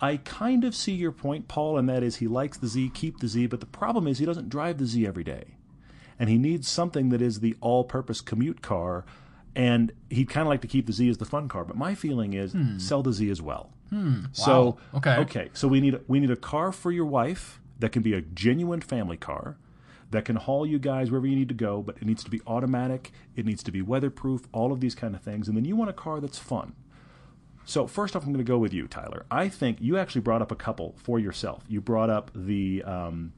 I 0.00 0.18
kind 0.18 0.62
of 0.62 0.76
see 0.76 0.92
your 0.92 1.10
point, 1.10 1.48
Paul, 1.48 1.76
and 1.76 1.88
that 1.88 2.04
is 2.04 2.16
he 2.16 2.28
likes 2.28 2.56
the 2.56 2.68
Z, 2.68 2.92
keep 2.94 3.18
the 3.18 3.26
Z, 3.26 3.46
but 3.46 3.58
the 3.58 3.66
problem 3.66 4.06
is 4.06 4.18
he 4.18 4.26
doesn't 4.26 4.48
drive 4.48 4.78
the 4.78 4.86
Z 4.86 5.04
every 5.04 5.24
day 5.24 5.56
and 6.18 6.28
he 6.28 6.38
needs 6.38 6.68
something 6.68 7.10
that 7.10 7.22
is 7.22 7.40
the 7.40 7.56
all-purpose 7.60 8.20
commute 8.20 8.60
car 8.62 9.04
and 9.54 9.92
he'd 10.10 10.28
kind 10.28 10.42
of 10.42 10.48
like 10.48 10.60
to 10.60 10.66
keep 10.66 10.86
the 10.86 10.92
Z 10.92 11.08
as 11.08 11.18
the 11.18 11.24
fun 11.24 11.48
car 11.48 11.64
but 11.64 11.76
my 11.76 11.94
feeling 11.94 12.34
is 12.34 12.52
hmm. 12.52 12.78
sell 12.78 13.02
the 13.02 13.12
Z 13.12 13.30
as 13.30 13.40
well 13.40 13.70
hmm. 13.90 14.24
so 14.32 14.78
Wow. 14.92 14.98
Okay. 14.98 15.16
okay 15.16 15.50
so 15.52 15.68
we 15.68 15.80
need 15.80 15.98
we 16.08 16.20
need 16.20 16.30
a 16.30 16.36
car 16.36 16.72
for 16.72 16.90
your 16.90 17.06
wife 17.06 17.60
that 17.78 17.92
can 17.92 18.02
be 18.02 18.14
a 18.14 18.20
genuine 18.20 18.80
family 18.80 19.16
car 19.16 19.56
that 20.10 20.24
can 20.24 20.36
haul 20.36 20.64
you 20.64 20.78
guys 20.78 21.10
wherever 21.10 21.26
you 21.26 21.36
need 21.36 21.48
to 21.48 21.54
go 21.54 21.82
but 21.82 21.96
it 21.96 22.04
needs 22.04 22.24
to 22.24 22.30
be 22.30 22.40
automatic 22.46 23.12
it 23.36 23.44
needs 23.44 23.62
to 23.62 23.70
be 23.70 23.82
weatherproof 23.82 24.42
all 24.52 24.72
of 24.72 24.80
these 24.80 24.94
kind 24.94 25.14
of 25.14 25.22
things 25.22 25.48
and 25.48 25.56
then 25.56 25.64
you 25.64 25.76
want 25.76 25.90
a 25.90 25.94
car 25.94 26.20
that's 26.20 26.38
fun 26.38 26.74
so 27.68 27.86
first 27.86 28.16
off, 28.16 28.24
I'm 28.24 28.32
going 28.32 28.42
to 28.42 28.50
go 28.50 28.56
with 28.56 28.72
you, 28.72 28.88
Tyler. 28.88 29.26
I 29.30 29.50
think 29.50 29.76
you 29.78 29.98
actually 29.98 30.22
brought 30.22 30.40
up 30.40 30.50
a 30.50 30.56
couple 30.56 30.94
for 30.96 31.18
yourself. 31.18 31.64
You 31.68 31.82
brought 31.82 32.08
up 32.08 32.30
the 32.34 32.82
um, 32.82 33.34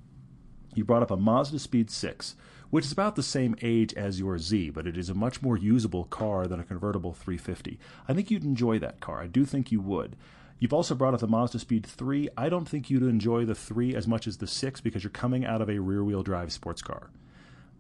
you 0.72 0.84
brought 0.84 1.02
up 1.02 1.10
a 1.10 1.16
Mazdaspeed6, 1.16 2.34
which 2.70 2.84
is 2.84 2.92
about 2.92 3.16
the 3.16 3.24
same 3.24 3.56
age 3.60 3.92
as 3.94 4.20
your 4.20 4.38
Z, 4.38 4.70
but 4.70 4.86
it 4.86 4.96
is 4.96 5.08
a 5.08 5.14
much 5.14 5.42
more 5.42 5.56
usable 5.56 6.04
car 6.04 6.46
than 6.46 6.60
a 6.60 6.64
convertible 6.64 7.12
350. 7.12 7.76
I 8.06 8.14
think 8.14 8.30
you'd 8.30 8.44
enjoy 8.44 8.78
that 8.78 9.00
car. 9.00 9.20
I 9.20 9.26
do 9.26 9.44
think 9.44 9.72
you 9.72 9.80
would. 9.80 10.14
You've 10.60 10.74
also 10.74 10.94
brought 10.94 11.14
up 11.14 11.20
the 11.20 11.26
Mazdaspeed3. 11.26 12.28
I 12.36 12.48
don't 12.48 12.68
think 12.68 12.90
you'd 12.90 13.02
enjoy 13.02 13.46
the 13.46 13.54
3 13.54 13.94
as 13.94 14.06
much 14.06 14.26
as 14.26 14.36
the 14.36 14.46
6 14.46 14.80
because 14.82 15.02
you're 15.02 15.10
coming 15.10 15.44
out 15.44 15.62
of 15.62 15.70
a 15.70 15.78
rear 15.78 16.04
wheel 16.04 16.22
drive 16.22 16.52
sports 16.52 16.82
car. 16.82 17.10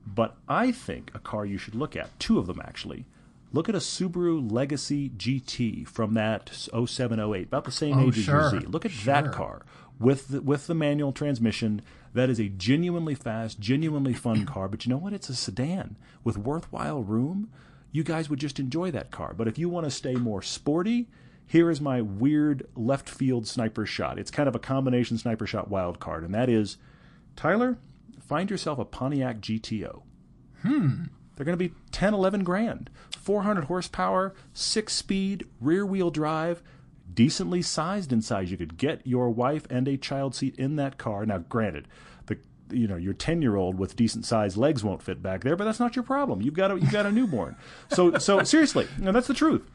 But 0.06 0.36
I 0.48 0.72
think 0.72 1.10
a 1.14 1.18
car 1.18 1.44
you 1.44 1.58
should 1.58 1.74
look 1.74 1.94
at, 1.94 2.18
two 2.18 2.38
of 2.38 2.46
them 2.46 2.60
actually. 2.64 3.04
Look 3.52 3.68
at 3.68 3.74
a 3.74 3.78
Subaru 3.78 4.50
Legacy 4.50 5.10
GT 5.10 5.86
from 5.86 6.14
that 6.14 6.50
07, 6.52 7.20
08, 7.20 7.46
about 7.48 7.64
the 7.64 7.72
same 7.72 7.98
Oh, 7.98 8.06
age 8.08 8.24
sure, 8.24 8.40
as 8.40 8.52
your 8.52 8.60
Z. 8.62 8.66
Look 8.68 8.86
at 8.86 8.92
that 9.04 9.32
car 9.32 9.62
with 9.98 10.28
the, 10.28 10.40
with 10.40 10.66
the 10.66 10.74
manual 10.74 11.12
transmission. 11.12 11.82
That 12.14 12.30
is 12.30 12.40
a 12.40 12.48
genuinely 12.48 13.14
fast, 13.14 13.60
genuinely 13.60 14.14
fun 14.14 14.46
car. 14.46 14.68
But 14.68 14.86
you 14.86 14.90
know 14.90 14.98
what? 14.98 15.12
It's 15.12 15.28
a 15.28 15.34
sedan 15.34 15.96
with 16.24 16.38
worthwhile 16.38 17.02
room. 17.02 17.50
You 17.92 18.04
guys 18.04 18.30
would 18.30 18.38
just 18.38 18.58
enjoy 18.60 18.92
that 18.92 19.10
car. 19.10 19.34
But 19.36 19.48
if 19.48 19.58
you 19.58 19.68
want 19.68 19.84
to 19.84 19.90
stay 19.90 20.14
more 20.14 20.42
sporty, 20.42 21.08
here 21.50 21.68
is 21.68 21.80
my 21.80 22.00
weird 22.00 22.64
left 22.76 23.08
field 23.08 23.44
sniper 23.44 23.84
shot. 23.84 24.20
It's 24.20 24.30
kind 24.30 24.48
of 24.48 24.54
a 24.54 24.60
combination 24.60 25.18
sniper 25.18 25.48
shot 25.48 25.68
wild 25.68 25.98
card, 25.98 26.22
and 26.22 26.32
that 26.32 26.48
is 26.48 26.76
Tyler, 27.34 27.76
find 28.20 28.48
yourself 28.48 28.78
a 28.78 28.84
Pontiac 28.84 29.40
GTO. 29.40 30.02
Hmm. 30.62 31.06
They're 31.34 31.44
going 31.44 31.58
to 31.58 31.68
be 31.68 31.74
10, 31.90 32.14
11 32.14 32.44
grand. 32.44 32.88
400 33.18 33.64
horsepower, 33.64 34.32
six 34.52 34.92
speed, 34.92 35.44
rear 35.60 35.84
wheel 35.84 36.12
drive, 36.12 36.62
decently 37.12 37.62
sized 37.62 38.12
in 38.12 38.22
size. 38.22 38.52
You 38.52 38.56
could 38.56 38.76
get 38.76 39.04
your 39.04 39.28
wife 39.28 39.66
and 39.68 39.88
a 39.88 39.96
child 39.96 40.36
seat 40.36 40.54
in 40.54 40.76
that 40.76 40.98
car. 40.98 41.26
Now, 41.26 41.38
granted, 41.38 41.88
the 42.26 42.38
you 42.70 42.86
know 42.86 42.94
your 42.94 43.14
10 43.14 43.42
year 43.42 43.56
old 43.56 43.76
with 43.76 43.96
decent 43.96 44.24
sized 44.24 44.56
legs 44.56 44.84
won't 44.84 45.02
fit 45.02 45.20
back 45.20 45.42
there, 45.42 45.56
but 45.56 45.64
that's 45.64 45.80
not 45.80 45.96
your 45.96 46.04
problem. 46.04 46.42
You've 46.42 46.54
got 46.54 46.70
a 46.70 46.78
you've 46.78 46.92
got 46.92 47.06
a 47.06 47.10
newborn. 47.10 47.56
So 47.88 48.18
so 48.18 48.44
seriously, 48.44 48.86
no, 49.00 49.10
that's 49.10 49.26
the 49.26 49.34
truth. 49.34 49.68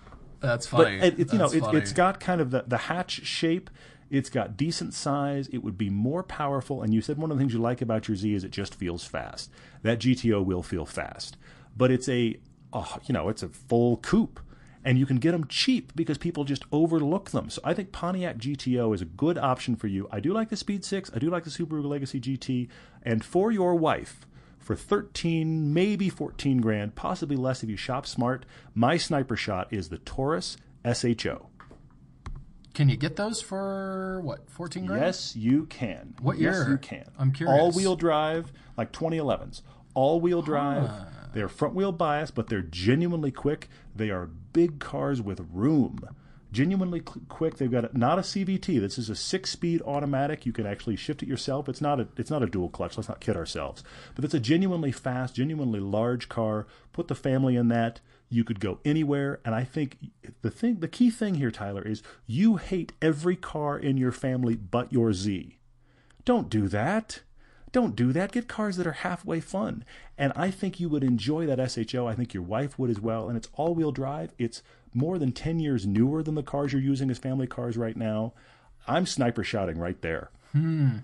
That's 0.46 0.68
But 0.68 0.84
funny. 0.86 0.98
it, 0.98 1.20
it, 1.20 1.34
you 1.34 1.40
know, 1.40 1.46
That's 1.46 1.54
it, 1.56 1.62
funny. 1.62 1.78
it's 1.80 1.92
got 1.92 2.20
kind 2.20 2.42
of 2.42 2.52
the, 2.52 2.64
the 2.68 2.78
hatch 2.78 3.26
shape. 3.26 3.70
It's 4.10 4.30
got 4.30 4.56
decent 4.56 4.94
size. 4.94 5.48
It 5.48 5.60
would 5.60 5.78
be 5.78 5.90
more 5.90 6.22
powerful. 6.24 6.82
And 6.84 6.94
you 6.94 7.02
said 7.02 7.18
one 7.18 7.32
of 7.32 7.38
the 7.38 7.42
things 7.42 7.54
you 7.54 7.60
like 7.60 7.82
about 7.82 8.08
your 8.08 8.16
Z 8.16 8.34
is 8.34 8.44
it 8.44 8.52
just 8.52 8.76
feels 8.76 9.04
fast. 9.04 9.50
That 9.82 10.00
GTO 10.00 10.46
will 10.46 10.62
feel 10.64 10.86
fast, 10.86 11.38
but 11.76 11.92
it's 11.92 12.08
a, 12.08 12.38
uh, 12.72 12.98
you 13.06 13.14
know, 13.14 13.30
it's 13.30 13.42
a 13.44 13.50
full 13.50 13.98
coupe, 13.98 14.40
and 14.84 15.00
you 15.00 15.06
can 15.08 15.18
get 15.18 15.32
them 15.32 15.48
cheap 15.48 15.92
because 15.96 16.18
people 16.20 16.44
just 16.44 16.64
overlook 16.72 17.32
them. 17.32 17.50
So 17.50 17.62
I 17.64 17.74
think 17.74 17.92
Pontiac 17.92 18.38
GTO 18.38 18.94
is 18.94 19.02
a 19.02 19.06
good 19.06 19.38
option 19.40 19.76
for 19.76 19.88
you. 19.88 20.08
I 20.12 20.20
do 20.20 20.32
like 20.34 20.50
the 20.50 20.56
Speed 20.56 20.86
Six. 20.86 21.10
I 21.14 21.18
do 21.20 21.30
like 21.32 21.44
the 21.44 21.50
Subaru 21.50 21.84
Legacy 21.84 22.22
GT, 22.22 22.68
and 23.02 23.26
for 23.26 23.52
your 23.52 23.74
wife 23.76 24.20
for 24.66 24.76
13 24.76 25.72
maybe 25.74 26.10
14 26.10 26.58
grand 26.60 26.96
possibly 26.96 27.36
less 27.38 27.62
if 27.64 27.70
you 27.70 27.78
shop 27.78 28.08
smart 28.08 28.46
my 28.74 28.98
sniper 28.98 29.36
shot 29.36 29.68
is 29.72 29.90
the 29.90 30.00
taurus 30.00 30.58
sho 31.18 31.50
Can 32.74 32.90
you 32.90 32.98
get 32.98 33.16
those 33.16 33.42
for 33.42 34.20
what? 34.22 34.50
Fourteen 34.50 34.88
grand. 34.88 35.04
yes 35.04 35.36
you 35.36 35.68
can 35.68 36.16
What 36.20 36.40
yes 36.40 36.56
year? 36.56 36.70
you 36.72 36.78
can 36.78 37.06
I'm 37.20 37.32
curious. 37.32 37.58
all-wheel 37.62 37.96
drive 37.96 38.52
like 38.76 38.92
2011s 38.92 39.62
all-wheel 39.94 40.42
drive 40.42 40.90
they're 41.34 41.48
front-wheel 41.48 41.92
bias 41.92 42.32
but 42.32 42.48
they're 42.48 42.62
genuinely 42.64 43.32
quick 43.32 43.70
they 43.96 44.10
are 44.10 44.26
big 44.26 44.80
cars 44.80 45.22
with 45.22 45.46
room 45.54 46.00
genuinely 46.56 47.02
quick. 47.02 47.58
They've 47.58 47.72
got 47.72 47.94
a, 47.94 47.98
not 47.98 48.18
a 48.18 48.22
cvt 48.22 48.80
this 48.80 48.98
is 48.98 49.10
a 49.10 49.16
six-speed 49.16 49.82
automatic. 49.84 50.46
You 50.46 50.54
can 50.54 50.66
actually 50.66 50.96
shift 50.96 51.22
it 51.22 51.30
yourself. 51.30 51.68
It's 51.68 51.82
not 51.82 52.00
a 52.00 52.08
it's 52.18 52.32
not 52.32 52.42
a 52.42 52.48
dual 52.48 52.70
clutch. 52.70 52.98
Let's 52.98 53.10
not 53.10 53.20
kid 53.20 53.36
ourselves. 53.36 53.84
But 54.16 54.24
it's 54.24 54.34
a 54.34 54.40
genuinely 54.40 54.92
fast 54.92 55.36
genuinely 55.36 55.80
large 55.80 56.30
car. 56.30 56.66
Put 56.94 57.10
the 57.10 57.16
family 57.16 57.56
in 57.58 57.68
that. 57.68 58.00
You 58.30 58.44
could 58.44 58.60
go 58.60 58.80
anywhere. 58.86 59.40
And 59.44 59.54
i 59.54 59.64
think 59.64 59.98
the 60.42 60.50
thing 60.50 60.80
the 60.80 60.88
key 60.88 61.12
thing 61.12 61.36
here 61.36 61.52
tyler 61.52 61.84
is 61.84 62.02
you 62.26 62.56
hate 62.56 62.94
every 63.02 63.36
car 63.36 63.78
in 63.78 63.98
your 63.98 64.12
family 64.14 64.56
but 64.56 64.94
your 64.94 65.14
z. 65.14 65.60
Don't 66.24 66.50
do 66.50 66.68
that. 66.70 67.22
Don't 67.76 67.94
do 67.94 68.14
that. 68.14 68.32
Get 68.32 68.48
cars 68.48 68.78
that 68.78 68.88
are 68.88 68.94
halfway 68.94 69.42
fun. 69.42 69.84
And 70.18 70.32
I 70.34 70.50
think 70.50 70.80
you 70.80 70.88
would 70.88 71.04
enjoy 71.04 71.46
that 71.46 71.60
SHO. 71.70 72.08
I 72.08 72.16
think 72.16 72.34
your 72.34 72.42
wife 72.42 72.80
would 72.80 72.90
as 72.90 73.02
well. 73.02 73.28
And 73.28 73.36
it's 73.36 73.50
all 73.56 73.76
wheel 73.76 73.92
drive. 73.92 74.32
It's 74.38 74.64
more 74.94 75.20
than 75.20 75.34
10 75.34 75.60
years 75.60 75.86
newer 75.86 76.24
than 76.24 76.36
the 76.36 76.42
cars 76.42 76.72
you're 76.72 76.82
using 76.82 77.12
as 77.12 77.18
family 77.18 77.48
cars 77.48 77.76
right 77.76 77.98
now. 77.98 78.32
I'm 78.88 79.06
sniper 79.06 79.44
shouting 79.44 79.78
right 79.78 80.02
there. 80.02 80.30
Hmm. 80.54 81.00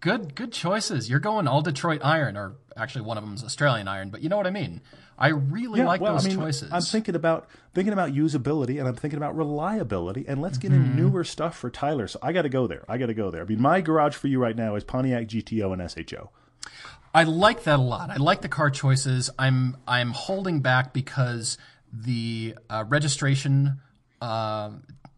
Good, 0.00 0.34
good 0.34 0.52
choices. 0.52 1.10
You're 1.10 1.20
going 1.20 1.46
all 1.46 1.60
Detroit 1.62 2.00
Iron, 2.02 2.36
or 2.36 2.56
actually 2.76 3.02
one 3.02 3.18
of 3.18 3.24
them's 3.24 3.44
Australian 3.44 3.86
Iron, 3.86 4.08
but 4.10 4.22
you 4.22 4.28
know 4.30 4.36
what 4.38 4.46
I 4.46 4.50
mean. 4.50 4.80
I 5.18 5.28
really 5.28 5.82
like 5.82 6.00
well, 6.00 6.14
those 6.14 6.24
I 6.24 6.28
mean, 6.30 6.38
choices. 6.38 6.70
I'm 6.72 6.80
thinking 6.80 7.14
about 7.14 7.46
thinking 7.74 7.92
about 7.92 8.12
usability 8.12 8.78
and 8.78 8.88
I'm 8.88 8.94
thinking 8.96 9.18
about 9.18 9.36
reliability 9.36 10.24
and 10.26 10.40
let's 10.40 10.56
get 10.56 10.72
Mm-hmm. 10.72 10.82
in 10.92 10.96
newer 10.96 11.24
stuff 11.24 11.58
for 11.58 11.68
Tyler. 11.68 12.08
So 12.08 12.18
I 12.22 12.32
got 12.32 12.42
to 12.42 12.48
go 12.48 12.66
there. 12.66 12.84
I 12.88 12.96
got 12.96 13.06
to 13.06 13.14
go 13.14 13.30
there. 13.30 13.42
I 13.42 13.44
mean, 13.44 13.60
my 13.60 13.82
garage 13.82 14.14
for 14.14 14.28
you 14.28 14.38
right 14.40 14.56
now 14.56 14.76
is 14.76 14.84
Pontiac 14.84 15.26
GTO 15.26 15.72
and 15.78 15.90
SHO. 16.08 16.30
I 17.12 17.24
like 17.24 17.64
that 17.64 17.78
a 17.78 17.82
lot. 17.82 18.08
I 18.08 18.16
like 18.16 18.40
the 18.40 18.48
car 18.48 18.70
choices. 18.70 19.28
I'm 19.38 19.76
I'm 19.86 20.12
holding 20.12 20.60
back 20.60 20.94
because 20.94 21.58
the 21.92 22.54
uh, 22.70 22.84
registration, 22.88 23.80
uh, 24.22 24.70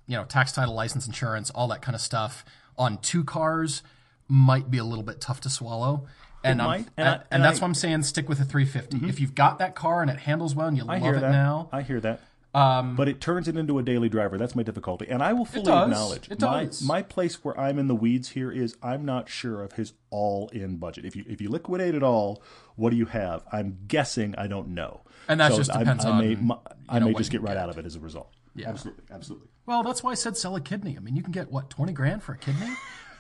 you 0.08 0.16
know, 0.16 0.24
tax 0.24 0.50
title, 0.50 0.74
license, 0.74 1.06
insurance, 1.06 1.50
all 1.50 1.68
that 1.68 1.82
kind 1.82 1.94
of 1.94 2.00
stuff 2.00 2.44
on 2.76 2.98
two 2.98 3.22
cars 3.22 3.82
might 4.28 4.70
be 4.70 4.78
a 4.78 4.84
little 4.84 5.04
bit 5.04 5.20
tough 5.20 5.40
to 5.42 5.50
swallow. 5.50 6.06
And, 6.44 6.60
I'm- 6.60 6.68
might, 6.70 6.86
and 6.96 7.08
I- 7.08 7.12
and, 7.12 7.22
and 7.30 7.44
that's 7.44 7.54
I- 7.54 7.56
Mm-hmm. 7.58 7.62
why 7.62 7.68
I'm 7.68 7.74
saying 7.74 8.02
stick 8.02 8.28
with 8.28 8.40
a 8.40 8.44
350. 8.44 9.08
If 9.08 9.20
you've 9.20 9.34
got 9.34 9.58
that 9.58 9.74
car 9.76 10.02
and 10.02 10.10
it 10.10 10.18
handles 10.20 10.54
well 10.56 10.66
and 10.68 10.76
you 10.76 10.84
I 10.88 10.94
love 10.94 11.02
hear 11.02 11.14
it 11.14 11.20
that. 11.20 11.30
now, 11.30 11.68
I 11.72 11.82
hear 11.82 12.00
that. 12.00 12.20
but 12.52 13.08
it 13.08 13.20
turns 13.20 13.46
it 13.48 13.56
into 13.56 13.78
a 13.78 13.82
daily 13.82 14.08
driver. 14.08 14.36
That's 14.38 14.54
my 14.56 14.62
difficulty, 14.62 15.06
and 15.08 15.22
I 15.22 15.32
will 15.32 15.44
fully 15.46 15.64
does. 15.66 15.84
acknowledge 15.88 16.30
It 16.30 16.40
my 16.40 16.64
does. 16.64 16.82
my 16.82 17.00
place 17.02 17.42
where 17.44 17.58
I'm 17.58 17.78
in 17.78 17.86
the 17.86 17.94
weeds 17.94 18.30
here 18.30 18.50
is 18.50 18.76
I'm 18.82 19.04
not 19.04 19.28
sure 19.28 19.62
of 19.62 19.72
his 19.74 19.92
all-in 20.10 20.76
budget. 20.76 21.04
If 21.06 21.14
you 21.16 21.24
if 21.28 21.40
you 21.40 21.48
liquidate 21.48 21.94
it 21.94 22.02
all, 22.02 22.42
what 22.76 22.90
do 22.90 22.96
you 22.96 23.06
have? 23.06 23.42
I'm 23.52 23.78
guessing 23.88 24.34
I 24.36 24.48
don't 24.48 24.68
know, 24.74 25.00
And 25.28 25.38
that 25.40 25.52
So 25.52 25.58
just 25.58 25.74
I- 25.74 25.78
depends 25.78 26.04
I 26.04 26.20
may, 26.20 26.34
on, 26.34 26.46
my- 26.46 26.58
I 26.88 26.98
know, 26.98 27.06
may 27.06 27.14
just 27.14 27.30
get 27.30 27.40
right 27.40 27.54
get. 27.54 27.56
out 27.62 27.70
of 27.70 27.78
it 27.78 27.86
as 27.86 27.94
a 27.96 28.00
result. 28.00 28.30
Yeah. 28.54 28.68
absolutely, 28.68 29.04
absolutely. 29.10 29.48
Well, 29.64 29.82
that's 29.84 30.02
why 30.02 30.10
I 30.10 30.14
said 30.14 30.36
sell 30.36 30.54
a 30.56 30.60
kidney. 30.60 30.96
I 30.96 31.00
mean, 31.00 31.14
you 31.16 31.22
can 31.22 31.32
get 31.32 31.50
what 31.50 31.70
twenty 31.70 31.92
grand 31.94 32.22
for 32.22 32.32
a 32.32 32.36
kidney. 32.38 32.68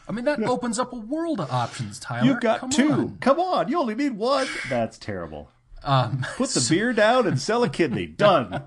I 0.08 0.12
mean, 0.12 0.24
that 0.24 0.42
opens 0.42 0.78
up 0.78 0.92
a 0.92 0.96
world 0.96 1.40
of 1.40 1.50
options, 1.50 1.98
Tyler. 1.98 2.26
You've 2.26 2.40
got 2.40 2.60
Come 2.60 2.70
two. 2.70 2.92
on. 2.92 3.18
Come 3.20 3.38
on, 3.40 3.68
you 3.68 3.78
only 3.78 3.94
need 3.94 4.16
one. 4.16 4.46
That's 4.68 4.98
terrible. 4.98 5.50
Um, 5.84 6.24
Put 6.36 6.50
the 6.50 6.64
beer 6.70 6.92
down 6.92 7.26
and 7.26 7.40
sell 7.40 7.62
a 7.64 7.68
kidney. 7.68 8.06
Done. 8.16 8.62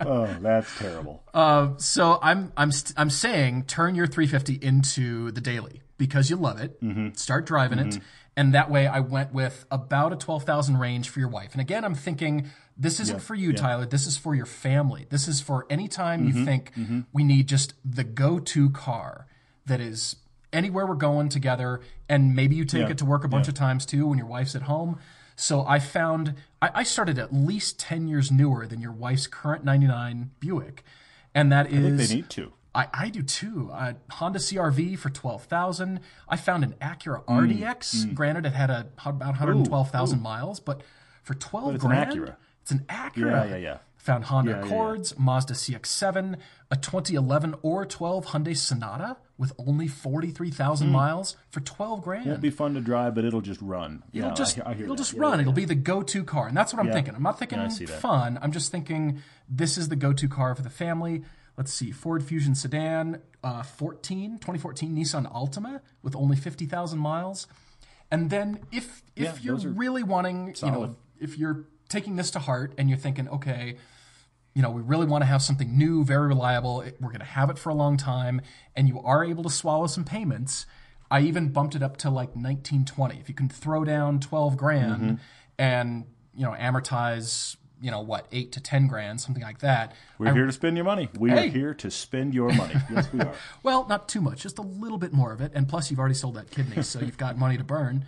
oh, 0.00 0.26
that's 0.40 0.76
terrible. 0.78 1.22
uh, 1.34 1.70
so 1.78 2.18
I'm 2.22 2.52
I'm 2.56 2.70
st- 2.72 2.94
I'm 2.98 3.10
saying 3.10 3.64
turn 3.64 3.94
your 3.94 4.06
350 4.06 4.64
into 4.64 5.30
the 5.32 5.40
daily 5.40 5.82
because 5.98 6.30
you 6.30 6.36
love 6.36 6.60
it. 6.60 6.80
Mm-hmm. 6.82 7.14
Start 7.14 7.44
driving 7.46 7.78
it, 7.78 7.98
And 8.36 8.54
that 8.54 8.70
way 8.70 8.86
I 8.86 9.00
went 9.00 9.34
with 9.34 9.66
about 9.70 10.12
a 10.12 10.16
12,000 10.16 10.78
range 10.78 11.08
for 11.10 11.18
your 11.20 11.28
wife. 11.28 11.52
And 11.52 11.60
again, 11.60 11.84
I'm 11.84 11.94
thinking 11.96 12.48
this 12.76 13.00
isn't 13.00 13.20
for 13.20 13.34
you, 13.34 13.52
Tyler. 13.52 13.84
This 13.84 14.06
is 14.06 14.16
for 14.16 14.34
your 14.34 14.46
family. 14.46 15.06
This 15.10 15.26
is 15.28 15.40
for 15.40 15.66
any 15.68 15.88
time 15.88 16.26
Mm-hmm. 16.28 16.38
you 16.38 16.44
think 16.44 16.72
we 17.12 17.24
need 17.24 17.48
just 17.48 17.74
the 17.84 18.04
go 18.04 18.38
to 18.38 18.70
car 18.70 19.26
that 19.66 19.80
is 19.80 20.16
anywhere 20.52 20.86
we're 20.86 20.94
going 20.94 21.28
together. 21.28 21.80
And 22.08 22.34
maybe 22.34 22.56
you 22.56 22.64
take 22.64 22.82
Yeah. 22.82 22.90
it 22.90 22.98
to 22.98 23.04
work 23.04 23.24
a 23.24 23.28
bunch 23.28 23.48
of 23.48 23.54
times 23.54 23.86
too 23.86 24.06
when 24.08 24.18
your 24.18 24.26
wife's 24.26 24.54
at 24.54 24.62
home. 24.62 24.98
So 25.36 25.64
I 25.66 25.78
found 25.78 26.34
I, 26.60 26.70
I 26.74 26.82
started 26.82 27.18
at 27.18 27.32
least 27.32 27.78
10 27.78 28.08
years 28.08 28.30
newer 28.30 28.66
than 28.66 28.80
your 28.80 28.92
wife's 28.92 29.26
current 29.26 29.64
99 29.64 30.30
Buick. 30.40 30.84
And 31.34 31.50
that 31.52 31.66
I 31.66 31.70
think 31.70 32.00
is 32.00 32.08
they 32.08 32.14
need 32.16 32.30
to. 32.30 32.52
I, 32.74 32.86
I 32.92 33.08
do 33.08 33.22
too. 33.22 33.70
Uh, 33.72 33.94
Honda 34.10 34.38
CRV 34.38 34.96
for 34.98 35.10
twelve 35.10 35.44
thousand. 35.44 35.98
I 36.28 36.36
found 36.36 36.62
an 36.62 36.74
Acura 36.80 37.24
Mm, 37.24 37.58
RDX. 37.58 38.14
Granted, 38.14 38.46
it 38.46 38.52
had 38.52 38.70
a 38.70 38.86
about 39.04 39.36
hundred 39.36 39.64
twelve 39.64 39.90
thousand 39.90 40.22
miles, 40.22 40.60
but 40.60 40.82
for 41.24 41.34
twelve 41.34 41.74
it's 41.74 41.82
an 41.84 41.90
grand, 41.90 42.12
Acura. 42.12 42.36
it's 42.62 42.70
an 42.70 42.84
Acura. 42.88 43.16
Yeah, 43.16 43.44
yeah, 43.44 43.56
yeah. 43.56 43.78
Found 44.04 44.24
Honda 44.24 44.52
Yeah, 44.52 44.56
yeah, 44.56 44.62
yeah. 44.62 44.66
Accords, 44.66 45.18
Mazda 45.18 45.52
CX-7, 45.54 46.36
a 46.70 46.76
2011 46.76 47.54
or 47.62 47.84
12 47.84 48.26
Hyundai 48.26 48.56
Sonata 48.56 49.18
with 49.36 49.52
only 49.58 49.88
43,000 49.88 50.88
miles 50.88 51.36
for 51.50 51.60
12 51.60 52.02
grand. 52.02 52.24
Mm. 52.24 52.28
Won't 52.30 52.40
be 52.40 52.50
fun 52.50 52.74
to 52.74 52.80
drive, 52.80 53.14
but 53.14 53.24
it'll 53.26 53.40
just 53.42 53.60
run. 53.60 54.02
It'll 54.12 54.28
Yeah, 54.30 54.34
just 54.34 54.58
I, 54.58 54.70
I 54.70 54.72
it'll 54.72 54.88
that. 54.88 54.96
just 54.98 55.12
Yeah, 55.12 55.20
run. 55.20 55.40
It'll 55.40 55.52
be 55.52 55.66
the 55.66 55.74
go-to 55.74 56.24
car, 56.24 56.48
and 56.48 56.56
that's 56.56 56.72
what 56.72 56.84
I'm 56.84 56.90
thinking. 56.92 57.14
I'm 57.14 57.22
not 57.22 57.38
thinking 57.38 57.58
Yeah, 57.58 57.66
I 57.66 57.68
see 57.68 57.84
that. 57.84 58.00
fun. 58.00 58.38
I'm 58.40 58.52
just 58.52 58.70
thinking 58.72 59.20
this 59.48 59.76
is 59.76 59.88
the 59.90 59.96
go-to 59.96 60.28
car 60.28 60.54
for 60.54 60.62
the 60.62 60.70
family. 60.70 61.22
Let's 61.58 61.72
see, 61.74 61.90
Ford 61.90 62.22
Fusion 62.24 62.54
sedan, 62.54 63.20
uh, 63.44 63.62
14, 63.62 64.38
2014 64.38 64.96
Nissan 64.96 65.30
Altima 65.30 65.80
with 66.02 66.16
only 66.16 66.36
50,000 66.36 66.98
miles, 66.98 67.46
and 68.10 68.30
then 68.30 68.60
if 68.72 69.02
if 69.14 69.44
Yeah, 69.44 69.54
you're 69.58 69.70
really 69.72 70.02
wanting, 70.02 70.54
you 70.62 70.70
know, 70.70 70.96
if 71.18 71.36
you're 71.36 71.66
taking 71.90 72.16
this 72.16 72.30
to 72.30 72.38
heart 72.38 72.72
and 72.78 72.88
you're 72.88 72.96
thinking, 72.98 73.28
okay, 73.28 73.76
you 74.54 74.62
know, 74.62 74.70
we 74.70 74.80
really 74.82 75.06
want 75.06 75.20
to 75.22 75.26
have 75.26 75.42
something 75.42 75.76
new, 75.76 76.02
very 76.04 76.28
reliable. 76.28 76.78
We're 77.00 77.08
going 77.08 77.20
to 77.20 77.24
have 77.26 77.50
it 77.50 77.58
for 77.58 77.68
a 77.68 77.74
long 77.74 77.96
time, 77.96 78.40
and 78.74 78.88
you 78.88 79.00
are 79.02 79.24
able 79.24 79.42
to 79.44 79.50
swallow 79.50 79.86
some 79.86 80.04
payments. 80.04 80.66
I 81.10 81.20
even 81.20 81.48
bumped 81.50 81.74
it 81.74 81.82
up 81.82 81.96
to 81.98 82.08
like 82.10 82.30
1920. 82.30 83.18
If 83.20 83.28
you 83.28 83.34
can 83.34 83.48
throw 83.48 83.84
down 83.84 84.18
12 84.20 84.56
grand 84.56 85.02
Mm-hmm. 85.02 85.14
and, 85.58 86.04
you 86.34 86.44
know, 86.44 86.52
amortize, 86.58 87.56
you 87.80 87.90
know, 87.90 88.00
what, 88.00 88.26
eight 88.32 88.52
to 88.52 88.60
10 88.60 88.86
grand, 88.88 89.20
something 89.20 89.42
like 89.42 89.60
that. 89.60 89.92
We're 90.18 90.32
here 90.34 90.46
to 90.46 90.52
spend 90.52 90.76
your 90.76 90.84
money. 90.84 91.08
We 91.18 91.30
Hey. 91.30 91.46
are 91.46 91.50
here 91.50 91.74
to 91.74 91.90
spend 91.90 92.34
your 92.34 92.52
money. 92.52 92.74
Yes, 92.90 93.12
we 93.12 93.20
are. 93.20 93.32
Well, 93.62 93.86
not 93.88 94.08
too 94.08 94.20
much, 94.20 94.42
just 94.42 94.58
a 94.58 94.62
little 94.62 94.98
bit 94.98 95.12
more 95.12 95.32
of 95.32 95.40
it. 95.40 95.52
And 95.54 95.68
plus, 95.68 95.90
you've 95.90 96.00
already 96.00 96.14
sold 96.14 96.34
that 96.34 96.50
kidney, 96.50 96.82
so 96.82 97.00
you've 97.00 97.18
got 97.18 97.38
money 97.38 97.56
to 97.56 97.64
burn. 97.64 98.04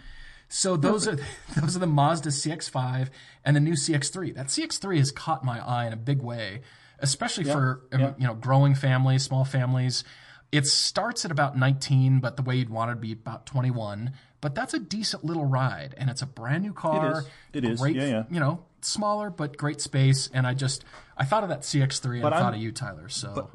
So 0.52 0.76
those 0.76 1.08
are 1.08 1.16
those 1.56 1.76
are 1.76 1.78
the 1.78 1.86
Mazda 1.86 2.28
CX-5 2.28 3.08
and 3.44 3.56
the 3.56 3.60
new 3.60 3.72
CX-3. 3.72 4.34
That 4.34 4.48
CX-3 4.48 4.98
has 4.98 5.10
caught 5.10 5.44
my 5.44 5.66
eye 5.66 5.86
in 5.86 5.94
a 5.94 5.96
big 5.96 6.20
way, 6.20 6.60
especially 6.98 7.44
for 7.44 7.82
um, 7.90 8.00
yeah. 8.00 8.12
you 8.18 8.26
know 8.26 8.34
growing 8.34 8.74
families, 8.74 9.22
small 9.22 9.46
families. 9.46 10.04
It 10.52 10.66
starts 10.66 11.24
at 11.24 11.30
about 11.30 11.56
19, 11.56 12.20
but 12.20 12.36
the 12.36 12.42
way 12.42 12.56
you'd 12.56 12.68
want 12.68 12.90
it 12.90 12.94
to 12.94 13.00
be 13.00 13.12
about 13.12 13.46
21. 13.46 14.12
But 14.42 14.54
that's 14.54 14.74
a 14.74 14.78
decent 14.78 15.24
little 15.24 15.46
ride, 15.46 15.94
and 15.96 16.10
it's 16.10 16.20
a 16.20 16.26
brand 16.26 16.62
new 16.64 16.74
car. 16.74 17.20
is. 17.20 17.28
It 17.54 17.64
is. 17.64 17.80
Great, 17.80 17.96
Yeah, 17.96 18.06
yeah. 18.06 18.24
You 18.30 18.40
know, 18.40 18.66
smaller 18.82 19.30
but 19.30 19.56
great 19.56 19.80
space. 19.80 20.28
And 20.34 20.46
I 20.46 20.52
just 20.52 20.84
I 21.16 21.24
thought 21.24 21.44
of 21.44 21.48
that 21.48 21.62
CX-3 21.62 22.12
and 22.14 22.22
But 22.22 22.34
I 22.34 22.36
thought 22.36 22.44
I'm- 22.46 22.54
of 22.54 22.60
you, 22.60 22.72
Tyler. 22.72 23.08
So 23.08 23.48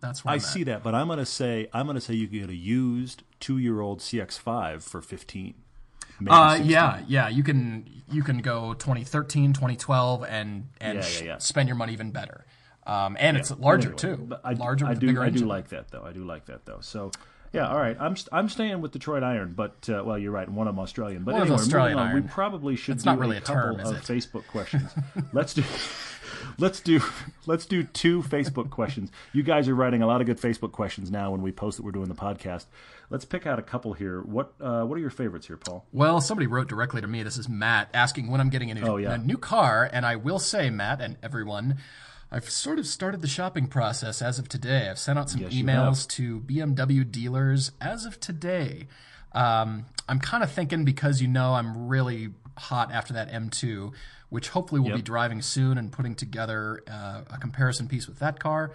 that's 0.00 0.24
where 0.24 0.32
I 0.32 0.34
I'm 0.34 0.40
at. 0.40 0.46
see 0.46 0.64
that, 0.64 0.82
but 0.82 0.96
I'm 0.96 1.06
going 1.06 1.20
to 1.20 1.26
say 1.26 1.68
I'm 1.72 1.86
going 1.86 1.94
to 1.94 2.00
say 2.00 2.14
you 2.14 2.26
can 2.26 2.40
get 2.40 2.50
a 2.50 2.56
used 2.56 3.22
two 3.38 3.58
year 3.58 3.80
old 3.80 4.00
CX5 4.00 4.82
for 4.82 5.00
15. 5.00 5.54
Uh, 6.28 6.58
yeah, 6.62 7.02
yeah. 7.08 7.28
You 7.28 7.42
can 7.42 7.88
you 8.10 8.22
can 8.22 8.38
go 8.38 8.74
2013, 8.74 9.52
2012, 9.52 10.24
and 10.24 10.68
and 10.80 10.98
Yeah, 10.98 11.04
yeah, 11.18 11.24
yeah. 11.24 11.38
spend 11.38 11.68
your 11.68 11.76
money 11.76 11.92
even 11.92 12.10
better. 12.10 12.44
Um, 12.86 13.16
and 13.20 13.36
it's 13.36 13.50
larger 13.52 13.90
Anyway, 13.92 14.26
too. 14.28 14.36
I, 14.42 14.54
larger 14.54 14.86
I 14.86 14.94
do. 14.94 15.06
bigger 15.06 15.22
I 15.22 15.30
do 15.30 15.44
like 15.46 15.68
that 15.68 15.90
though. 15.90 16.02
I 16.02 16.12
do 16.12 16.24
like 16.24 16.46
that 16.46 16.64
though. 16.64 16.78
So, 16.80 17.12
yeah. 17.52 17.68
All 17.68 17.78
right. 17.78 17.96
I'm 18.00 18.16
st- 18.16 18.28
I'm 18.32 18.48
staying 18.48 18.80
with 18.80 18.90
Detroit 18.92 19.22
Iron, 19.22 19.52
but 19.54 19.88
uh, 19.88 20.02
well, 20.04 20.18
you're 20.18 20.32
right. 20.32 20.48
One 20.48 20.66
of 20.66 20.74
them 20.74 20.82
Australian. 20.82 21.22
But 21.22 21.34
One 21.34 21.42
anyway, 21.42 21.56
Australian 21.56 21.98
on, 21.98 22.14
we 22.14 22.22
probably 22.22 22.74
should 22.76 22.94
It's 22.96 23.04
do 23.04 23.10
not 23.10 23.18
really 23.18 23.36
a 23.36 23.40
couple 23.42 23.76
term, 23.76 23.80
is 23.80 23.90
of 23.90 23.96
it? 23.98 24.02
Facebook 24.02 24.46
questions. 24.48 24.90
let's 25.32 25.54
do. 25.54 25.62
Let's 26.58 26.80
do 26.80 27.00
let's 27.46 27.66
do 27.66 27.82
two 27.84 28.22
Facebook 28.22 28.70
questions. 28.70 29.10
You 29.32 29.42
guys 29.42 29.68
are 29.68 29.74
writing 29.74 30.02
a 30.02 30.06
lot 30.06 30.20
of 30.20 30.26
good 30.26 30.40
Facebook 30.40 30.72
questions 30.72 31.10
now 31.10 31.30
when 31.30 31.42
we 31.42 31.52
post 31.52 31.76
that 31.76 31.84
we're 31.84 31.90
doing 31.92 32.08
the 32.08 32.14
podcast. 32.14 32.66
Let's 33.10 33.24
pick 33.24 33.46
out 33.46 33.58
a 33.58 33.62
couple 33.62 33.92
here. 33.92 34.20
What 34.22 34.52
uh, 34.60 34.84
what 34.84 34.96
are 34.96 35.00
your 35.00 35.10
favorites 35.10 35.46
here, 35.46 35.56
Paul? 35.56 35.86
Well, 35.92 36.20
somebody 36.20 36.46
wrote 36.46 36.68
directly 36.68 37.00
to 37.00 37.06
me. 37.06 37.22
This 37.22 37.36
is 37.38 37.48
Matt 37.48 37.88
asking 37.94 38.30
when 38.30 38.40
I'm 38.40 38.50
getting 38.50 38.70
a 38.70 38.74
new, 38.74 38.82
Oh, 38.86 38.96
yeah. 38.96 39.14
a 39.14 39.18
new 39.18 39.36
car, 39.38 39.88
and 39.92 40.04
I 40.06 40.16
will 40.16 40.38
say, 40.38 40.70
Matt 40.70 41.00
and 41.00 41.16
everyone, 41.22 41.76
I've 42.30 42.48
sort 42.48 42.78
of 42.78 42.86
started 42.86 43.20
the 43.22 43.26
shopping 43.28 43.66
process 43.66 44.22
as 44.22 44.38
of 44.38 44.48
today. 44.48 44.88
I've 44.88 44.98
sent 45.00 45.18
out 45.18 45.28
some 45.30 45.40
Yes, 45.40 45.52
emails 45.52 46.06
to 46.10 46.40
BMW 46.40 47.10
dealers 47.10 47.72
as 47.80 48.04
of 48.04 48.20
today. 48.20 48.86
Um, 49.32 49.86
I'm 50.08 50.18
kind 50.20 50.42
of 50.44 50.50
thinking 50.52 50.84
because 50.84 51.20
you 51.20 51.28
know 51.28 51.54
I'm 51.54 51.88
really 51.88 52.30
hot 52.56 52.92
after 52.92 53.12
that 53.14 53.30
M2, 53.32 53.92
which 54.30 54.48
hopefully 54.48 54.80
we'll 54.80 54.96
be 54.96 55.02
driving 55.02 55.42
soon 55.42 55.76
and 55.78 55.92
putting 55.92 56.14
together 56.14 56.82
uh, 56.90 57.22
a 57.30 57.38
comparison 57.38 57.86
piece 57.88 58.06
with 58.08 58.18
that 58.20 58.40
car. 58.40 58.72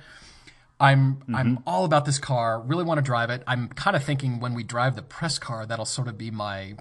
I'm 0.80 1.16
Mm-hmm. 1.16 1.36
I'm 1.36 1.60
all 1.66 1.86
about 1.86 2.06
this 2.06 2.20
car. 2.20 2.60
Really 2.62 2.84
want 2.84 2.98
to 2.98 3.02
drive 3.02 3.30
it. 3.30 3.42
I'm 3.48 3.70
kind 3.70 3.96
of 3.96 4.04
thinking 4.04 4.40
when 4.40 4.54
we 4.54 4.64
drive 4.64 4.96
the 4.96 5.02
press 5.02 5.40
car, 5.40 5.66
that'll 5.66 5.86
sort 5.86 6.08
of 6.10 6.18
be 6.18 6.30
my, 6.32 6.76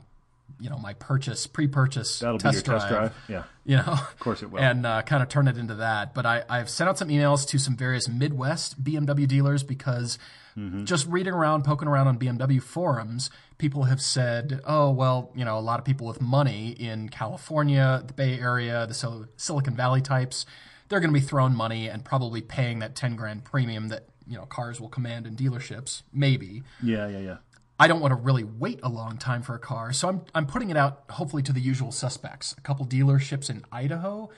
you 0.61 0.69
know, 0.69 0.79
my 0.79 0.95
purchase, 0.95 1.47
pre-purchase 1.47 2.19
That'll 2.19 2.39
test 2.39 2.65
be 2.65 2.71
your 2.71 2.79
drive. 2.79 2.81
test 2.81 2.93
drive. 2.93 3.15
Yeah. 3.29 3.43
You 3.65 3.77
know, 3.79 3.93
of 3.93 4.19
course 4.19 4.43
it 4.43 4.51
will. 4.51 4.61
and 4.61 4.85
uh, 4.85 5.03
kind 5.03 5.23
of 5.23 5.29
turn 5.29 5.47
it 5.49 5.57
into 5.57 5.77
that. 5.77 6.13
But 6.13 6.27
I, 6.27 6.43
I've 6.51 6.69
sent 6.69 6.91
out 6.91 6.99
some 6.99 7.09
emails 7.09 7.47
to 7.49 7.59
some 7.59 7.77
various 7.77 8.09
Midwest 8.09 8.83
BMW 8.83 9.27
dealers 9.29 9.63
because 9.63 10.19
Mm-hmm. 10.57 10.85
just 10.85 11.07
reading 11.09 11.33
around, 11.35 11.65
poking 11.65 11.89
around 11.89 12.07
on 12.07 12.19
BMW 12.19 12.63
forums, 12.63 13.29
people 13.59 13.85
have 13.85 14.01
said, 14.01 14.61
"Oh, 14.65 14.91
well, 14.91 15.33
you 15.35 15.45
know, 15.45 15.59
a 15.59 15.61
lot 15.61 15.79
of 15.81 15.85
people 15.85 16.07
with 16.07 16.21
money 16.21 16.71
in 16.71 17.09
California, 17.09 18.03
the 18.07 18.13
Bay 18.13 18.39
Area, 18.39 18.87
the 18.87 18.95
Sil- 18.95 19.27
Silicon 19.37 19.75
Valley 19.75 20.01
types, 20.01 20.47
they're 20.89 21.01
going 21.01 21.13
to 21.13 21.19
be 21.21 21.25
throwing 21.27 21.55
money 21.55 21.89
and 21.89 22.05
probably 22.05 22.41
paying 22.41 22.79
that 22.79 22.95
ten 22.95 23.17
grand 23.17 23.45
premium 23.45 23.89
that 23.89 24.07
you 24.29 24.37
know 24.37 24.47
cars 24.47 24.81
will 24.81 24.89
command 24.89 25.27
in 25.27 25.35
dealerships, 25.37 26.03
maybe." 26.13 26.63
Yeah. 26.83 27.09
Yeah. 27.09 27.19
Yeah. 27.19 27.37
I 27.81 27.89
don't 27.89 28.01
want 28.01 28.13
to 28.13 28.17
really 28.17 28.45
wait 28.45 28.79
a 28.85 28.89
long 28.89 29.17
time 29.19 29.43
for 29.43 29.57
a 29.57 29.59
car, 29.59 29.93
so 29.93 30.09
I'm 30.09 30.21
I'm 30.37 30.47
putting 30.47 30.71
it 30.71 30.77
out 30.77 31.03
hopefully 31.11 31.43
to 31.43 31.53
the 31.53 31.61
usual 31.61 31.91
suspects. 31.91 32.55
A 32.57 32.61
couple 32.61 32.87
dealerships 32.87 33.51
in 33.51 33.65
Idaho, 33.73 34.31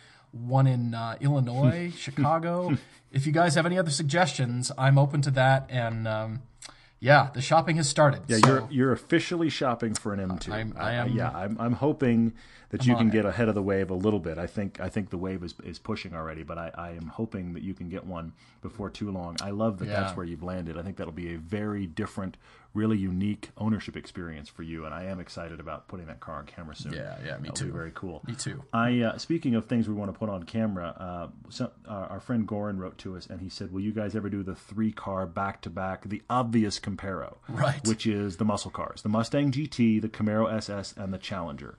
one 0.44 0.66
in 0.66 0.94
uh, 0.94 1.16
Illinois, 1.20 1.92
Chicago. 1.96 2.76
If 3.12 3.26
you 3.26 3.32
guys 3.32 3.54
have 3.54 3.66
any 3.66 3.78
other 3.78 3.90
suggestions, 3.90 4.70
I'm 4.76 4.98
open 4.98 5.22
to 5.22 5.30
that. 5.32 5.66
And 5.70 6.06
um, 6.08 6.42
yeah, 7.00 7.30
the 7.34 7.40
shopping 7.42 7.76
has 7.76 7.88
started. 7.88 8.22
Yeah, 8.26 8.38
so 8.38 8.48
you're 8.48 8.68
you're 8.70 8.92
officially 8.92 9.48
shopping 9.50 9.94
for 9.94 10.12
an 10.12 10.20
M2. 10.20 10.52
I'm- 10.52 10.74
I 10.78 10.92
am- 10.94 11.10
yeah, 11.12 11.30
I'm 11.30 11.56
I'm 11.60 11.72
hoping 11.74 12.34
that 12.70 12.84
you 12.84 12.94
on 12.94 12.98
can 12.98 13.08
it. 13.08 13.12
get 13.12 13.24
ahead 13.24 13.48
of 13.48 13.54
the 13.54 13.62
wave 13.62 13.90
a 13.90 13.94
little 13.94 14.18
bit. 14.18 14.38
I 14.38 14.46
think 14.48 14.80
I 14.80 14.88
think 14.88 15.10
the 15.10 15.16
wave 15.18 15.42
is 15.44 15.54
is 15.62 15.78
pushing 15.78 16.14
already, 16.14 16.42
but 16.42 16.58
I, 16.58 16.70
I 16.74 16.90
am 16.90 17.06
hoping 17.06 17.52
that 17.54 17.62
you 17.62 17.74
can 17.74 17.88
get 17.88 18.04
one 18.04 18.32
before 18.60 18.90
too 18.90 19.10
long. 19.10 19.36
I 19.40 19.50
love 19.50 19.78
that 19.78 19.86
Yeah. 19.88 20.00
that's 20.00 20.16
where 20.16 20.26
you've 20.26 20.42
landed. 20.42 20.76
I 20.76 20.82
think 20.82 20.96
that'll 20.96 21.12
be 21.12 21.34
a 21.34 21.38
very 21.38 21.86
different, 21.86 22.36
really 22.76 22.98
unique 22.98 23.50
ownership 23.56 23.96
experience 23.96 24.48
for 24.48 24.62
you, 24.62 24.84
and 24.84 24.94
I 24.94 25.04
am 25.04 25.18
excited 25.18 25.58
about 25.58 25.88
putting 25.88 26.06
that 26.06 26.20
car 26.20 26.36
on 26.36 26.46
camera 26.46 26.76
soon. 26.76 26.92
Yeah, 26.92 27.16
yeah, 27.24 27.36
me 27.38 27.48
That'll 27.48 27.54
too. 27.54 27.64
Be 27.66 27.70
very 27.72 27.92
cool. 27.94 28.22
me 28.26 28.34
too. 28.34 28.62
I 28.72 29.00
uh, 29.00 29.18
speaking 29.18 29.54
of 29.54 29.64
things 29.66 29.88
we 29.88 29.94
want 29.94 30.12
to 30.12 30.18
put 30.18 30.28
on 30.28 30.42
camera, 30.44 30.94
uh, 30.98 31.62
uh, 31.64 31.68
our 31.88 32.20
friend 32.20 32.46
Goran 32.46 32.78
wrote 32.78 32.98
to 32.98 33.16
us 33.16 33.26
and 33.26 33.40
he 33.40 33.48
said, 33.48 33.72
"Will 33.72 33.80
you 33.80 33.92
guys 33.92 34.14
ever 34.14 34.28
do 34.30 34.42
the 34.42 34.54
three 34.54 34.92
car 34.92 35.26
back 35.26 35.60
to 35.62 35.70
back, 35.70 36.04
the 36.08 36.22
obvious 36.30 36.78
comparo, 36.78 37.36
Right. 37.48 37.86
Which 37.86 38.06
is 38.06 38.36
the 38.36 38.44
muscle 38.44 38.70
cars, 38.70 39.02
the 39.02 39.08
Mustang 39.08 39.50
GT, 39.50 40.00
the 40.00 40.08
Camaro 40.08 40.52
SS, 40.52 40.94
and 40.96 41.12
the 41.12 41.18
Challenger." 41.18 41.78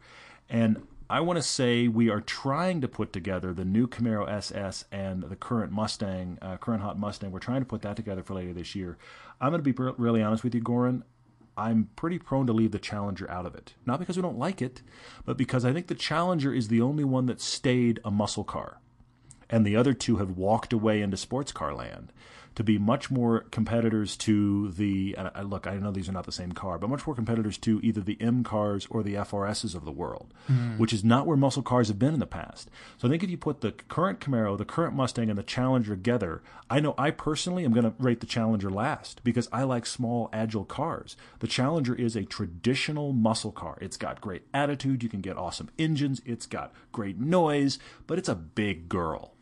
And 0.50 0.82
I 1.10 1.22
want 1.22 1.38
to 1.38 1.43
say 1.43 1.88
we 1.88 2.10
are 2.10 2.20
trying 2.20 2.82
to 2.82 2.88
put 2.88 3.14
together 3.14 3.54
the 3.54 3.64
new 3.64 3.88
Camaro 3.88 4.30
SS 4.30 4.84
and 4.91 5.24
the 5.24 5.38
current 5.38 5.72
Mustang, 5.72 6.38
uh, 6.41 6.58
current 6.58 6.82
hot 6.82 7.00
Mustang. 7.00 7.32
We're 7.32 7.39
trying 7.39 7.62
to 7.62 7.66
put 7.66 7.82
that 7.84 7.95
together 7.95 8.24
for 8.24 8.34
later 8.34 8.52
this 8.54 8.76
year. 8.76 8.98
I'm 9.40 9.52
going 9.52 9.64
to 9.64 9.74
be 9.74 9.94
really 9.98 10.22
honest 10.22 10.44
with 10.44 10.56
you, 10.56 10.62
Goran. 10.62 11.04
I'm 11.58 11.90
pretty 11.96 12.20
prone 12.20 12.46
to 12.48 12.54
leave 12.54 12.72
the 12.72 12.80
Challenger 12.80 13.30
out 13.32 13.46
of 13.46 13.56
it. 13.56 13.74
Not 13.86 14.00
because 14.00 14.16
we 14.16 14.22
don't 14.22 14.38
like 14.38 14.62
it, 14.62 14.82
but 15.26 15.38
because 15.38 15.66
I 15.66 15.74
think 15.74 15.88
the 15.88 15.96
Challenger 15.96 16.54
is 16.54 16.68
the 16.68 16.82
only 16.82 17.04
one 17.04 17.26
that 17.26 17.42
stayed 17.42 18.00
a 18.06 18.12
muscle 18.12 18.44
car. 18.44 18.80
And 19.50 19.66
the 19.66 19.76
other 19.76 19.94
two 19.94 20.18
have 20.18 20.38
walked 20.38 20.72
away 20.72 21.02
into 21.02 21.18
sports 21.18 21.52
car 21.52 21.74
land. 21.74 22.12
To 22.58 22.64
be 22.64 22.80
much 22.80 23.12
more 23.12 23.41
competitors 23.51 24.18
to 24.18 24.72
the. 24.72 25.14
And 25.16 25.30
I, 25.36 25.43
look, 25.43 25.68
I 25.68 25.76
know 25.76 25.91
these 25.91 26.10
are 26.10 26.12
not 26.12 26.26
the 26.26 26.32
same 26.32 26.53
car, 26.53 26.80
but 26.80 26.89
much 26.89 27.05
more 27.05 27.16
competitors 27.16 27.55
to 27.60 27.80
either 27.84 28.01
the 28.01 28.18
M 28.20 28.43
cars 28.43 28.88
or 28.89 29.03
the 29.03 29.14
FRSs 29.14 29.76
of 29.76 29.86
the 29.86 29.91
world, 29.91 30.34
hmm. 30.47 30.72
which 30.80 30.91
is 30.91 31.03
not 31.03 31.28
where 31.28 31.38
muscle 31.38 31.62
cars 31.62 31.88
have 31.88 31.99
been 31.99 32.16
in 32.16 32.20
the 32.20 32.26
past. 32.26 32.72
So 32.97 33.08
I 33.08 33.12
think 33.12 33.24
if 33.24 33.30
you 33.30 33.38
put 33.38 33.62
the 33.62 33.74
current 33.74 34.20
Camaro, 34.20 34.58
the 34.58 34.66
current 34.66 34.95
Mustang, 34.95 35.30
and 35.30 35.38
the 35.38 35.43
Challenger 35.43 35.95
together, 35.95 36.41
I 36.68 36.80
know 36.80 36.95
I 36.97 37.12
personally 37.12 37.64
am 37.64 37.74
going 37.74 37.84
to 37.84 37.93
rate 37.99 38.22
the 38.22 38.26
Challenger 38.26 38.72
last 38.72 39.24
because 39.24 39.47
I 39.51 39.62
like 39.62 39.86
small, 39.86 40.28
agile 40.34 40.66
cars. 40.66 41.16
The 41.38 41.47
Challenger 41.47 41.93
is 41.93 42.16
a 42.16 42.26
traditional 42.26 43.14
muscle 43.14 43.51
car. 43.51 43.78
It's 43.82 43.97
got 43.97 44.20
great 44.20 44.47
attitude. 44.51 45.03
You 45.03 45.10
can 45.10 45.22
get 45.22 45.38
awesome 45.38 45.70
engines. 45.78 46.24
It's 46.26 46.47
got 46.47 46.74
great 46.91 47.20
noise, 47.20 47.78
but 48.08 48.18
it's 48.18 48.30
a 48.30 48.34
big 48.36 48.89
girl. 48.89 49.36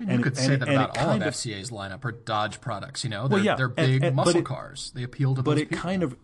You 0.00 0.06
And 0.08 0.22
could 0.22 0.36
say 0.36 0.52
and- 0.54 0.62
that 0.62 0.68
and 0.68 0.76
about 0.76 0.98
all 0.98 1.10
of 1.10 1.22
FCA's 1.22 1.70
lineup 1.70 2.04
or 2.04 2.12
Dodge 2.12 2.60
products. 2.60 3.02
You 3.04 3.10
know, 3.10 3.28
they're, 3.28 3.38
yeah, 3.40 3.54
they're 3.56 3.68
big 3.68 4.04
and- 4.04 4.14
muscle 4.16 4.36
it- 4.40 4.44
cars. 4.44 4.92
They 4.94 5.02
appeal 5.02 5.34
to 5.34 5.42
but 5.42 5.58
it 5.58 5.70
people. 5.70 5.82
kind 5.82 6.02
of 6.02 6.16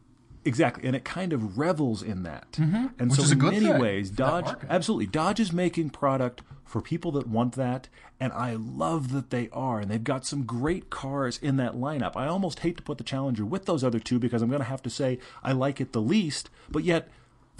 exactly 0.44 0.84
and 0.88 0.96
it 0.96 1.04
kind 1.04 1.32
of 1.32 1.56
revels 1.56 2.02
in 2.02 2.24
that 2.24 2.58
and 2.58 2.72
Mm-hmm. 2.72 3.08
Which 3.10 3.20
so 3.20 3.32
in 3.32 3.38
many 3.62 3.80
ways 3.80 4.10
dodge 4.10 4.52
absolutely 4.68 5.06
dodge 5.06 5.38
is 5.38 5.52
making 5.52 5.90
product 5.90 6.42
for 6.64 6.80
people 6.82 7.12
that 7.12 7.28
want 7.28 7.52
that 7.54 7.88
and 8.18 8.32
i 8.32 8.54
love 8.54 9.12
that 9.12 9.30
they 9.30 9.48
are 9.52 9.78
and 9.78 9.88
they've 9.88 10.02
got 10.02 10.26
some 10.26 10.42
great 10.42 10.90
cars 10.90 11.38
in 11.40 11.58
that 11.58 11.74
lineup 11.76 12.16
i 12.16 12.26
almost 12.26 12.58
hate 12.58 12.76
to 12.76 12.82
put 12.82 12.98
the 12.98 13.04
challenger 13.04 13.44
with 13.46 13.66
those 13.66 13.84
other 13.84 14.00
two 14.00 14.18
because 14.18 14.42
i'm 14.42 14.48
going 14.48 14.60
to 14.60 14.66
have 14.68 14.82
to 14.82 14.90
say 14.90 15.16
i 15.44 15.52
like 15.52 15.80
it 15.80 15.92
the 15.92 16.02
least 16.02 16.50
but 16.68 16.82
yet 16.82 17.08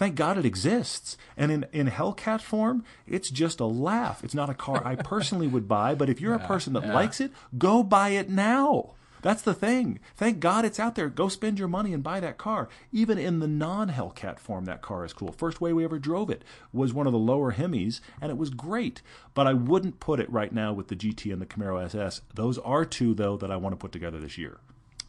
Thank 0.02 0.16
God 0.16 0.36
it 0.36 0.44
exists. 0.44 1.16
And 1.36 1.52
in, 1.52 1.64
in 1.70 1.86
Hellcat 1.86 2.40
form, 2.40 2.82
it's 3.06 3.30
just 3.30 3.60
a 3.60 3.66
laugh. 3.66 4.24
It's 4.24 4.34
not 4.34 4.50
a 4.50 4.54
car 4.54 4.84
I 4.84 4.96
personally 5.12 5.46
would 5.46 5.68
buy, 5.68 5.94
but 5.94 6.08
if 6.08 6.20
you're 6.20 6.34
a 6.34 6.40
person 6.40 6.72
that 6.72 6.88
likes 6.88 7.20
it, 7.20 7.30
go 7.56 7.84
buy 7.84 8.08
it 8.08 8.28
now. 8.28 8.94
That's 9.20 9.42
the 9.42 9.54
thing. 9.54 10.00
Thank 10.16 10.40
God 10.40 10.64
it's 10.64 10.80
out 10.80 10.96
there. 10.96 11.08
Go 11.08 11.28
spend 11.28 11.56
your 11.56 11.68
money 11.68 11.92
and 11.92 12.02
buy 12.02 12.18
that 12.18 12.36
car. 12.36 12.68
Even 12.90 13.16
in 13.16 13.38
the 13.38 13.46
non 13.46 13.90
Hellcat 13.90 14.40
form, 14.40 14.64
that 14.64 14.82
car 14.82 15.04
is 15.04 15.12
cool. 15.12 15.30
First 15.30 15.60
way 15.60 15.72
we 15.72 15.84
ever 15.84 16.00
drove 16.00 16.30
it 16.30 16.42
was 16.72 16.92
one 16.92 17.06
of 17.06 17.12
the 17.12 17.18
lower 17.20 17.52
Hemis, 17.52 18.00
and 18.20 18.32
it 18.32 18.36
was 18.36 18.50
great. 18.50 19.02
But 19.34 19.46
I 19.46 19.52
wouldn't 19.52 20.00
put 20.00 20.18
it 20.18 20.28
right 20.32 20.52
now 20.52 20.72
with 20.72 20.88
the 20.88 20.96
GT 20.96 21.32
and 21.32 21.40
the 21.40 21.46
Camaro 21.46 21.80
SS. 21.80 22.22
Those 22.34 22.58
are 22.58 22.84
two, 22.84 23.14
though, 23.14 23.36
that 23.36 23.52
I 23.52 23.56
want 23.56 23.74
to 23.74 23.76
put 23.76 23.92
together 23.92 24.18
this 24.18 24.36
year. 24.36 24.58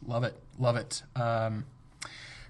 Love 0.06 0.22
it. 0.22 0.40
Love 0.56 0.76
it. 0.76 1.02
Um, 1.16 1.64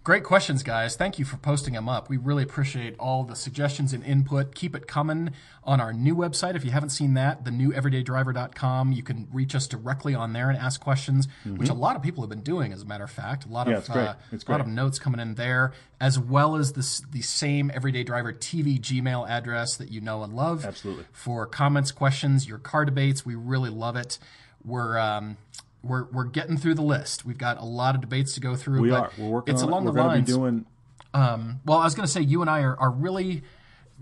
great 0.05 0.23
questions, 0.23 0.63
guys. 0.63 0.97
Thank 0.97 1.19
you 1.19 1.25
for 1.25 1.39
posting 1.39 1.73
them 1.75 1.89
up. 1.89 2.11
We 2.11 2.19
really 2.19 2.43
appreciate 2.43 2.95
all 2.99 3.25
the 3.25 3.35
suggestions 3.35 3.95
and 3.95 4.05
input. 4.05 4.55
Keep 4.55 4.77
it 4.77 4.87
coming 4.87 5.31
on 5.65 5.81
our 5.81 5.95
new 5.95 6.15
website. 6.15 6.55
If 6.55 6.65
you 6.65 6.71
haven't 6.73 6.91
seen 6.91 7.15
that, 7.15 7.43
theneweverydaydriver.com, 7.45 8.93
you 8.93 9.03
can 9.03 9.29
reach 9.33 9.55
us 9.55 9.67
directly 9.67 10.15
on 10.15 10.35
there 10.35 10.51
and 10.51 10.59
ask 10.59 10.79
questions, 10.81 11.27
which 11.57 11.71
a 11.71 11.75
lot 11.75 11.97
of 11.97 12.03
people 12.03 12.23
have 12.23 12.29
been 12.31 12.43
doing, 12.43 12.73
as 12.73 12.83
a 12.83 12.85
matter 12.85 13.05
of 13.05 13.11
fact. 13.11 13.47
A 13.47 13.49
lot 13.49 13.67
Mm-hmm. 13.67 13.71
Yeah, 13.73 13.79
of 13.79 13.89
great. 13.89 14.07
uh, 14.09 14.15
It's 14.33 14.45
a 14.45 14.51
lot 14.51 14.59
great. 14.59 14.69
of 14.69 14.75
notes 14.75 14.99
coming 14.99 15.21
in 15.21 15.37
there, 15.37 15.73
as 16.01 16.19
well 16.19 16.55
as 16.57 16.75
this 16.75 17.01
the 17.01 17.23
same 17.23 17.71
Everyday 17.73 18.05
Driver 18.05 18.33
TV 18.35 18.79
Gmail 18.79 19.27
address 19.29 19.77
that 19.79 19.91
you 19.91 20.03
know 20.03 20.23
and 20.23 20.35
love. 20.35 20.67
Absolutely. 20.67 21.05
For 21.13 21.47
comments, 21.47 21.91
questions, 21.93 22.47
your 22.47 22.59
car 22.59 22.85
debates, 22.85 23.25
we 23.25 23.35
really 23.37 23.71
love 23.71 23.97
it. 23.97 24.19
We're 24.63 24.99
um, 24.99 25.39
we're 25.85 26.05
we're 26.11 26.25
getting 26.25 26.57
through 26.57 26.75
the 26.75 26.83
list. 26.83 27.25
We've 27.25 27.39
got 27.39 27.59
a 27.61 27.65
lot 27.65 27.95
of 27.95 28.01
debates 28.01 28.35
to 28.35 28.41
go 28.41 28.57
through. 28.57 28.81
We 28.83 28.91
but 28.91 29.01
are. 29.03 29.11
We're 29.19 29.29
working 29.29 29.55
It's 29.55 29.63
on 29.63 29.69
along 29.69 29.83
it. 29.85 29.87
We're 29.91 29.93
the 29.93 30.03
lines. 30.09 30.27
be 30.31 30.33
doing. 30.33 30.67
well, 31.13 31.79
I 31.79 31.85
was 31.85 31.95
going 31.95 32.07
to 32.07 32.13
say 32.13 32.21
you 32.21 32.41
and 32.41 32.51
I 32.51 32.61
are, 32.63 32.77
are 32.79 32.91
really 32.91 33.43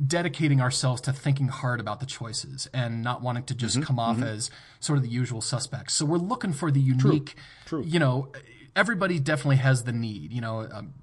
dedicating 0.05 0.61
ourselves 0.61 1.01
to 1.03 1.13
thinking 1.13 1.49
hard 1.49 1.79
about 1.79 2.01
the 2.01 2.07
choices 2.07 2.69
and 2.73 3.03
not 3.03 3.21
wanting 3.23 3.45
to 3.45 3.55
Mm-hmm, 3.55 3.59
just 3.67 3.83
come 3.83 3.99
off 3.99 4.23
as 4.23 4.51
sort 4.81 4.97
of 4.97 5.03
the 5.03 5.11
usual 5.11 5.41
suspects. 5.43 5.95
So 5.95 6.07
we're 6.07 6.17
looking 6.17 6.53
for 6.53 6.71
the 6.71 6.81
unique. 6.81 7.35
True. 7.67 7.83
true. 7.83 7.85
You 7.85 7.99
know, 7.99 8.33
everybody 8.75 9.19
definitely 9.21 9.57
has 9.57 9.85
the 9.85 9.93
need. 9.93 10.33
You 10.33 10.41
know, 10.41 10.67
um, 10.73 10.95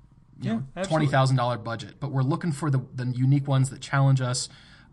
you 0.42 0.52
Yeah, 0.52 0.60
know, 0.76 0.84
twenty 0.84 1.06
thousand 1.06 1.36
dollar 1.38 1.58
budget, 1.58 1.96
but 2.00 2.12
we're 2.12 2.24
looking 2.24 2.52
for 2.52 2.72
the 2.72 2.82
the 2.96 3.06
unique 3.16 3.48
ones 3.48 3.70
that 3.70 3.82
challenge 3.82 4.22
us. 4.22 4.50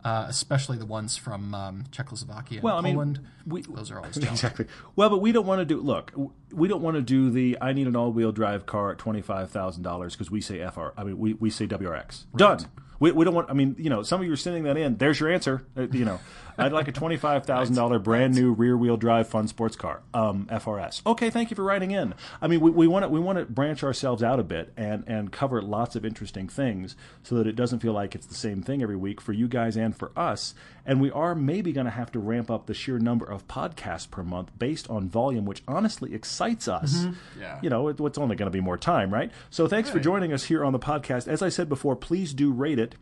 Uh, 0.06 0.24
especially 0.28 0.78
the 0.78 0.86
ones 0.86 1.16
from 1.16 1.52
um, 1.52 1.82
Czechoslovakia 1.90 2.58
and 2.58 2.62
Well, 2.62 2.78
I 2.78 2.80
mean, 2.80 3.18
we- 3.44 3.62
Those 3.62 3.90
are 3.90 3.98
always 3.98 4.14
challenging. 4.14 4.32
Exactly. 4.32 4.66
Well, 4.94 5.10
but 5.10 5.18
we 5.20 5.32
don't 5.32 5.46
want 5.46 5.58
to 5.58 5.64
do. 5.64 5.80
Look, 5.80 6.12
we 6.52 6.68
don't 6.68 6.80
want 6.80 6.94
to 6.94 7.02
do 7.02 7.28
the. 7.30 7.58
I 7.60 7.72
need 7.72 7.88
an 7.88 7.96
all-wheel 7.96 8.30
drive 8.30 8.66
car 8.66 8.92
at 8.92 8.98
twenty 8.98 9.20
five 9.20 9.50
thousand 9.50 9.82
dollars 9.82 10.14
because 10.14 10.30
we 10.30 10.40
say 10.40 10.64
FR. 10.64 10.88
I 10.96 11.02
mean, 11.02 11.18
we, 11.18 11.34
we 11.34 11.50
say 11.50 11.66
WRX. 11.66 12.26
Done. 12.36 12.60
We, 13.00 13.10
we 13.10 13.24
don't 13.24 13.34
want. 13.34 13.50
I 13.50 13.54
mean, 13.54 13.74
you 13.78 13.90
know, 13.90 14.04
some 14.04 14.20
of 14.20 14.26
you 14.28 14.32
are 14.32 14.36
sending 14.36 14.62
that 14.62 14.76
in. 14.76 14.96
There's 14.96 15.18
your 15.18 15.28
answer. 15.30 15.66
Uh, 15.76 15.88
you 15.90 16.04
know, 16.04 16.20
I'd 16.58 16.72
like 16.72 16.88
a 16.88 16.92
twenty 16.92 17.16
five 17.16 17.44
thousand 17.44 17.76
dollar 17.76 17.98
brand 17.98 18.34
new 18.34 18.52
rear 18.52 18.76
wheel 18.76 18.96
drive 18.96 19.28
fun 19.28 19.48
sports 19.48 19.76
car. 19.76 20.02
Um, 20.14 20.46
FRS. 20.50 21.02
Okay, 21.06 21.30
thank 21.30 21.50
you 21.50 21.56
for 21.56 21.62
writing 21.62 21.90
in. 21.90 22.14
I 22.40 22.48
mean, 22.48 22.60
we, 22.60 22.70
we 22.70 22.86
want 22.86 23.04
to 23.04 23.08
we 23.08 23.20
want 23.20 23.38
to 23.38 23.44
branch 23.44 23.82
ourselves 23.84 24.22
out 24.22 24.40
a 24.40 24.44
bit 24.44 24.72
and 24.76 25.04
and 25.06 25.32
cover 25.32 25.60
lots 25.62 25.96
of 25.96 26.04
interesting 26.04 26.48
things 26.48 26.96
so 27.22 27.34
that 27.36 27.46
it 27.46 27.56
doesn't 27.56 27.80
feel 27.80 27.92
like 27.92 28.14
it's 28.14 28.26
the 28.26 28.34
same 28.34 28.62
thing 28.62 28.82
every 28.82 28.96
week 28.96 29.20
for 29.20 29.32
you 29.32 29.48
guys 29.48 29.76
and 29.76 29.96
for 29.96 30.12
us. 30.16 30.54
And 30.84 31.00
we 31.00 31.10
are 31.10 31.34
maybe 31.34 31.72
going 31.72 31.86
to 31.86 31.90
have 31.90 32.12
to 32.12 32.20
ramp 32.20 32.50
up 32.50 32.66
the 32.66 32.74
sheer 32.74 32.98
number 32.98 33.26
of 33.26 33.48
podcasts 33.48 34.08
per 34.08 34.22
month 34.22 34.56
based 34.56 34.88
on 34.88 35.08
volume, 35.08 35.44
which 35.44 35.62
honestly 35.66 36.14
excites 36.14 36.68
us. 36.68 37.06
Yeah. 37.38 37.58
You 37.60 37.70
know, 37.70 37.88
it, 37.88 37.98
it's 37.98 38.18
only 38.18 38.36
going 38.36 38.46
to 38.46 38.56
be 38.56 38.60
more 38.60 38.78
time, 38.78 39.12
right? 39.12 39.32
So 39.50 39.66
thanks 39.66 39.90
for 39.90 39.98
joining 39.98 40.32
us 40.32 40.44
here 40.44 40.64
on 40.64 40.72
the 40.72 40.78
podcast. 40.78 41.26
As 41.26 41.42
I 41.42 41.48
said 41.48 41.68
before, 41.68 41.96
please 41.96 42.32
do 42.32 42.52
rate 42.52 42.78
it. 42.78 42.94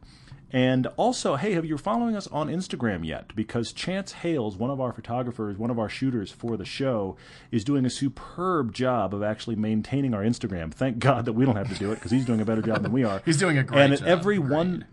And 0.53 0.87
also, 0.97 1.35
hey, 1.35 1.53
have 1.55 1.65
you 1.65 1.77
following 1.77 2.15
us 2.15 2.29
on 2.29 2.49
Instagram 2.49 3.05
yet? 3.05 3.35
Because 3.35 3.73
Chance 3.73 4.13
Hales, 4.13 4.57
one 4.57 4.71
of 4.71 4.81
our 4.81 4.93
photographers, 4.93 5.59
one 5.59 5.71
of 5.71 5.79
our 5.81 5.89
shooters 5.89 6.31
for 6.31 6.57
the 6.57 6.65
show, 6.65 7.17
is 7.51 7.65
doing 7.65 7.85
a 7.85 7.91
superb 7.91 8.73
job 8.73 9.13
of 9.15 9.23
actually 9.23 9.57
maintaining 9.57 10.15
our 10.15 10.23
Instagram. 10.23 10.73
Thank 10.73 11.01
God 11.01 11.25
that 11.25 11.33
we 11.33 11.45
don't 11.45 11.57
have 11.57 11.71
to 11.73 11.79
do 11.79 11.91
it 11.91 11.97
because 11.97 12.13
he's 12.13 12.25
doing 12.25 12.41
a 12.41 12.45
better 12.45 12.63
job 12.63 12.83
than 12.83 12.93
we 12.93 13.03
are. 13.03 13.21
He's 13.25 13.37
doing 13.39 13.59
a 13.59 13.65
great 13.65 13.81
and 13.91 13.99
job. 13.99 14.07
every 14.07 14.39
Great. 14.39 14.51
one. 14.51 14.85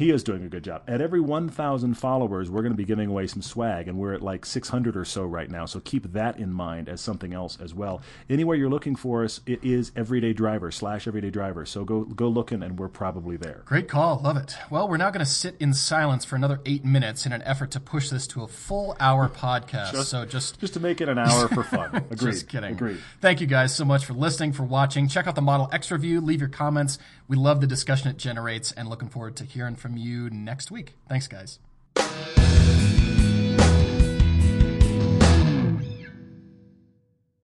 He 0.00 0.10
is 0.10 0.24
doing 0.24 0.42
a 0.44 0.48
good 0.48 0.64
job. 0.64 0.82
At 0.88 1.02
every 1.02 1.20
1,000 1.20 1.92
followers, 1.92 2.50
we're 2.50 2.62
going 2.62 2.72
to 2.72 2.76
be 2.76 2.86
giving 2.86 3.10
away 3.10 3.26
some 3.26 3.42
swag, 3.42 3.86
and 3.86 3.98
we're 3.98 4.14
at 4.14 4.22
like 4.22 4.46
600 4.46 4.96
or 4.96 5.04
so 5.04 5.26
right 5.26 5.50
now. 5.50 5.66
So 5.66 5.78
keep 5.78 6.10
that 6.14 6.38
in 6.38 6.50
mind 6.50 6.88
as 6.88 7.02
something 7.02 7.34
else 7.34 7.58
as 7.60 7.74
well. 7.74 8.00
Anywhere 8.30 8.56
you're 8.56 8.70
looking 8.70 8.96
for 8.96 9.24
us, 9.24 9.42
it 9.44 9.62
is 9.62 9.92
Everyday 9.94 10.32
Driver 10.32 10.70
slash 10.70 11.06
Everyday 11.06 11.28
Driver. 11.28 11.66
So 11.66 11.84
go 11.84 12.04
go 12.04 12.28
looking, 12.28 12.62
and 12.62 12.78
we're 12.78 12.88
probably 12.88 13.36
there. 13.36 13.60
Great 13.66 13.88
call. 13.88 14.22
Love 14.24 14.38
it. 14.38 14.56
Well, 14.70 14.88
we're 14.88 14.96
now 14.96 15.10
going 15.10 15.22
to 15.26 15.30
sit 15.30 15.54
in 15.60 15.74
silence 15.74 16.24
for 16.24 16.34
another 16.34 16.62
eight 16.64 16.82
minutes 16.82 17.26
in 17.26 17.32
an 17.34 17.42
effort 17.42 17.70
to 17.72 17.80
push 17.80 18.08
this 18.08 18.26
to 18.28 18.42
a 18.42 18.48
full 18.48 18.96
hour 19.00 19.28
podcast. 19.28 20.02
so 20.04 20.24
just 20.24 20.60
Just 20.60 20.72
to 20.72 20.80
make 20.80 21.02
it 21.02 21.10
an 21.10 21.18
hour 21.18 21.46
for 21.48 21.62
fun. 21.62 21.94
Agreed. 22.10 22.32
Just 22.32 22.48
kidding. 22.48 22.72
Agreed. 22.72 23.00
Thank 23.20 23.42
you 23.42 23.46
guys 23.46 23.76
so 23.76 23.84
much 23.84 24.06
for 24.06 24.14
listening, 24.14 24.54
for 24.54 24.62
watching. 24.62 25.08
Check 25.08 25.26
out 25.26 25.34
the 25.34 25.42
Model 25.42 25.68
X 25.70 25.90
review. 25.90 26.22
Leave 26.22 26.40
your 26.40 26.48
comments. 26.48 26.98
We 27.30 27.36
love 27.36 27.60
the 27.60 27.68
discussion 27.68 28.10
it 28.10 28.16
generates 28.16 28.72
and 28.72 28.88
looking 28.88 29.08
forward 29.08 29.36
to 29.36 29.44
hearing 29.44 29.76
from 29.76 29.96
you 29.96 30.30
next 30.30 30.72
week. 30.72 30.94
Thanks, 31.08 31.28
guys. 31.28 31.60